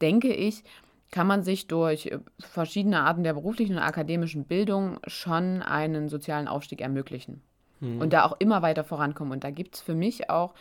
denke 0.00 0.32
ich, 0.32 0.64
kann 1.10 1.26
man 1.26 1.42
sich 1.42 1.66
durch 1.66 2.06
äh, 2.06 2.18
verschiedene 2.38 3.00
Arten 3.00 3.24
der 3.24 3.34
beruflichen 3.34 3.76
und 3.76 3.82
akademischen 3.82 4.44
Bildung 4.44 4.98
schon 5.06 5.62
einen 5.62 6.08
sozialen 6.08 6.48
Aufstieg 6.48 6.80
ermöglichen. 6.80 7.42
Mhm. 7.80 8.00
Und 8.00 8.12
da 8.12 8.24
auch 8.24 8.36
immer 8.38 8.62
weiter 8.62 8.84
vorankommen. 8.84 9.32
Und 9.32 9.44
da 9.44 9.50
gibt 9.50 9.76
es 9.76 9.80
für 9.80 9.94
mich 9.94 10.30
auch 10.30 10.54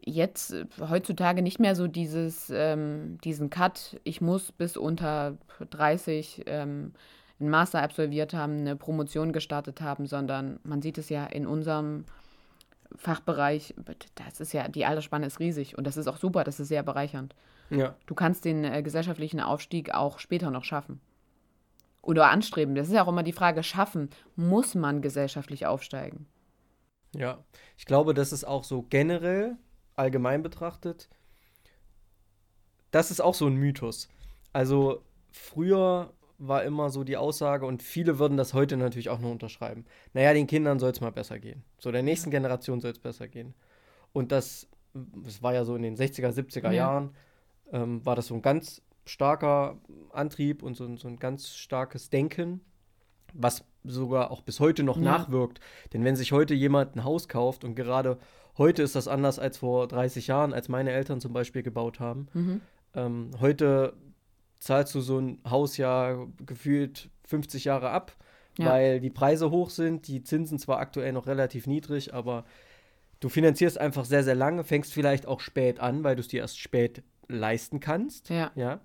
jetzt 0.00 0.52
äh, 0.52 0.66
heutzutage 0.88 1.42
nicht 1.42 1.58
mehr 1.58 1.74
so 1.74 1.86
dieses, 1.86 2.50
ähm, 2.54 3.18
diesen 3.24 3.50
Cut, 3.50 4.00
ich 4.04 4.20
muss 4.20 4.52
bis 4.52 4.76
unter 4.76 5.36
30 5.70 6.42
ähm, 6.46 6.92
einen 7.40 7.50
Master 7.50 7.82
absolviert 7.82 8.34
haben, 8.34 8.58
eine 8.58 8.76
Promotion 8.76 9.32
gestartet 9.32 9.80
haben, 9.80 10.06
sondern 10.06 10.60
man 10.62 10.80
sieht 10.80 10.98
es 10.98 11.08
ja 11.08 11.26
in 11.26 11.46
unserem 11.46 12.04
Fachbereich, 12.96 13.74
das 14.14 14.40
ist 14.40 14.52
ja, 14.52 14.68
die 14.68 14.84
Altersspanne 14.84 15.26
ist 15.26 15.40
riesig 15.40 15.76
und 15.76 15.86
das 15.86 15.96
ist 15.96 16.06
auch 16.06 16.18
super, 16.18 16.44
das 16.44 16.60
ist 16.60 16.68
sehr 16.68 16.82
bereichernd. 16.82 17.34
Ja. 17.78 17.96
Du 18.06 18.14
kannst 18.14 18.44
den 18.44 18.64
äh, 18.64 18.82
gesellschaftlichen 18.82 19.40
Aufstieg 19.40 19.94
auch 19.94 20.18
später 20.18 20.50
noch 20.50 20.64
schaffen. 20.64 21.00
Oder 22.02 22.30
anstreben. 22.30 22.74
Das 22.74 22.88
ist 22.88 22.94
ja 22.94 23.04
auch 23.04 23.08
immer 23.08 23.22
die 23.22 23.32
Frage, 23.32 23.62
schaffen, 23.62 24.10
muss 24.34 24.74
man 24.74 25.02
gesellschaftlich 25.02 25.66
aufsteigen? 25.66 26.26
Ja, 27.14 27.44
ich 27.76 27.86
glaube, 27.86 28.14
das 28.14 28.32
ist 28.32 28.44
auch 28.44 28.64
so 28.64 28.82
generell, 28.82 29.56
allgemein 29.94 30.42
betrachtet, 30.42 31.08
das 32.90 33.10
ist 33.10 33.20
auch 33.20 33.34
so 33.34 33.46
ein 33.46 33.56
Mythos. 33.56 34.08
Also 34.52 35.02
früher 35.30 36.12
war 36.38 36.64
immer 36.64 36.90
so 36.90 37.04
die 37.04 37.16
Aussage, 37.16 37.66
und 37.66 37.82
viele 37.82 38.18
würden 38.18 38.36
das 38.36 38.52
heute 38.52 38.76
natürlich 38.76 39.08
auch 39.08 39.20
noch 39.20 39.30
unterschreiben. 39.30 39.84
Naja, 40.12 40.32
den 40.32 40.46
Kindern 40.46 40.78
soll 40.78 40.90
es 40.90 41.00
mal 41.00 41.12
besser 41.12 41.38
gehen. 41.38 41.62
So, 41.78 41.92
der 41.92 42.02
nächsten 42.02 42.30
Generation 42.30 42.80
soll 42.80 42.90
es 42.90 42.98
besser 42.98 43.28
gehen. 43.28 43.54
Und 44.12 44.32
das, 44.32 44.68
das 44.92 45.42
war 45.42 45.54
ja 45.54 45.64
so 45.64 45.76
in 45.76 45.82
den 45.82 45.96
60er, 45.96 46.30
70er 46.30 46.64
ja. 46.64 46.72
Jahren, 46.72 47.14
ähm, 47.72 48.04
war 48.04 48.14
das 48.14 48.28
so 48.28 48.34
ein 48.34 48.42
ganz 48.42 48.82
starker 49.04 49.78
Antrieb 50.12 50.62
und 50.62 50.76
so, 50.76 50.96
so 50.96 51.08
ein 51.08 51.18
ganz 51.18 51.54
starkes 51.54 52.10
Denken, 52.10 52.60
was 53.32 53.64
sogar 53.84 54.30
auch 54.30 54.42
bis 54.42 54.60
heute 54.60 54.82
noch 54.82 54.96
ja. 54.96 55.02
nachwirkt. 55.02 55.60
Denn 55.92 56.04
wenn 56.04 56.16
sich 56.16 56.32
heute 56.32 56.54
jemand 56.54 56.94
ein 56.94 57.04
Haus 57.04 57.28
kauft 57.28 57.64
und 57.64 57.74
gerade 57.74 58.18
heute 58.58 58.82
ist 58.82 58.94
das 58.94 59.08
anders 59.08 59.38
als 59.38 59.58
vor 59.58 59.88
30 59.88 60.26
Jahren, 60.26 60.52
als 60.52 60.68
meine 60.68 60.92
Eltern 60.92 61.20
zum 61.20 61.32
Beispiel 61.32 61.62
gebaut 61.62 61.98
haben. 62.00 62.28
Mhm. 62.34 62.60
Ähm, 62.94 63.30
heute 63.40 63.94
zahlst 64.60 64.94
du 64.94 65.00
so 65.00 65.18
ein 65.18 65.40
Haus 65.48 65.76
ja 65.76 66.26
gefühlt 66.44 67.10
50 67.26 67.64
Jahre 67.64 67.90
ab, 67.90 68.14
ja. 68.58 68.66
weil 68.66 69.00
die 69.00 69.10
Preise 69.10 69.50
hoch 69.50 69.70
sind, 69.70 70.06
die 70.06 70.22
Zinsen 70.22 70.58
zwar 70.58 70.78
aktuell 70.78 71.12
noch 71.12 71.26
relativ 71.26 71.66
niedrig, 71.66 72.14
aber 72.14 72.44
du 73.18 73.28
finanzierst 73.28 73.78
einfach 73.78 74.04
sehr, 74.04 74.22
sehr 74.22 74.34
lange, 74.34 74.62
fängst 74.62 74.92
vielleicht 74.92 75.26
auch 75.26 75.40
spät 75.40 75.80
an, 75.80 76.04
weil 76.04 76.14
du 76.14 76.20
es 76.20 76.28
dir 76.28 76.40
erst 76.40 76.60
spät 76.60 77.02
leisten 77.34 77.80
kannst. 77.80 78.28
Ja. 78.30 78.52
ja. 78.54 78.80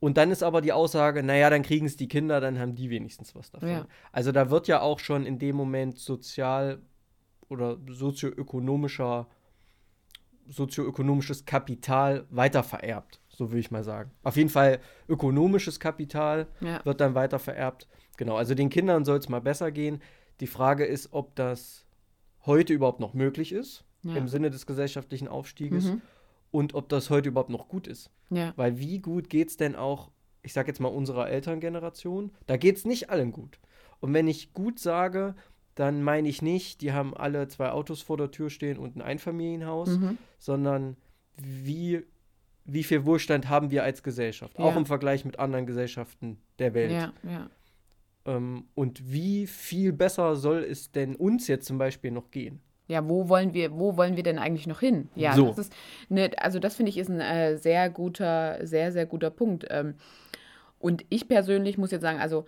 Und 0.00 0.16
dann 0.16 0.30
ist 0.30 0.42
aber 0.42 0.60
die 0.60 0.72
Aussage, 0.72 1.22
naja, 1.22 1.50
dann 1.50 1.62
kriegen 1.62 1.86
es 1.86 1.96
die 1.96 2.08
Kinder, 2.08 2.40
dann 2.40 2.58
haben 2.58 2.74
die 2.74 2.90
wenigstens 2.90 3.34
was 3.34 3.50
davon. 3.50 3.68
Ja. 3.68 3.86
Also 4.12 4.30
da 4.32 4.50
wird 4.50 4.68
ja 4.68 4.80
auch 4.80 5.00
schon 5.00 5.26
in 5.26 5.38
dem 5.38 5.56
Moment 5.56 5.98
sozial 5.98 6.80
oder 7.48 7.78
sozioökonomischer, 7.88 9.26
sozioökonomisches 10.46 11.46
Kapital 11.46 12.26
weitervererbt, 12.30 13.20
so 13.28 13.50
würde 13.50 13.60
ich 13.60 13.70
mal 13.70 13.82
sagen. 13.82 14.12
Auf 14.22 14.36
jeden 14.36 14.50
Fall 14.50 14.78
ökonomisches 15.08 15.80
Kapital 15.80 16.46
ja. 16.60 16.84
wird 16.84 17.00
dann 17.00 17.14
weitervererbt. 17.14 17.88
Genau, 18.16 18.36
also 18.36 18.54
den 18.54 18.70
Kindern 18.70 19.04
soll 19.04 19.18
es 19.18 19.28
mal 19.28 19.40
besser 19.40 19.72
gehen. 19.72 20.00
Die 20.40 20.46
Frage 20.46 20.84
ist, 20.84 21.12
ob 21.12 21.34
das 21.34 21.86
heute 22.46 22.72
überhaupt 22.72 23.00
noch 23.00 23.14
möglich 23.14 23.50
ist, 23.52 23.84
ja. 24.02 24.14
im 24.14 24.28
Sinne 24.28 24.50
des 24.50 24.64
gesellschaftlichen 24.64 25.26
Aufstieges. 25.26 25.86
Mhm 25.86 26.02
und 26.50 26.74
ob 26.74 26.88
das 26.88 27.10
heute 27.10 27.28
überhaupt 27.28 27.50
noch 27.50 27.68
gut 27.68 27.86
ist. 27.86 28.10
Ja. 28.30 28.52
Weil 28.56 28.78
wie 28.78 28.98
gut 28.98 29.28
geht 29.28 29.48
es 29.48 29.56
denn 29.56 29.76
auch, 29.76 30.10
ich 30.42 30.52
sage 30.52 30.68
jetzt 30.68 30.80
mal 30.80 30.88
unserer 30.88 31.28
Elterngeneration, 31.28 32.32
da 32.46 32.56
geht 32.56 32.76
es 32.76 32.84
nicht 32.84 33.10
allen 33.10 33.32
gut. 33.32 33.58
Und 34.00 34.14
wenn 34.14 34.28
ich 34.28 34.52
gut 34.52 34.78
sage, 34.78 35.34
dann 35.74 36.02
meine 36.02 36.28
ich 36.28 36.42
nicht, 36.42 36.80
die 36.80 36.92
haben 36.92 37.16
alle 37.16 37.48
zwei 37.48 37.70
Autos 37.70 38.02
vor 38.02 38.16
der 38.16 38.30
Tür 38.30 38.50
stehen 38.50 38.78
und 38.78 38.96
ein 38.96 39.02
Einfamilienhaus, 39.02 39.90
mhm. 39.90 40.18
sondern 40.38 40.96
wie, 41.36 42.04
wie 42.64 42.82
viel 42.82 43.04
Wohlstand 43.04 43.48
haben 43.48 43.70
wir 43.70 43.84
als 43.84 44.02
Gesellschaft, 44.02 44.58
ja. 44.58 44.64
auch 44.64 44.76
im 44.76 44.86
Vergleich 44.86 45.24
mit 45.24 45.38
anderen 45.38 45.66
Gesellschaften 45.66 46.38
der 46.58 46.74
Welt. 46.74 46.90
Ja, 46.90 47.12
ja. 47.22 47.50
Ähm, 48.24 48.64
und 48.74 49.12
wie 49.12 49.46
viel 49.46 49.92
besser 49.92 50.36
soll 50.36 50.64
es 50.64 50.90
denn 50.90 51.14
uns 51.14 51.46
jetzt 51.46 51.66
zum 51.66 51.78
Beispiel 51.78 52.10
noch 52.10 52.30
gehen? 52.30 52.60
Ja, 52.88 53.06
wo 53.06 53.28
wollen 53.28 53.52
wir, 53.52 53.78
wo 53.78 53.96
wollen 53.96 54.16
wir 54.16 54.22
denn 54.22 54.38
eigentlich 54.38 54.66
noch 54.66 54.80
hin? 54.80 55.08
Ja, 55.14 55.34
so. 55.34 55.48
das 55.48 55.58
ist 55.58 55.72
eine, 56.10 56.30
also 56.38 56.58
das 56.58 56.74
finde 56.74 56.90
ich 56.90 56.98
ist 56.98 57.10
ein 57.10 57.20
äh, 57.20 57.58
sehr 57.58 57.90
guter, 57.90 58.66
sehr, 58.66 58.92
sehr 58.92 59.04
guter 59.04 59.30
Punkt. 59.30 59.66
Ähm, 59.68 59.94
und 60.78 61.04
ich 61.10 61.28
persönlich 61.28 61.76
muss 61.76 61.90
jetzt 61.90 62.02
sagen, 62.02 62.18
also 62.18 62.46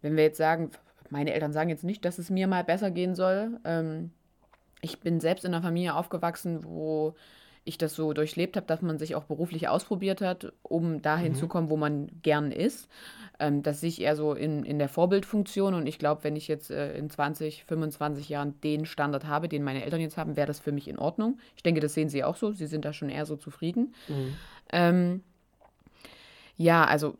wenn 0.00 0.16
wir 0.16 0.24
jetzt 0.24 0.38
sagen, 0.38 0.70
meine 1.10 1.32
Eltern 1.32 1.52
sagen 1.52 1.70
jetzt 1.70 1.84
nicht, 1.84 2.04
dass 2.04 2.18
es 2.18 2.28
mir 2.28 2.48
mal 2.48 2.64
besser 2.64 2.90
gehen 2.90 3.14
soll. 3.14 3.60
Ähm, 3.64 4.10
ich 4.80 4.98
bin 4.98 5.20
selbst 5.20 5.44
in 5.44 5.54
einer 5.54 5.62
Familie 5.62 5.94
aufgewachsen, 5.94 6.64
wo 6.64 7.14
ich 7.64 7.78
das 7.78 7.94
so 7.94 8.12
durchlebt 8.12 8.56
habe, 8.56 8.66
dass 8.66 8.82
man 8.82 8.98
sich 8.98 9.14
auch 9.14 9.24
beruflich 9.24 9.68
ausprobiert 9.68 10.20
hat, 10.20 10.52
um 10.62 11.00
dahin 11.00 11.32
mhm. 11.32 11.36
zu 11.36 11.48
kommen, 11.48 11.70
wo 11.70 11.76
man 11.76 12.10
gern 12.22 12.50
ist. 12.50 12.88
Ähm, 13.38 13.62
das 13.62 13.80
sehe 13.80 13.88
ich 13.88 14.00
eher 14.00 14.16
so 14.16 14.34
in, 14.34 14.64
in 14.64 14.78
der 14.78 14.88
Vorbildfunktion 14.88 15.74
und 15.74 15.86
ich 15.86 15.98
glaube, 15.98 16.24
wenn 16.24 16.34
ich 16.34 16.48
jetzt 16.48 16.70
äh, 16.70 16.96
in 16.96 17.08
20, 17.08 17.64
25 17.64 18.28
Jahren 18.28 18.60
den 18.62 18.84
Standard 18.84 19.26
habe, 19.26 19.48
den 19.48 19.62
meine 19.62 19.84
Eltern 19.84 20.00
jetzt 20.00 20.16
haben, 20.16 20.36
wäre 20.36 20.46
das 20.46 20.58
für 20.58 20.72
mich 20.72 20.88
in 20.88 20.98
Ordnung. 20.98 21.38
Ich 21.56 21.62
denke, 21.62 21.80
das 21.80 21.94
sehen 21.94 22.08
sie 22.08 22.24
auch 22.24 22.36
so. 22.36 22.52
Sie 22.52 22.66
sind 22.66 22.84
da 22.84 22.92
schon 22.92 23.08
eher 23.08 23.26
so 23.26 23.36
zufrieden. 23.36 23.94
Mhm. 24.08 24.34
Ähm, 24.72 25.22
ja, 26.56 26.84
also 26.84 27.16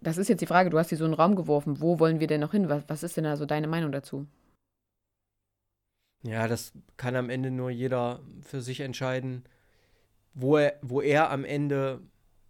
das 0.00 0.18
ist 0.18 0.28
jetzt 0.28 0.40
die 0.40 0.46
Frage, 0.46 0.70
du 0.70 0.78
hast 0.78 0.88
hier 0.88 0.98
so 0.98 1.04
einen 1.04 1.14
Raum 1.14 1.36
geworfen. 1.36 1.80
Wo 1.80 2.00
wollen 2.00 2.20
wir 2.20 2.26
denn 2.26 2.40
noch 2.40 2.52
hin? 2.52 2.68
Was, 2.68 2.82
was 2.88 3.02
ist 3.02 3.16
denn 3.16 3.26
also 3.26 3.46
deine 3.46 3.68
Meinung 3.68 3.92
dazu? 3.92 4.26
Ja, 6.22 6.48
das 6.48 6.72
kann 6.96 7.14
am 7.14 7.30
Ende 7.30 7.52
nur 7.52 7.70
jeder 7.70 8.20
für 8.42 8.60
sich 8.60 8.80
entscheiden 8.80 9.44
wo 10.36 10.58
er, 10.58 10.78
wo 10.82 11.00
er 11.00 11.30
am 11.30 11.44
Ende 11.44 12.00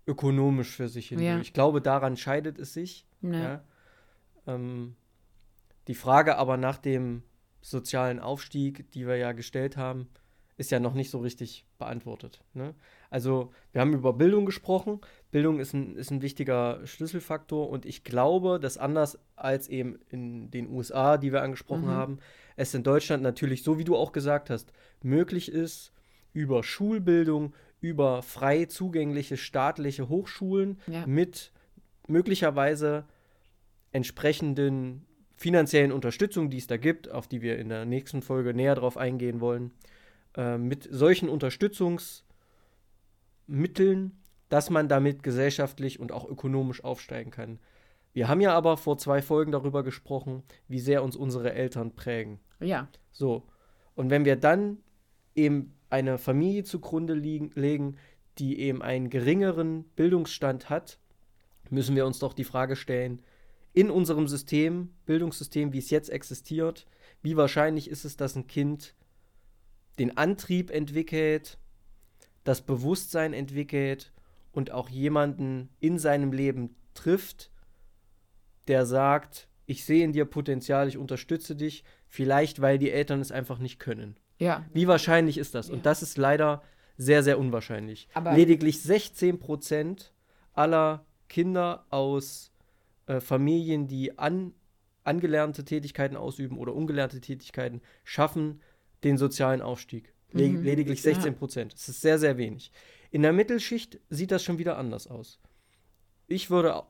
ökonomisch 0.07 0.71
für 0.71 0.89
sich 0.89 1.09
hin 1.09 1.21
ja. 1.21 1.39
Ich 1.39 1.53
glaube, 1.53 1.81
daran 1.81 2.17
scheidet 2.17 2.59
es 2.59 2.75
sich. 2.75 3.07
Ja. 3.23 3.33
ja. 3.33 3.65
Ähm, 4.47 4.97
die 5.89 5.95
Frage 5.95 6.37
aber 6.37 6.57
nach 6.57 6.79
dem 6.79 7.23
sozialen 7.63 8.19
Aufstieg, 8.19 8.91
die 8.93 9.07
wir 9.07 9.17
ja 9.17 9.33
gestellt 9.33 9.77
haben, 9.77 10.09
ist 10.57 10.71
ja 10.71 10.81
noch 10.81 10.95
nicht 10.95 11.11
so 11.11 11.19
richtig 11.19 11.67
beantwortet. 11.79 12.43
Ne? 12.55 12.75
Also 13.11 13.53
wir 13.73 13.81
haben 13.81 13.93
über 13.93 14.15
Bildung 14.15 14.47
gesprochen. 14.47 15.01
Bildung 15.31 15.61
ist 15.61 15.75
ein, 15.75 15.97
ist 15.97 16.11
ein 16.11 16.23
wichtiger 16.23 16.85
Schlüsselfaktor 16.87 17.69
und 17.69 17.85
ich 17.87 18.05
glaube, 18.05 18.59
dass 18.59 18.79
anders 18.79 19.19
als 19.37 19.69
eben 19.69 19.99
in 20.09 20.51
den 20.51 20.71
USA, 20.71 21.19
die 21.19 21.33
wir 21.33 21.43
angesprochen 21.43 21.87
mhm. 21.87 21.91
haben, 21.91 22.19
es 22.57 22.75
in 22.75 22.83
Deutschland 22.83 23.23
natürlich, 23.23 23.63
so 23.63 23.79
wie 23.79 23.85
du 23.85 23.97
auch 23.97 24.13
gesagt 24.13 24.51
hast, 24.51 24.73
möglich 25.03 25.53
ist, 25.53 25.93
über 26.33 26.63
Schulbildung, 26.63 27.55
über 27.81 28.23
frei 28.23 28.67
zugängliche 28.67 29.37
staatliche 29.37 30.09
Hochschulen 30.09 30.81
ja. 30.87 31.07
mit 31.07 31.53
möglicherweise 32.09 33.05
entsprechenden 33.93 35.07
finanziellen 35.37 35.93
Unterstützung, 35.93 36.51
die 36.51 36.59
es 36.59 36.67
da 36.67 36.77
gibt, 36.77 37.11
auf 37.11 37.29
die 37.29 37.43
wir 37.43 37.59
in 37.59 37.69
der 37.69 37.85
nächsten 37.85 38.23
Folge 38.23 38.55
näher 38.55 38.75
drauf 38.75 38.97
eingehen 38.97 39.41
wollen, 39.41 39.73
äh, 40.37 40.59
mit 40.59 40.89
solchen 40.91 41.29
Unterstützungsmitteln, 41.29 44.19
dass 44.49 44.71
man 44.71 44.89
damit 44.89 45.23
gesellschaftlich 45.23 46.01
und 46.01 46.13
auch 46.13 46.29
ökonomisch 46.29 46.83
aufsteigen 46.85 47.31
kann. 47.31 47.59
Wir 48.13 48.29
haben 48.29 48.41
ja 48.41 48.55
aber 48.55 48.79
vor 48.79 48.97
zwei 48.97 49.21
Folgen 49.21 49.53
darüber 49.53 49.83
gesprochen, 49.83 50.43
wie 50.69 50.81
sehr 50.81 51.03
uns 51.03 51.17
unsere 51.17 51.53
Eltern 51.53 51.95
prägen. 51.95 52.41
Ja. 52.61 52.89
So. 53.13 53.43
Und 53.95 54.09
wenn 54.09 54.25
wir 54.25 54.37
dann 54.37 54.79
eben 55.35 55.76
eine 55.91 56.19
Familie 56.19 56.65
zugrunde 56.65 57.15
liegen, 57.15 57.51
legen, 57.55 57.97
die 58.39 58.59
eben 58.59 58.83
einen 58.83 59.11
geringeren 59.11 59.85
Bildungsstand 59.97 60.69
hat, 60.69 60.99
müssen 61.71 61.97
wir 61.97 62.07
uns 62.07 62.19
doch 62.19 62.33
die 62.33 62.45
Frage 62.45 62.77
stellen, 62.77 63.23
in 63.73 63.91
unserem 63.91 64.27
System, 64.27 64.95
Bildungssystem, 65.05 65.73
wie 65.73 65.79
es 65.79 65.91
jetzt 65.91 66.09
existiert, 66.09 66.87
wie 67.23 67.37
wahrscheinlich 67.37 67.91
ist 67.91 68.05
es, 68.05 68.17
dass 68.17 68.37
ein 68.37 68.47
Kind 68.47 68.95
den 69.99 70.17
Antrieb 70.17 70.71
entwickelt, 70.71 71.59
das 72.45 72.63
Bewusstsein 72.63 73.33
entwickelt 73.33 74.13
und 74.53 74.71
auch 74.71 74.89
jemanden 74.89 75.69
in 75.81 75.99
seinem 75.99 76.33
Leben 76.33 76.75
trifft, 76.95 77.51
der 78.69 78.87
sagt, 78.87 79.49
ich 79.67 79.85
sehe 79.85 80.05
in 80.05 80.13
dir 80.13 80.25
Potenzial, 80.25 80.89
ich 80.89 80.97
unterstütze 80.97 81.57
dich, 81.57 81.85
vielleicht 82.09 82.61
weil 82.61 82.79
die 82.79 82.91
Eltern 82.91 83.21
es 83.21 83.33
einfach 83.33 83.59
nicht 83.59 83.79
können. 83.79 84.17
Ja. 84.39 84.65
Wie 84.73 84.87
wahrscheinlich 84.87 85.39
ist 85.39 85.55
das? 85.55 85.69
Ja. 85.69 85.75
Und 85.75 85.87
das 85.87 86.03
ist 86.03 86.19
leider 86.19 86.63
sehr, 86.97 87.23
sehr 87.23 87.39
unwahrscheinlich. 87.39 88.09
Aber 88.15 88.35
Lediglich 88.35 88.83
16 88.83 89.39
Prozent 89.39 90.13
aller 90.53 91.05
Kinder 91.29 91.87
aus 91.91 92.53
äh, 93.07 93.21
Familien, 93.21 93.89
die 93.89 94.19
an, 94.19 94.55
angelernte 95.05 95.65
Tätigkeiten 95.65 96.17
ausüben 96.17 96.59
oder 96.59 96.75
ungelernte 96.75 97.21
Tätigkeiten, 97.21 97.81
schaffen 98.05 98.61
den 99.05 99.19
sozialen 99.19 99.63
Aufstieg. 99.63 100.13
Le 100.33 100.49
mhm. 100.49 100.63
Lediglich 100.63 101.03
16 101.03 101.37
Prozent. 101.37 101.73
Ja. 101.73 101.77
Das 101.77 101.89
ist 101.89 102.01
sehr, 102.01 102.19
sehr 102.19 102.37
wenig. 102.37 102.73
In 103.11 103.23
der 103.23 103.33
Mittelschicht 103.33 104.01
sieht 104.11 104.31
das 104.31 104.43
schon 104.43 104.59
wieder 104.59 104.77
anders 104.77 105.07
aus. 105.07 105.41
Ich 106.27 106.51
würde 106.51 106.83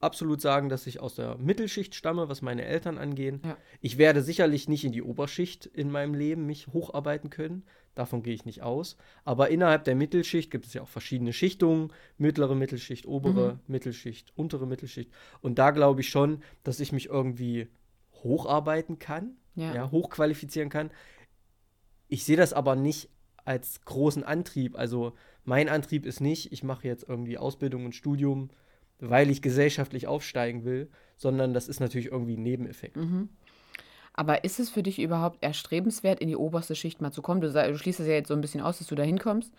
absolut 0.00 0.40
sagen, 0.40 0.68
dass 0.68 0.86
ich 0.86 1.00
aus 1.00 1.14
der 1.14 1.36
Mittelschicht 1.36 1.94
stamme, 1.94 2.28
was 2.28 2.42
meine 2.42 2.64
Eltern 2.64 2.98
angehen. 2.98 3.40
Ja. 3.44 3.56
Ich 3.80 3.98
werde 3.98 4.22
sicherlich 4.22 4.68
nicht 4.68 4.84
in 4.84 4.92
die 4.92 5.02
Oberschicht 5.02 5.66
in 5.66 5.90
meinem 5.90 6.14
Leben 6.14 6.46
mich 6.46 6.68
hocharbeiten 6.68 7.30
können. 7.30 7.64
Davon 7.94 8.22
gehe 8.22 8.34
ich 8.34 8.46
nicht 8.46 8.62
aus. 8.62 8.96
Aber 9.24 9.50
innerhalb 9.50 9.84
der 9.84 9.94
Mittelschicht 9.94 10.50
gibt 10.50 10.66
es 10.66 10.74
ja 10.74 10.82
auch 10.82 10.88
verschiedene 10.88 11.32
Schichtungen. 11.32 11.92
Mittlere 12.16 12.54
Mittelschicht, 12.54 13.06
obere 13.06 13.54
mhm. 13.54 13.60
Mittelschicht, 13.66 14.32
untere 14.36 14.66
Mittelschicht. 14.66 15.10
Und 15.42 15.58
da 15.58 15.70
glaube 15.70 16.00
ich 16.00 16.08
schon, 16.08 16.42
dass 16.64 16.80
ich 16.80 16.92
mich 16.92 17.06
irgendwie 17.06 17.68
hocharbeiten 18.22 18.98
kann, 18.98 19.36
ja. 19.54 19.74
ja 19.74 19.90
hochqualifizieren 19.90 20.70
kann. 20.70 20.90
Ich 22.08 22.24
sehe 22.24 22.36
das 22.36 22.52
aber 22.52 22.74
nicht 22.74 23.10
als 23.44 23.82
großen 23.84 24.24
Antrieb. 24.24 24.78
Also 24.78 25.12
mein 25.44 25.68
Antrieb 25.68 26.06
ist 26.06 26.20
nicht, 26.20 26.52
ich 26.52 26.62
mache 26.62 26.86
jetzt 26.86 27.08
irgendwie 27.08 27.38
Ausbildung 27.38 27.84
und 27.84 27.94
Studium 27.94 28.50
weil 29.00 29.30
ich 29.30 29.42
gesellschaftlich 29.42 30.06
aufsteigen 30.06 30.64
will, 30.64 30.88
sondern 31.16 31.52
das 31.54 31.68
ist 31.68 31.80
natürlich 31.80 32.12
irgendwie 32.12 32.36
ein 32.36 32.42
Nebeneffekt. 32.42 32.96
Mhm. 32.96 33.28
Aber 34.12 34.44
ist 34.44 34.60
es 34.60 34.70
für 34.70 34.82
dich 34.82 35.00
überhaupt 35.00 35.42
erstrebenswert, 35.42 36.20
in 36.20 36.28
die 36.28 36.36
oberste 36.36 36.74
Schicht 36.74 37.00
mal 37.00 37.12
zu 37.12 37.22
kommen? 37.22 37.40
Du, 37.40 37.52
du 37.52 37.78
schließt 37.78 38.00
es 38.00 38.06
ja 38.06 38.14
jetzt 38.14 38.28
so 38.28 38.34
ein 38.34 38.40
bisschen 38.40 38.60
aus, 38.60 38.78
dass 38.78 38.88
du 38.88 38.94
da 38.94 39.02
hinkommst. 39.02 39.52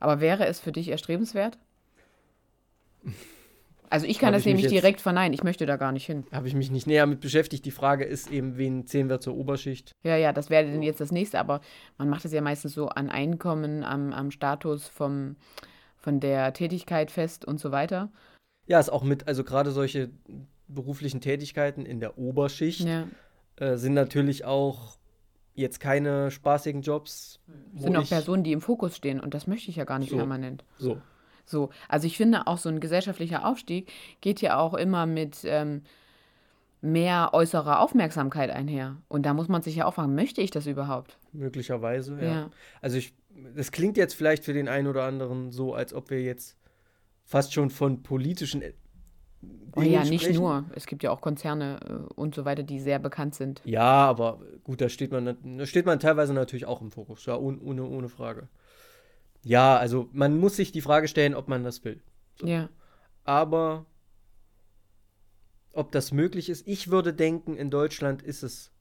Aber 0.00 0.20
wäre 0.20 0.46
es 0.46 0.60
für 0.60 0.72
dich 0.72 0.88
erstrebenswert? 0.88 1.58
Also 3.90 4.06
ich 4.06 4.18
kann 4.18 4.34
das 4.34 4.44
nämlich 4.44 4.66
direkt 4.66 5.00
verneinen. 5.00 5.32
Ich 5.32 5.42
möchte 5.42 5.64
da 5.64 5.76
gar 5.76 5.92
nicht 5.92 6.04
hin. 6.04 6.26
Habe 6.30 6.46
ich 6.46 6.54
mich 6.54 6.70
nicht 6.70 6.86
näher 6.86 7.06
mit 7.06 7.20
beschäftigt. 7.20 7.64
Die 7.64 7.70
Frage 7.70 8.04
ist 8.04 8.30
eben, 8.30 8.58
wen 8.58 8.86
zählen 8.86 9.08
wir 9.08 9.18
zur 9.20 9.34
Oberschicht? 9.34 9.92
Ja, 10.02 10.16
ja, 10.16 10.34
das 10.34 10.50
wäre 10.50 10.64
denn 10.64 10.82
jetzt 10.82 11.00
das 11.00 11.10
nächste. 11.10 11.38
Aber 11.38 11.62
man 11.96 12.10
macht 12.10 12.26
es 12.26 12.32
ja 12.32 12.42
meistens 12.42 12.74
so 12.74 12.88
an 12.88 13.08
Einkommen, 13.08 13.84
am, 13.84 14.12
am 14.12 14.30
Status 14.30 14.88
vom, 14.88 15.36
von 15.96 16.20
der 16.20 16.52
Tätigkeit 16.52 17.10
fest 17.10 17.46
und 17.46 17.60
so 17.60 17.72
weiter. 17.72 18.10
Ja, 18.68 18.78
ist 18.78 18.90
auch 18.90 19.02
mit, 19.02 19.26
also 19.26 19.42
gerade 19.42 19.72
solche 19.72 20.10
beruflichen 20.68 21.20
Tätigkeiten 21.20 21.84
in 21.84 22.00
der 22.00 22.18
Oberschicht 22.18 22.86
ja. 22.86 23.08
äh, 23.56 23.76
sind 23.76 23.94
natürlich 23.94 24.44
auch 24.44 24.98
jetzt 25.54 25.80
keine 25.80 26.30
spaßigen 26.30 26.82
Jobs. 26.82 27.40
Sind 27.74 27.96
auch 27.96 28.08
Personen, 28.08 28.44
die 28.44 28.52
im 28.52 28.60
Fokus 28.60 28.94
stehen 28.94 29.18
und 29.18 29.34
das 29.34 29.46
möchte 29.46 29.70
ich 29.70 29.76
ja 29.76 29.84
gar 29.84 29.98
nicht 29.98 30.10
so, 30.10 30.16
permanent. 30.16 30.64
So. 30.76 30.98
So, 31.46 31.70
also 31.88 32.06
ich 32.06 32.18
finde 32.18 32.46
auch 32.46 32.58
so 32.58 32.68
ein 32.68 32.78
gesellschaftlicher 32.78 33.46
Aufstieg 33.46 33.90
geht 34.20 34.42
ja 34.42 34.58
auch 34.58 34.74
immer 34.74 35.06
mit 35.06 35.38
ähm, 35.44 35.82
mehr 36.82 37.30
äußerer 37.32 37.80
Aufmerksamkeit 37.80 38.50
einher. 38.50 38.98
Und 39.08 39.24
da 39.24 39.32
muss 39.32 39.48
man 39.48 39.62
sich 39.62 39.76
ja 39.76 39.86
auch 39.86 39.94
fragen, 39.94 40.14
möchte 40.14 40.42
ich 40.42 40.50
das 40.50 40.66
überhaupt? 40.66 41.18
Möglicherweise, 41.32 42.18
ja. 42.20 42.32
ja. 42.32 42.50
Also 42.82 42.98
ich, 42.98 43.14
das 43.56 43.72
klingt 43.72 43.96
jetzt 43.96 44.14
vielleicht 44.14 44.44
für 44.44 44.52
den 44.52 44.68
einen 44.68 44.86
oder 44.86 45.04
anderen 45.04 45.50
so, 45.50 45.72
als 45.74 45.94
ob 45.94 46.10
wir 46.10 46.22
jetzt 46.22 46.58
fast 47.28 47.52
schon 47.52 47.68
von 47.68 48.02
politischen 48.02 48.60
Dingen 48.62 48.74
Oh 49.76 49.82
ja, 49.82 50.02
nicht 50.02 50.22
sprechen. 50.22 50.40
nur. 50.40 50.64
Es 50.74 50.86
gibt 50.86 51.02
ja 51.02 51.10
auch 51.10 51.20
Konzerne 51.20 51.78
äh, 51.86 52.12
und 52.14 52.34
so 52.34 52.44
weiter, 52.44 52.62
die 52.64 52.80
sehr 52.80 52.98
bekannt 52.98 53.34
sind. 53.34 53.60
Ja, 53.64 54.06
aber 54.08 54.40
gut, 54.64 54.80
da 54.80 54.88
steht 54.88 55.12
man, 55.12 55.36
da 55.58 55.66
steht 55.66 55.86
man 55.86 56.00
teilweise 56.00 56.32
natürlich 56.32 56.64
auch 56.66 56.80
im 56.80 56.90
Fokus, 56.90 57.26
ja, 57.26 57.36
ohne, 57.36 57.84
ohne 57.84 58.08
Frage. 58.08 58.48
Ja, 59.44 59.76
also 59.76 60.08
man 60.12 60.38
muss 60.38 60.56
sich 60.56 60.72
die 60.72 60.80
Frage 60.80 61.06
stellen, 61.06 61.34
ob 61.34 61.46
man 61.48 61.62
das 61.62 61.84
will. 61.84 62.00
So. 62.40 62.46
Ja. 62.46 62.70
Aber 63.24 63.86
ob 65.72 65.92
das 65.92 66.10
möglich 66.12 66.48
ist, 66.48 66.66
ich 66.66 66.90
würde 66.90 67.12
denken, 67.12 67.56
in 67.56 67.70
Deutschland 67.70 68.22
ist 68.22 68.42
es 68.42 68.72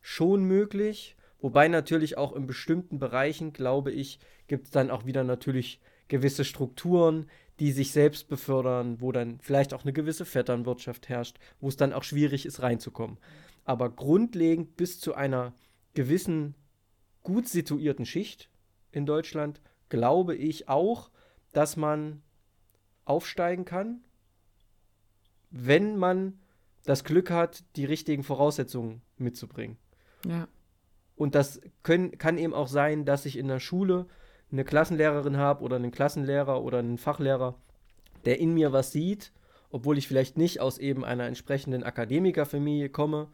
schon 0.00 0.44
möglich. 0.44 1.14
Wobei 1.40 1.68
natürlich 1.68 2.16
auch 2.16 2.32
in 2.32 2.46
bestimmten 2.46 2.98
Bereichen, 2.98 3.52
glaube 3.52 3.92
ich, 3.92 4.18
gibt 4.48 4.66
es 4.66 4.70
dann 4.72 4.90
auch 4.90 5.04
wieder 5.04 5.24
natürlich 5.24 5.80
gewisse 6.08 6.44
Strukturen, 6.44 7.26
die 7.62 7.70
sich 7.70 7.92
selbst 7.92 8.26
befördern, 8.26 9.00
wo 9.00 9.12
dann 9.12 9.38
vielleicht 9.38 9.72
auch 9.72 9.84
eine 9.84 9.92
gewisse 9.92 10.24
Vetternwirtschaft 10.24 11.08
herrscht, 11.08 11.38
wo 11.60 11.68
es 11.68 11.76
dann 11.76 11.92
auch 11.92 12.02
schwierig 12.02 12.44
ist, 12.44 12.60
reinzukommen. 12.60 13.18
Aber 13.64 13.88
grundlegend 13.88 14.76
bis 14.76 14.98
zu 14.98 15.14
einer 15.14 15.54
gewissen 15.94 16.56
gut 17.22 17.46
situierten 17.46 18.04
Schicht 18.04 18.50
in 18.90 19.06
Deutschland 19.06 19.60
glaube 19.90 20.34
ich 20.34 20.68
auch, 20.68 21.12
dass 21.52 21.76
man 21.76 22.22
aufsteigen 23.04 23.64
kann, 23.64 24.00
wenn 25.52 25.96
man 25.96 26.40
das 26.84 27.04
Glück 27.04 27.30
hat, 27.30 27.62
die 27.76 27.84
richtigen 27.84 28.24
Voraussetzungen 28.24 29.02
mitzubringen. 29.18 29.76
Ja. 30.26 30.48
Und 31.14 31.36
das 31.36 31.60
können, 31.84 32.18
kann 32.18 32.38
eben 32.38 32.54
auch 32.54 32.66
sein, 32.66 33.04
dass 33.04 33.24
ich 33.24 33.38
in 33.38 33.46
der 33.46 33.60
Schule 33.60 34.08
eine 34.52 34.64
Klassenlehrerin 34.64 35.36
habe 35.36 35.64
oder 35.64 35.76
einen 35.76 35.90
Klassenlehrer 35.90 36.62
oder 36.62 36.78
einen 36.78 36.98
Fachlehrer, 36.98 37.54
der 38.24 38.38
in 38.38 38.54
mir 38.54 38.72
was 38.72 38.92
sieht, 38.92 39.32
obwohl 39.70 39.98
ich 39.98 40.06
vielleicht 40.06 40.36
nicht 40.36 40.60
aus 40.60 40.78
eben 40.78 41.04
einer 41.04 41.26
entsprechenden 41.26 41.82
Akademikerfamilie 41.82 42.90
komme 42.90 43.28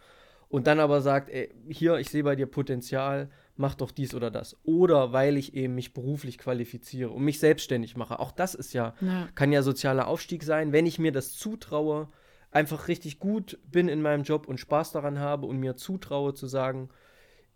und 0.49 0.67
dann 0.67 0.81
aber 0.81 1.01
sagt, 1.01 1.29
ey, 1.29 1.53
hier, 1.69 1.97
ich 1.97 2.09
sehe 2.09 2.23
bei 2.23 2.37
dir 2.37 2.47
Potenzial, 2.47 3.29
mach 3.57 3.75
doch 3.75 3.91
dies 3.91 4.15
oder 4.15 4.31
das. 4.31 4.57
Oder 4.65 5.13
weil 5.13 5.37
ich 5.37 5.55
eben 5.55 5.75
mich 5.75 5.93
beruflich 5.93 6.39
qualifiziere 6.39 7.11
und 7.11 7.25
mich 7.25 7.41
selbstständig 7.41 7.97
mache. 7.97 8.21
Auch 8.21 8.31
das 8.31 8.55
ist 8.55 8.73
ja, 8.73 8.95
ja. 9.01 9.29
kann 9.35 9.53
ja 9.53 9.63
sozialer 9.63 10.07
Aufstieg 10.07 10.43
sein, 10.45 10.73
wenn 10.73 10.87
ich 10.87 10.99
mir 10.99 11.13
das 11.13 11.33
zutraue, 11.33 12.09
einfach 12.51 12.89
richtig 12.89 13.19
gut 13.19 13.59
bin 13.71 13.89
in 13.89 14.01
meinem 14.01 14.23
Job 14.23 14.49
und 14.49 14.59
Spaß 14.59 14.93
daran 14.93 15.19
habe 15.19 15.47
und 15.47 15.59
mir 15.59 15.77
zutraue 15.77 16.33
zu 16.33 16.47
sagen, 16.47 16.89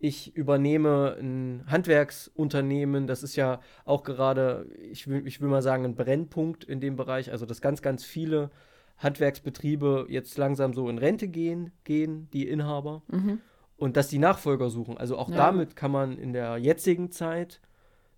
ich 0.02 0.36
übernehme 0.36 1.16
ein 1.18 1.64
Handwerksunternehmen, 1.68 3.06
das 3.06 3.22
ist 3.22 3.36
ja 3.36 3.60
auch 3.84 4.02
gerade, 4.02 4.66
ich 4.90 5.06
will, 5.06 5.26
ich 5.26 5.40
will 5.40 5.48
mal 5.48 5.62
sagen, 5.62 5.84
ein 5.84 5.94
Brennpunkt 5.94 6.64
in 6.64 6.80
dem 6.80 6.96
Bereich, 6.96 7.30
also 7.30 7.46
dass 7.46 7.60
ganz, 7.60 7.82
ganz 7.82 8.04
viele 8.04 8.50
Handwerksbetriebe 8.98 10.06
jetzt 10.08 10.36
langsam 10.36 10.74
so 10.74 10.88
in 10.88 10.98
Rente 10.98 11.28
gehen, 11.28 11.72
gehen 11.84 12.28
die 12.32 12.48
Inhaber. 12.48 13.02
Mhm 13.08 13.40
und 13.82 13.96
dass 13.96 14.06
die 14.06 14.20
Nachfolger 14.20 14.70
suchen. 14.70 14.96
Also 14.96 15.18
auch 15.18 15.28
ja. 15.28 15.36
damit 15.36 15.74
kann 15.74 15.90
man 15.90 16.16
in 16.16 16.32
der 16.32 16.56
jetzigen 16.56 17.10
Zeit 17.10 17.60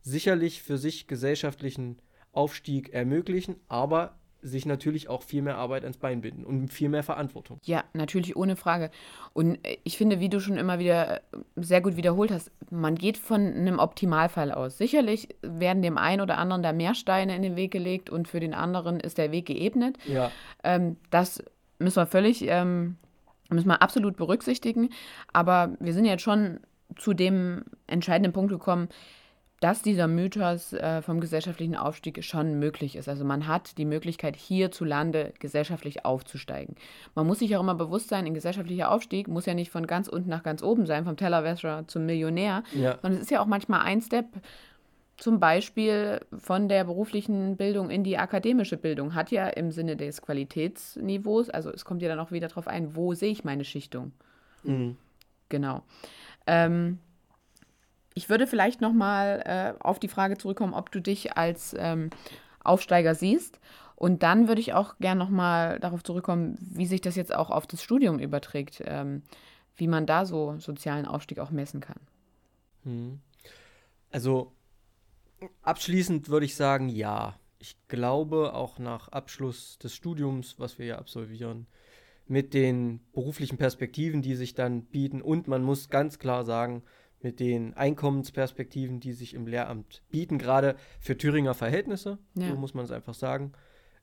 sicherlich 0.03 0.63
für 0.63 0.77
sich 0.77 1.07
gesellschaftlichen 1.07 1.97
Aufstieg 2.33 2.93
ermöglichen, 2.93 3.57
aber 3.67 4.19
sich 4.45 4.67
natürlich 4.67 5.09
auch 5.09 5.23
viel 5.23 5.43
mehr 5.43 5.57
Arbeit 5.57 5.83
ans 5.83 5.97
Bein 5.97 6.21
binden 6.21 6.45
und 6.45 6.69
viel 6.69 6.89
mehr 6.89 7.03
Verantwortung. 7.03 7.59
Ja, 7.65 7.83
natürlich 7.95 8.37
ohne 8.37 8.57
Frage. 8.57 8.91
Und 9.33 9.59
ich 9.83 9.97
finde, 9.97 10.21
wie 10.21 10.29
du 10.29 10.39
schon 10.39 10.59
immer 10.59 10.79
wieder 10.79 11.23
sehr 11.57 11.81
gut 11.81 11.97
wiederholt 11.97 12.31
hast, 12.31 12.53
man 12.71 12.95
geht 12.95 13.17
von 13.17 13.41
einem 13.41 13.79
Optimalfall 13.79 14.53
aus. 14.53 14.77
Sicherlich 14.79 15.29
werden 15.43 15.83
dem 15.83 15.99
einen 15.99 16.21
oder 16.21 16.39
anderen 16.39 16.63
da 16.63 16.73
mehr 16.73 16.95
Steine 16.95 17.35
in 17.35 17.43
den 17.43 17.57
Weg 17.57 17.73
gelegt 17.73 18.11
und 18.11 18.29
für 18.29 18.41
den 18.41 18.55
anderen 18.55 19.01
ist 19.01 19.19
der 19.19 19.33
Weg 19.33 19.47
geebnet. 19.47 19.97
Ja. 20.07 20.31
Ähm, 20.63 20.97
das 21.11 21.43
müssen 21.79 21.97
wir 21.97 22.07
völlig 22.07 22.45
ähm, 22.47 22.97
müssen 23.51 23.69
wir 23.69 23.83
absolut 23.83 24.17
berücksichtigen. 24.17 24.91
Aber 25.33 25.73
wir 25.81 25.95
sind 25.95 26.05
jetzt 26.05 26.23
schon 26.23 26.61
zu 26.97 27.15
dem 27.15 27.65
entscheidenden 27.87 28.33
Punkt 28.33 28.51
gekommen, 28.51 28.89
dass 29.61 29.83
dieser 29.83 30.09
Mythos 30.09 30.73
äh, 30.73 31.01
vom 31.01 31.21
gesellschaftlichen 31.21 31.77
Aufstieg 31.77 32.23
schon 32.23 32.59
möglich 32.59 32.97
ist. 32.97 33.09
Also 33.09 33.25
man 33.25 33.47
hat 33.47 33.79
die 33.79 33.85
Möglichkeit, 33.85 34.37
hierzulande 34.37 35.33
gesellschaftlich 35.39 36.05
aufzusteigen. 36.05 36.77
Man 37.15 37.27
muss 37.27 37.39
sich 37.39 37.57
auch 37.57 37.61
immer 37.61 37.75
bewusst 37.75 38.09
sein, 38.09 38.27
ein 38.27 38.35
gesellschaftlicher 38.35 38.91
Aufstieg 38.91 39.29
muss 39.29 39.47
ja 39.47 39.55
nicht 39.55 39.71
von 39.71 39.87
ganz 39.87 40.09
unten 40.09 40.29
nach 40.29 40.43
ganz 40.43 40.63
oben 40.63 40.87
sein, 40.87 41.05
vom 41.05 41.17
Tellerwäscher 41.17 41.85
zum 41.87 42.05
Millionär, 42.05 42.63
ja. 42.75 42.99
sondern 43.01 43.15
es 43.15 43.23
ist 43.23 43.31
ja 43.31 43.41
auch 43.41 43.47
manchmal 43.47 43.83
ein 43.83 44.01
Step 44.03 44.27
zum 45.17 45.39
Beispiel 45.39 46.21
von 46.37 46.69
der 46.69 46.85
beruflichen 46.85 47.57
Bildung 47.57 47.89
in 47.91 48.03
die 48.03 48.19
akademische 48.19 48.77
Bildung 48.77 49.15
hat 49.15 49.31
ja 49.31 49.49
im 49.49 49.71
Sinne 49.71 49.97
des 49.97 50.23
Qualitätsniveaus, 50.23 51.51
also 51.51 51.71
es 51.71 51.85
kommt 51.85 52.03
ja 52.03 52.09
dann 52.09 52.19
auch 52.19 52.33
wieder 52.33 52.49
darauf 52.49 52.67
ein, 52.67 52.97
wo 52.97 53.15
sehe 53.15 53.31
ich 53.31 53.45
meine 53.45 53.65
Schichtung. 53.65 54.13
Mhm. 54.65 54.97
Genau. 55.49 55.83
Ähm, 56.47 56.99
ich 58.15 58.29
würde 58.29 58.47
vielleicht 58.47 58.81
nochmal 58.81 59.43
äh, 59.45 59.83
auf 59.83 59.99
die 59.99 60.09
Frage 60.09 60.39
zurückkommen, 60.39 60.75
ob 60.75 60.91
du 60.91 61.01
dich 61.01 61.37
als 61.37 61.75
ähm, 61.79 62.11
Aufsteiger 62.63 63.15
siehst. 63.15 63.61
Und 63.97 64.23
dann 64.23 64.49
würde 64.49 64.61
ich 64.61 64.73
auch 64.73 64.99
gerne 64.99 65.19
nochmal 65.19 65.79
darauf 65.79 66.03
zurückkommen, 66.03 66.57
wie 66.59 66.87
sich 66.87 67.01
das 67.01 67.17
jetzt 67.17 67.35
auch 67.35 67.51
auf 67.51 67.67
das 67.67 67.83
Studium 67.83 68.19
überträgt, 68.19 68.83
ähm, 68.85 69.23
wie 69.77 69.89
man 69.89 70.07
da 70.07 70.25
so 70.25 70.57
sozialen 70.59 71.07
Aufstieg 71.07 71.39
auch 71.39 71.51
messen 71.51 71.81
kann. 71.81 72.01
Mhm. 72.85 73.21
Also 74.11 74.53
Abschließend 75.63 76.29
würde 76.29 76.47
ich 76.47 76.57
sagen, 76.57 76.89
ja. 76.89 77.39
Ich 77.59 77.77
glaube, 77.89 78.53
auch 78.53 78.79
nach 78.79 79.09
Abschluss 79.09 79.79
des 79.79 79.95
Studiums, 79.95 80.57
was 80.59 80.79
wir 80.79 80.87
ja 80.87 80.99
absolvieren, 80.99 81.67
mit 82.27 82.53
den 82.53 83.01
beruflichen 83.13 83.57
Perspektiven, 83.57 84.21
die 84.21 84.35
sich 84.35 84.55
dann 84.55 84.83
bieten 84.85 85.23
und 85.23 85.49
man 85.49 85.63
muss 85.63 85.89
ganz 85.89 86.19
klar 86.19 86.45
sagen, 86.45 86.83
mit 87.25 87.41
den 87.41 87.75
Einkommensperspektiven, 87.75 89.01
die 89.01 89.15
sich 89.15 89.35
im 89.35 89.47
Lehramt 89.47 90.03
bieten, 90.11 90.39
gerade 90.39 90.77
für 91.01 91.17
Thüringer 91.17 91.55
Verhältnisse, 91.55 92.19
ja. 92.35 92.49
so 92.49 92.55
muss 92.55 92.75
man 92.75 92.85
es 92.85 92.91
einfach 92.93 93.15
sagen, 93.15 93.53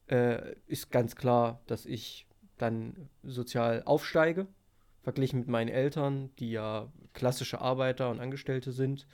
äh, 0.08 0.56
ist 0.66 0.92
ganz 0.92 1.16
klar, 1.16 1.62
dass 1.68 1.86
ich 1.86 2.28
dann 2.58 3.10
sozial 3.24 3.84
aufsteige, 3.86 4.48
verglichen 5.04 5.40
mit 5.40 5.48
meinen 5.48 5.70
Eltern, 5.70 6.32
die 6.40 6.52
ja 6.52 6.92
klassische 7.14 7.62
Arbeiter 7.62 8.10
und 8.10 8.20
Angestellte 8.20 8.72
sind. 8.72 9.08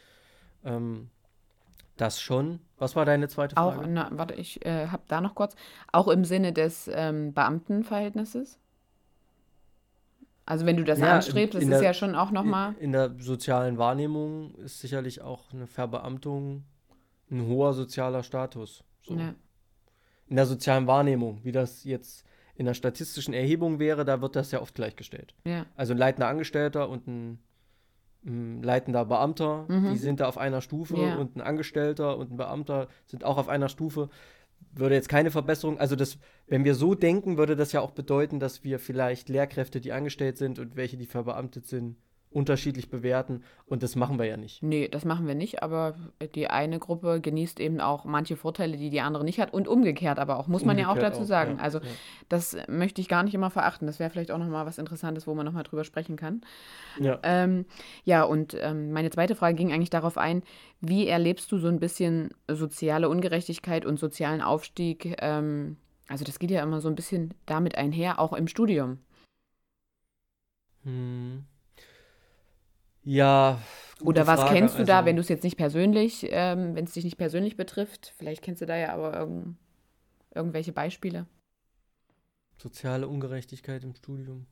Ähm, 0.64 1.10
das 1.98 2.22
schon. 2.22 2.60
Was 2.78 2.96
war 2.96 3.06
deine 3.06 3.28
zweite 3.28 3.56
Frage? 3.56 3.80
Auch, 3.82 3.86
na, 3.88 4.10
warte, 4.12 4.36
ich 4.36 4.66
äh, 4.66 4.88
habe 4.88 5.04
da 5.08 5.20
noch 5.20 5.36
kurz. 5.36 5.56
Auch 5.92 6.08
im 6.08 6.26
Sinne 6.26 6.54
des 6.54 6.90
ähm, 6.94 7.34
Beamtenverhältnisses? 7.34 8.60
Also 10.48 10.66
wenn 10.66 10.78
du 10.78 10.86
das 10.86 11.00
ja, 11.00 11.16
anstrebst, 11.16 11.56
das 11.56 11.64
ist 11.64 11.70
der, 11.70 11.82
ja 11.84 11.94
schon 11.94 12.16
auch 12.16 12.32
nochmal. 12.32 12.74
In, 12.76 12.86
in 12.86 12.92
der 12.94 13.14
sozialen 13.20 13.78
Wahrnehmung 13.78 14.56
ist 14.56 14.80
sicherlich 14.80 15.22
auch 15.22 15.52
eine 15.54 15.68
Verbeamtung 15.68 16.64
ein 17.30 17.46
hoher 17.48 17.74
sozialer 17.74 18.24
Status. 18.24 18.86
So. 19.02 19.16
Ja. 19.16 19.36
In 20.28 20.38
der 20.38 20.46
sozialen 20.46 20.88
Wahrnehmung, 20.88 21.42
wie 21.44 21.52
das 21.52 21.84
jetzt 21.84 22.26
in 22.56 22.66
der 22.66 22.74
statistischen 22.74 23.34
Erhebung 23.34 23.78
wäre, 23.78 24.06
da 24.06 24.22
wird 24.22 24.38
das 24.38 24.52
ja 24.52 24.62
oft 24.62 24.74
gleichgestellt. 24.74 25.36
Ja. 25.46 25.66
Also 25.76 25.94
ein 25.94 25.98
leitender 25.98 26.30
Angestellter 26.30 26.90
und 26.90 27.08
ein 27.08 27.40
ein 28.26 28.62
leitender 28.62 29.06
Beamter, 29.06 29.66
mhm. 29.68 29.92
die 29.92 29.98
sind 29.98 30.20
da 30.20 30.28
auf 30.28 30.38
einer 30.38 30.62
Stufe 30.62 30.98
ja. 30.98 31.16
und 31.16 31.36
ein 31.36 31.42
Angestellter 31.42 32.18
und 32.18 32.32
ein 32.32 32.38
Beamter 32.38 32.88
sind 33.06 33.24
auch 33.24 33.38
auf 33.38 33.48
einer 33.48 33.70
Stufe. 33.70 34.10
Würde 34.72 34.96
jetzt 34.96 35.10
keine 35.10 35.32
Verbesserung, 35.32 35.80
also 35.80 35.96
das, 35.96 36.18
wenn 36.48 36.64
wir 36.64 36.76
so 36.76 36.94
denken, 36.94 37.38
würde 37.38 37.56
das 37.56 37.72
ja 37.72 37.82
auch 37.82 37.92
bedeuten, 37.92 38.40
dass 38.40 38.64
wir 38.64 38.80
vielleicht 38.80 39.30
Lehrkräfte, 39.30 39.82
die 39.82 39.92
angestellt 39.92 40.38
sind 40.38 40.60
und 40.60 40.76
welche, 40.76 40.98
die 40.98 41.08
verbeamtet 41.08 41.66
sind, 41.66 41.98
unterschiedlich 42.30 42.90
bewerten 42.90 43.44
und 43.66 43.84
das 43.84 43.96
machen 43.96 44.20
wir 44.20 44.26
ja 44.26 44.38
nicht. 44.38 44.62
Nee, 44.62 44.88
das 44.90 45.06
machen 45.06 45.28
wir 45.28 45.36
nicht, 45.36 45.64
aber 45.64 45.96
die 46.36 46.50
eine 46.50 46.78
Gruppe 46.78 47.22
genießt 47.22 47.60
eben 47.60 47.80
auch 47.80 48.06
manche 48.06 48.36
Vorteile, 48.36 48.78
die 48.78 48.90
die 48.90 49.00
andere 49.00 49.24
nicht 49.24 49.40
hat 49.40 49.54
und 49.54 49.68
umgekehrt 49.68 50.20
aber 50.20 50.38
auch, 50.38 50.48
muss 50.48 50.66
man 50.66 50.78
umgekehrt 50.78 50.98
ja 50.98 51.08
auch 51.08 51.10
dazu 51.10 51.22
auch, 51.22 51.28
sagen. 51.28 51.58
Ja, 51.58 51.64
also 51.64 51.80
ja. 51.80 51.86
das 52.30 52.58
möchte 52.68 53.02
ich 53.02 53.08
gar 53.08 53.24
nicht 53.24 53.34
immer 53.34 53.50
verachten. 53.50 53.88
Das 53.88 54.00
wäre 54.00 54.10
vielleicht 54.10 54.32
auch 54.32 54.38
nochmal 54.38 54.66
was 54.66 54.78
Interessantes, 54.78 55.26
wo 55.26 55.34
man 55.36 55.46
nochmal 55.46 55.64
drüber 55.64 55.84
sprechen 55.84 56.18
kann. 56.18 56.42
Ja, 57.00 57.20
ähm, 57.24 57.66
ja 58.04 58.24
und 58.24 58.56
ähm, 58.60 58.92
meine 58.92 59.10
zweite 59.10 59.36
Frage 59.36 59.56
ging 59.56 59.72
eigentlich 59.72 59.90
darauf 59.90 60.18
ein, 60.18 60.44
wie 60.82 61.08
erlebst 61.08 61.52
du 61.52 61.58
so 61.58 61.68
ein 61.68 61.80
bisschen 61.80 62.32
soziale 62.48 63.10
Ungerechtigkeit 63.10 63.86
und 63.86 64.00
sozialen 64.00 64.42
Aufstieg? 64.42 65.16
Ähm, 65.22 65.78
also 66.08 66.26
das 66.26 66.40
geht 66.40 66.52
ja 66.52 66.62
immer 66.62 66.82
so 66.82 66.90
ein 66.90 66.96
bisschen 66.96 67.34
damit 67.46 67.78
einher, 67.78 68.20
auch 68.20 68.34
im 68.34 68.48
Studium. 68.48 69.00
Hm. 70.84 71.46
Ja. 73.08 73.62
Oder 74.02 74.28
was 74.28 74.42
Frage. 74.42 74.54
kennst 74.54 74.76
du 74.76 74.80
also, 74.80 74.92
da, 74.92 75.06
wenn 75.06 75.16
du 75.16 75.22
es 75.22 75.30
jetzt 75.30 75.46
nicht 75.46 75.56
persönlich, 75.56 76.28
ähm, 76.30 76.76
wenn 76.76 76.84
es 76.84 76.92
dich 76.92 77.06
nicht 77.06 77.18
persönlich 77.18 77.56
betrifft? 77.56 78.14
Vielleicht 78.18 78.42
kennst 78.42 78.62
du 78.62 78.66
da 78.66 78.76
ja 78.76 78.94
aber 78.94 79.18
irgend, 79.18 79.56
irgendwelche 80.36 80.74
Beispiele. 80.74 81.26
Soziale 82.62 83.08
Ungerechtigkeit 83.08 83.86
im 83.86 83.96
Studium. 83.96 84.46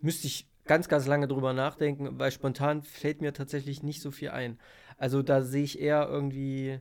Müsste 0.00 0.26
ich 0.26 0.50
ganz, 0.64 0.88
ganz 0.88 1.06
lange 1.06 1.28
drüber 1.28 1.52
nachdenken, 1.52 2.18
weil 2.18 2.32
spontan 2.32 2.82
fällt 2.82 3.20
mir 3.20 3.32
tatsächlich 3.32 3.84
nicht 3.84 4.02
so 4.02 4.10
viel 4.10 4.30
ein. 4.30 4.58
Also 4.96 5.22
da 5.22 5.42
sehe 5.42 5.62
ich 5.62 5.78
eher 5.78 6.08
irgendwie 6.08 6.80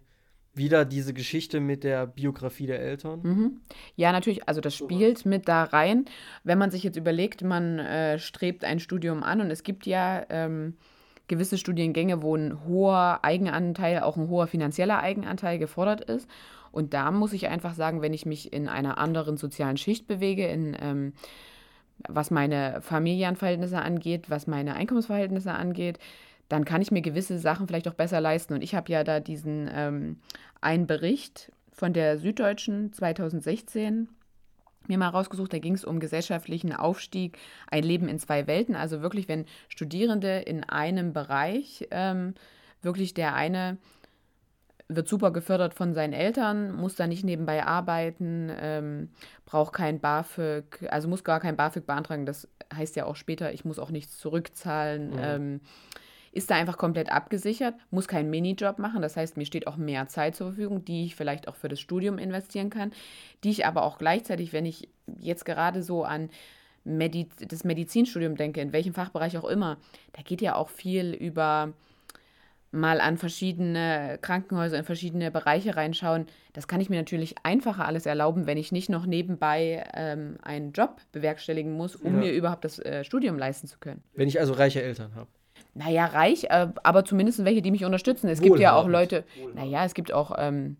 wieder 0.53 0.83
diese 0.85 1.13
Geschichte 1.13 1.59
mit 1.59 1.83
der 1.83 2.07
Biografie 2.07 2.67
der 2.67 2.81
Eltern. 2.81 3.21
Mhm. 3.23 3.61
Ja, 3.95 4.11
natürlich, 4.11 4.47
also 4.47 4.59
das 4.59 4.75
spielt 4.75 5.25
mit 5.25 5.47
da 5.47 5.63
rein. 5.63 6.05
Wenn 6.43 6.57
man 6.57 6.71
sich 6.71 6.83
jetzt 6.83 6.97
überlegt, 6.97 7.43
man 7.43 7.79
äh, 7.79 8.19
strebt 8.19 8.65
ein 8.65 8.79
Studium 8.79 9.23
an 9.23 9.41
und 9.41 9.49
es 9.49 9.63
gibt 9.63 9.85
ja 9.85 10.25
ähm, 10.29 10.75
gewisse 11.27 11.57
Studiengänge, 11.57 12.21
wo 12.21 12.35
ein 12.35 12.65
hoher 12.65 13.19
Eigenanteil, 13.23 14.01
auch 14.01 14.17
ein 14.17 14.27
hoher 14.27 14.47
finanzieller 14.47 14.99
Eigenanteil 14.99 15.57
gefordert 15.57 16.01
ist. 16.01 16.27
Und 16.73 16.93
da 16.93 17.11
muss 17.11 17.33
ich 17.33 17.47
einfach 17.47 17.73
sagen, 17.73 18.01
wenn 18.01 18.13
ich 18.13 18.25
mich 18.25 18.51
in 18.51 18.67
einer 18.67 18.97
anderen 18.97 19.37
sozialen 19.37 19.77
Schicht 19.77 20.07
bewege, 20.07 20.47
in 20.47 20.75
ähm, 20.79 21.13
was 22.07 22.31
meine 22.31 22.81
Familienverhältnisse 22.81 23.81
angeht, 23.81 24.29
was 24.29 24.47
meine 24.47 24.75
Einkommensverhältnisse 24.75 25.53
angeht, 25.53 25.99
dann 26.51 26.65
kann 26.65 26.81
ich 26.81 26.91
mir 26.91 27.01
gewisse 27.01 27.39
Sachen 27.39 27.67
vielleicht 27.67 27.87
auch 27.87 27.93
besser 27.93 28.19
leisten. 28.19 28.53
Und 28.53 28.61
ich 28.61 28.75
habe 28.75 28.91
ja 28.91 29.03
da 29.03 29.19
diesen 29.21 29.69
ähm, 29.73 30.19
einen 30.59 30.85
Bericht 30.85 31.51
von 31.71 31.93
der 31.93 32.17
Süddeutschen 32.17 32.91
2016 32.91 34.09
mir 34.87 34.97
mal 34.97 35.09
rausgesucht, 35.09 35.53
da 35.53 35.59
ging 35.59 35.75
es 35.75 35.85
um 35.85 35.99
gesellschaftlichen 35.99 36.73
Aufstieg, 36.73 37.37
ein 37.69 37.83
Leben 37.83 38.09
in 38.09 38.19
zwei 38.19 38.47
Welten. 38.47 38.75
Also 38.75 39.01
wirklich, 39.01 39.27
wenn 39.27 39.45
Studierende 39.69 40.39
in 40.39 40.63
einem 40.63 41.13
Bereich 41.13 41.87
ähm, 41.91 42.33
wirklich 42.81 43.13
der 43.13 43.35
eine 43.35 43.77
wird 44.89 45.07
super 45.07 45.31
gefördert 45.31 45.73
von 45.73 45.93
seinen 45.93 46.11
Eltern, 46.11 46.75
muss 46.75 46.95
da 46.95 47.07
nicht 47.07 47.23
nebenbei 47.23 47.65
arbeiten, 47.65 48.51
ähm, 48.59 49.09
braucht 49.45 49.71
kein 49.71 50.01
BAföG, 50.01 50.89
also 50.89 51.07
muss 51.07 51.23
gar 51.23 51.39
kein 51.39 51.55
BAföG 51.55 51.85
beantragen. 51.85 52.25
Das 52.25 52.49
heißt 52.75 52.97
ja 52.97 53.05
auch 53.05 53.15
später, 53.15 53.53
ich 53.53 53.63
muss 53.63 53.79
auch 53.79 53.91
nichts 53.91 54.17
zurückzahlen. 54.17 55.11
Mhm. 55.11 55.19
Ähm, 55.21 55.61
ist 56.31 56.49
da 56.49 56.55
einfach 56.55 56.77
komplett 56.77 57.11
abgesichert, 57.11 57.75
muss 57.89 58.07
keinen 58.07 58.29
Minijob 58.29 58.79
machen. 58.79 59.01
Das 59.01 59.17
heißt, 59.17 59.37
mir 59.37 59.45
steht 59.45 59.67
auch 59.67 59.77
mehr 59.77 60.07
Zeit 60.07 60.35
zur 60.35 60.47
Verfügung, 60.47 60.85
die 60.85 61.05
ich 61.05 61.15
vielleicht 61.15 61.47
auch 61.47 61.55
für 61.55 61.67
das 61.67 61.79
Studium 61.79 62.17
investieren 62.17 62.69
kann, 62.69 62.91
die 63.43 63.49
ich 63.49 63.65
aber 63.65 63.83
auch 63.83 63.97
gleichzeitig, 63.97 64.53
wenn 64.53 64.65
ich 64.65 64.89
jetzt 65.19 65.45
gerade 65.45 65.83
so 65.83 66.03
an 66.03 66.29
Mediz 66.83 67.35
das 67.47 67.63
Medizinstudium 67.63 68.35
denke, 68.35 68.61
in 68.61 68.73
welchem 68.73 68.93
Fachbereich 68.93 69.37
auch 69.37 69.45
immer, 69.47 69.77
da 70.13 70.21
geht 70.23 70.41
ja 70.41 70.55
auch 70.55 70.69
viel 70.69 71.13
über 71.13 71.73
mal 72.71 73.01
an 73.01 73.17
verschiedene 73.17 74.17
Krankenhäuser 74.21 74.77
in 74.77 74.85
verschiedene 74.85 75.29
Bereiche 75.29 75.75
reinschauen. 75.75 76.27
Das 76.53 76.69
kann 76.69 76.79
ich 76.79 76.89
mir 76.89 76.97
natürlich 76.97 77.35
einfacher 77.43 77.85
alles 77.85 78.05
erlauben, 78.05 78.47
wenn 78.47 78.57
ich 78.57 78.71
nicht 78.71 78.89
noch 78.89 79.05
nebenbei 79.05 79.83
ähm, 79.93 80.37
einen 80.41 80.71
Job 80.71 81.01
bewerkstelligen 81.11 81.73
muss, 81.73 81.97
um 81.97 82.13
ja. 82.15 82.19
mir 82.21 82.31
überhaupt 82.31 82.63
das 82.63 82.79
äh, 82.79 83.03
Studium 83.03 83.37
leisten 83.37 83.67
zu 83.67 83.77
können. 83.77 84.01
Wenn 84.15 84.29
ich 84.29 84.39
also 84.39 84.53
reiche 84.53 84.81
Eltern 84.81 85.15
habe. 85.15 85.27
Naja, 85.73 86.05
reich, 86.05 86.45
äh, 86.45 86.67
aber 86.83 87.05
zumindest 87.05 87.45
welche, 87.45 87.61
die 87.61 87.71
mich 87.71 87.85
unterstützen. 87.85 88.27
Es 88.27 88.39
Wohlhabend. 88.39 88.53
gibt 88.53 88.59
ja 88.61 88.75
auch 88.75 88.87
Leute, 88.87 89.23
naja, 89.55 89.85
es 89.85 89.93
gibt 89.93 90.11
auch 90.11 90.35
ähm, 90.37 90.77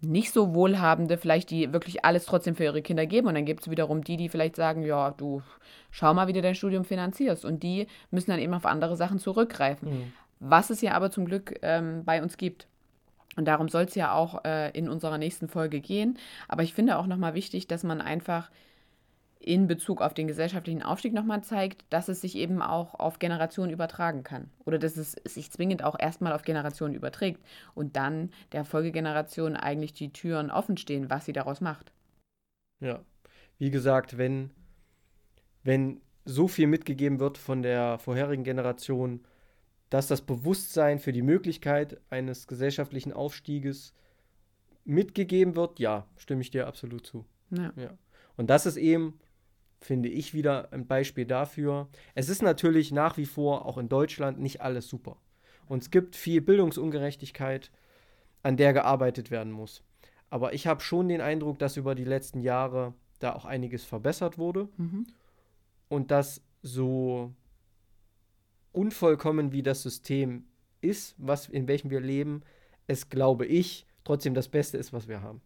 nicht 0.00 0.32
so 0.32 0.54
Wohlhabende, 0.54 1.18
vielleicht 1.18 1.50
die 1.50 1.72
wirklich 1.72 2.04
alles 2.04 2.24
trotzdem 2.24 2.56
für 2.56 2.64
ihre 2.64 2.82
Kinder 2.82 3.06
geben. 3.06 3.28
Und 3.28 3.34
dann 3.34 3.44
gibt 3.44 3.62
es 3.62 3.70
wiederum 3.70 4.02
die, 4.02 4.16
die 4.16 4.28
vielleicht 4.28 4.56
sagen, 4.56 4.82
ja, 4.82 5.10
du 5.10 5.42
schau 5.90 6.14
mal, 6.14 6.26
wie 6.26 6.32
du 6.32 6.42
dein 6.42 6.54
Studium 6.54 6.84
finanzierst. 6.84 7.44
Und 7.44 7.62
die 7.62 7.86
müssen 8.10 8.30
dann 8.30 8.40
eben 8.40 8.54
auf 8.54 8.66
andere 8.66 8.96
Sachen 8.96 9.18
zurückgreifen. 9.18 9.90
Mhm. 9.90 10.12
Was 10.40 10.70
es 10.70 10.80
ja 10.80 10.92
aber 10.92 11.10
zum 11.10 11.26
Glück 11.26 11.58
ähm, 11.62 12.04
bei 12.04 12.22
uns 12.22 12.36
gibt. 12.36 12.66
Und 13.36 13.44
darum 13.44 13.68
soll 13.68 13.84
es 13.84 13.94
ja 13.94 14.12
auch 14.12 14.44
äh, 14.44 14.70
in 14.70 14.88
unserer 14.88 15.18
nächsten 15.18 15.48
Folge 15.48 15.80
gehen. 15.80 16.18
Aber 16.48 16.62
ich 16.62 16.74
finde 16.74 16.98
auch 16.98 17.06
nochmal 17.06 17.34
wichtig, 17.34 17.68
dass 17.68 17.84
man 17.84 18.00
einfach 18.00 18.50
in 19.40 19.66
Bezug 19.66 20.02
auf 20.02 20.12
den 20.12 20.28
gesellschaftlichen 20.28 20.82
Aufstieg 20.82 21.14
nochmal 21.14 21.42
zeigt, 21.42 21.84
dass 21.88 22.08
es 22.08 22.20
sich 22.20 22.36
eben 22.36 22.60
auch 22.60 22.94
auf 22.94 23.18
Generationen 23.18 23.72
übertragen 23.72 24.22
kann. 24.22 24.50
Oder 24.66 24.78
dass 24.78 24.98
es 24.98 25.12
sich 25.24 25.50
zwingend 25.50 25.82
auch 25.82 25.98
erstmal 25.98 26.34
auf 26.34 26.42
Generationen 26.42 26.94
überträgt 26.94 27.40
und 27.74 27.96
dann 27.96 28.30
der 28.52 28.66
Folgegeneration 28.66 29.56
eigentlich 29.56 29.94
die 29.94 30.12
Türen 30.12 30.50
offen 30.50 30.76
stehen, 30.76 31.08
was 31.08 31.24
sie 31.24 31.32
daraus 31.32 31.62
macht. 31.62 31.90
Ja, 32.80 33.02
wie 33.56 33.70
gesagt, 33.70 34.18
wenn, 34.18 34.50
wenn 35.64 36.02
so 36.26 36.46
viel 36.46 36.66
mitgegeben 36.66 37.18
wird 37.18 37.38
von 37.38 37.62
der 37.62 37.98
vorherigen 37.98 38.44
Generation, 38.44 39.24
dass 39.88 40.06
das 40.06 40.20
Bewusstsein 40.20 40.98
für 40.98 41.12
die 41.12 41.22
Möglichkeit 41.22 41.98
eines 42.10 42.46
gesellschaftlichen 42.46 43.14
Aufstieges 43.14 43.94
mitgegeben 44.84 45.56
wird, 45.56 45.80
ja, 45.80 46.06
stimme 46.16 46.42
ich 46.42 46.50
dir 46.50 46.66
absolut 46.66 47.06
zu. 47.06 47.24
Ja. 47.50 47.72
ja. 47.76 47.90
Und 48.36 48.50
das 48.50 48.66
ist 48.66 48.76
eben 48.76 49.18
finde 49.80 50.08
ich 50.08 50.34
wieder 50.34 50.72
ein 50.72 50.86
Beispiel 50.86 51.24
dafür. 51.24 51.88
Es 52.14 52.28
ist 52.28 52.42
natürlich 52.42 52.92
nach 52.92 53.16
wie 53.16 53.26
vor 53.26 53.64
auch 53.64 53.78
in 53.78 53.88
Deutschland 53.88 54.38
nicht 54.38 54.60
alles 54.60 54.88
super. 54.88 55.16
Und 55.66 55.82
es 55.82 55.90
gibt 55.90 56.16
viel 56.16 56.40
Bildungsungerechtigkeit, 56.40 57.70
an 58.42 58.56
der 58.56 58.72
gearbeitet 58.72 59.30
werden 59.30 59.52
muss. 59.52 59.82
Aber 60.28 60.52
ich 60.52 60.66
habe 60.66 60.80
schon 60.80 61.08
den 61.08 61.20
Eindruck, 61.20 61.58
dass 61.58 61.76
über 61.76 61.94
die 61.94 62.04
letzten 62.04 62.40
Jahre 62.40 62.94
da 63.18 63.34
auch 63.34 63.44
einiges 63.44 63.84
verbessert 63.84 64.38
wurde. 64.38 64.68
Mhm. 64.76 65.06
Und 65.88 66.10
dass 66.10 66.42
so 66.62 67.32
unvollkommen 68.72 69.52
wie 69.52 69.62
das 69.62 69.82
System 69.82 70.44
ist, 70.80 71.14
was, 71.18 71.48
in 71.48 71.68
welchem 71.68 71.90
wir 71.90 72.00
leben, 72.00 72.42
es, 72.86 73.08
glaube 73.08 73.46
ich, 73.46 73.86
trotzdem 74.04 74.34
das 74.34 74.48
Beste 74.48 74.78
ist, 74.78 74.92
was 74.92 75.08
wir 75.08 75.22
haben. 75.22 75.40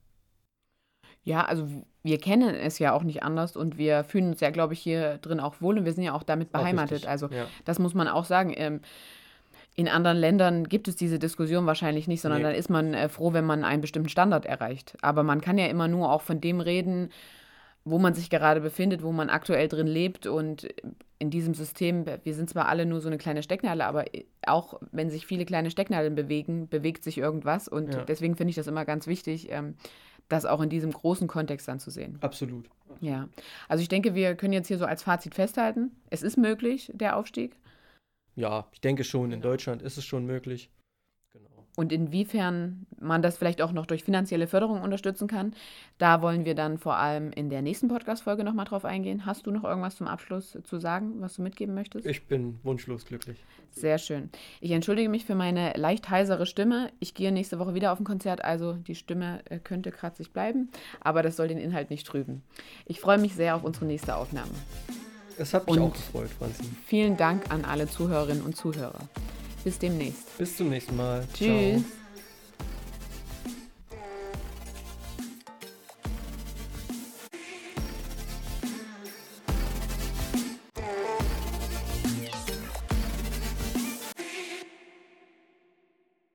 Ja, 1.25 1.43
also 1.45 1.67
wir 2.03 2.19
kennen 2.19 2.55
es 2.55 2.79
ja 2.79 2.93
auch 2.93 3.03
nicht 3.03 3.23
anders 3.23 3.57
und 3.57 3.79
wir 3.79 4.05
fühlen 4.05 4.29
uns 4.29 4.41
ja, 4.41 4.51
glaube 4.51 4.75
ich, 4.75 4.81
hier 4.81 5.19
drin 5.19 5.41
auch 5.41 5.61
wohl 5.61 5.79
und 5.79 5.87
wir 5.87 5.93
sind 5.93 6.05
ja 6.05 6.13
auch 6.13 6.23
damit 6.23 6.53
beheimatet. 6.53 7.07
Auch 7.07 7.11
also 7.11 7.29
ja. 7.29 7.47
das 7.65 7.79
muss 7.79 7.95
man 7.95 8.09
auch 8.09 8.25
sagen. 8.25 8.53
Ähm, 8.57 8.81
in 9.77 9.89
anderen 9.89 10.19
Ländern 10.19 10.69
gibt 10.69 10.87
es 10.87 10.95
diese 10.95 11.19
Diskussion 11.19 11.67
wahrscheinlich 11.67 12.07
nicht, 12.07 12.21
sondern 12.21 12.43
nee. 12.43 12.49
dann 12.49 12.55
ist 12.55 12.71
man 12.71 12.95
äh, 12.95 13.09
froh, 13.09 13.33
wenn 13.33 13.45
man 13.45 13.65
einen 13.65 13.81
bestimmten 13.81 14.09
Standard 14.09 14.47
erreicht. 14.47 14.95
Aber 15.01 15.23
man 15.23 15.41
kann 15.41 15.59
ja 15.59 15.67
immer 15.67 15.89
nur 15.89 16.13
auch 16.13 16.23
von 16.23 16.41
dem 16.41 16.61
reden, 16.61 17.11
wo 17.85 17.99
man 17.99 18.15
sich 18.15 18.31
gerade 18.31 18.61
befindet, 18.61 19.03
wo 19.03 19.13
man 19.13 19.29
aktuell 19.31 19.69
drin 19.69 19.87
lebt 19.87 20.27
und 20.27 20.69
in 21.19 21.31
diesem 21.31 21.55
System, 21.55 22.07
wir 22.07 22.35
sind 22.35 22.49
zwar 22.49 22.69
alle 22.69 22.87
nur 22.87 23.01
so 23.01 23.09
eine 23.09 23.19
kleine 23.19 23.43
Stecknadel, 23.43 23.83
aber 23.83 24.05
auch 24.47 24.81
wenn 24.91 25.11
sich 25.11 25.27
viele 25.27 25.45
kleine 25.45 25.71
Stecknadeln 25.71 26.15
bewegen, 26.15 26.69
bewegt 26.69 27.05
sich 27.05 27.19
irgendwas 27.19 27.69
und 27.69 27.95
ja. 27.95 28.05
deswegen 28.05 28.37
finde 28.37 28.51
ich 28.51 28.57
das 28.57 28.69
immer 28.69 28.85
ganz 28.85 29.07
wichtig, 29.07 29.51
ähm, 29.51 29.75
das 30.29 30.47
auch 30.47 30.61
in 30.61 30.71
diesem 30.71 30.93
großen 30.93 31.29
Kontext 31.29 31.69
dann 31.69 31.81
zu 31.81 31.91
sehen. 31.91 32.19
Absolut. 32.21 32.69
Ja. 33.01 33.29
Also 33.69 33.83
ich 33.83 33.89
denke, 33.89 34.15
wir 34.15 34.35
können 34.35 34.53
jetzt 34.53 34.69
hier 34.69 34.79
so 34.79 34.87
als 34.87 35.03
Fazit 35.03 35.35
festhalten, 35.35 35.91
es 36.11 36.23
ist 36.23 36.37
möglich, 36.37 36.91
der 36.95 37.17
Aufstieg. 37.17 37.57
Ja, 38.37 38.67
ich 38.73 38.81
denke 38.81 39.05
schon, 39.05 39.33
in 39.33 39.41
Deutschland 39.41 39.83
ist 39.83 39.97
es 39.97 40.05
schon 40.05 40.27
möglich 40.27 40.71
und 41.77 41.93
inwiefern 41.93 42.87
man 43.01 43.23
das 43.23 43.37
vielleicht 43.37 43.61
auch 43.61 43.73
noch 43.73 43.87
durch 43.87 44.05
finanzielle 44.05 44.47
Förderung 44.47 44.83
unterstützen 44.83 45.29
kann. 45.29 45.55
Da 45.99 46.23
wollen 46.23 46.45
wir 46.45 46.55
dann 46.55 46.79
vor 46.79 46.97
allem 46.97 47.33
in 47.33 47.51
der 47.51 47.63
nächsten 47.63 47.89
Podcast-Folge 47.89 48.45
nochmal 48.45 48.65
drauf 48.65 48.85
eingehen. 48.85 49.27
Hast 49.27 49.47
du 49.47 49.51
noch 49.51 49.65
irgendwas 49.65 49.97
zum 49.97 50.07
Abschluss 50.07 50.59
zu 50.65 50.79
sagen, 50.79 51.15
was 51.19 51.35
du 51.35 51.43
mitgeben 51.43 51.75
möchtest? 51.75 52.07
Ich 52.07 52.27
bin 52.27 52.59
wunschlos 52.63 53.05
glücklich. 53.05 53.39
Sehr 53.73 53.99
schön. 53.99 54.31
Ich 54.61 54.71
entschuldige 54.71 55.09
mich 55.09 55.25
für 55.25 55.35
meine 55.35 55.73
leicht 55.77 56.09
heisere 56.09 56.47
Stimme. 56.47 56.91
Ich 57.01 57.15
gehe 57.15 57.33
nächste 57.33 57.59
Woche 57.59 57.75
wieder 57.75 57.93
auf 57.93 58.01
ein 58.01 58.05
Konzert, 58.05 58.45
also 58.45 58.75
die 58.75 58.95
Stimme 58.95 59.41
äh, 59.47 59.59
könnte 59.59 59.91
kratzig 59.91 60.33
bleiben, 60.33 60.71
aber 61.01 61.23
das 61.23 61.37
soll 61.37 61.49
den 61.49 61.59
Inhalt 61.59 61.91
nicht 61.91 62.07
trüben. 62.07 62.43
Ich 62.87 63.01
freue 63.01 63.19
mich 63.19 63.35
sehr 63.35 63.57
auf 63.57 63.65
unsere 63.65 63.87
nächste 63.87 64.15
Aufnahme. 64.15 64.51
Es 65.37 65.53
hat 65.53 65.67
mich 65.67 65.77
und 65.77 65.83
auch 65.83 65.93
gefreut, 65.93 66.31
Franzi. 66.39 66.63
Vielen 66.87 67.17
Dank 67.17 67.51
an 67.51 67.65
alle 67.65 67.89
Zuhörerinnen 67.89 68.45
und 68.45 68.57
Zuhörer. 68.57 69.01
Bis 69.65 69.79
demnächst. 69.79 70.37
Bis 70.39 70.57
zum 70.57 70.69
nächsten 70.69 70.97
Mal. 70.97 71.27
Tschüss. 71.33 71.83
Ciao. 71.83 72.04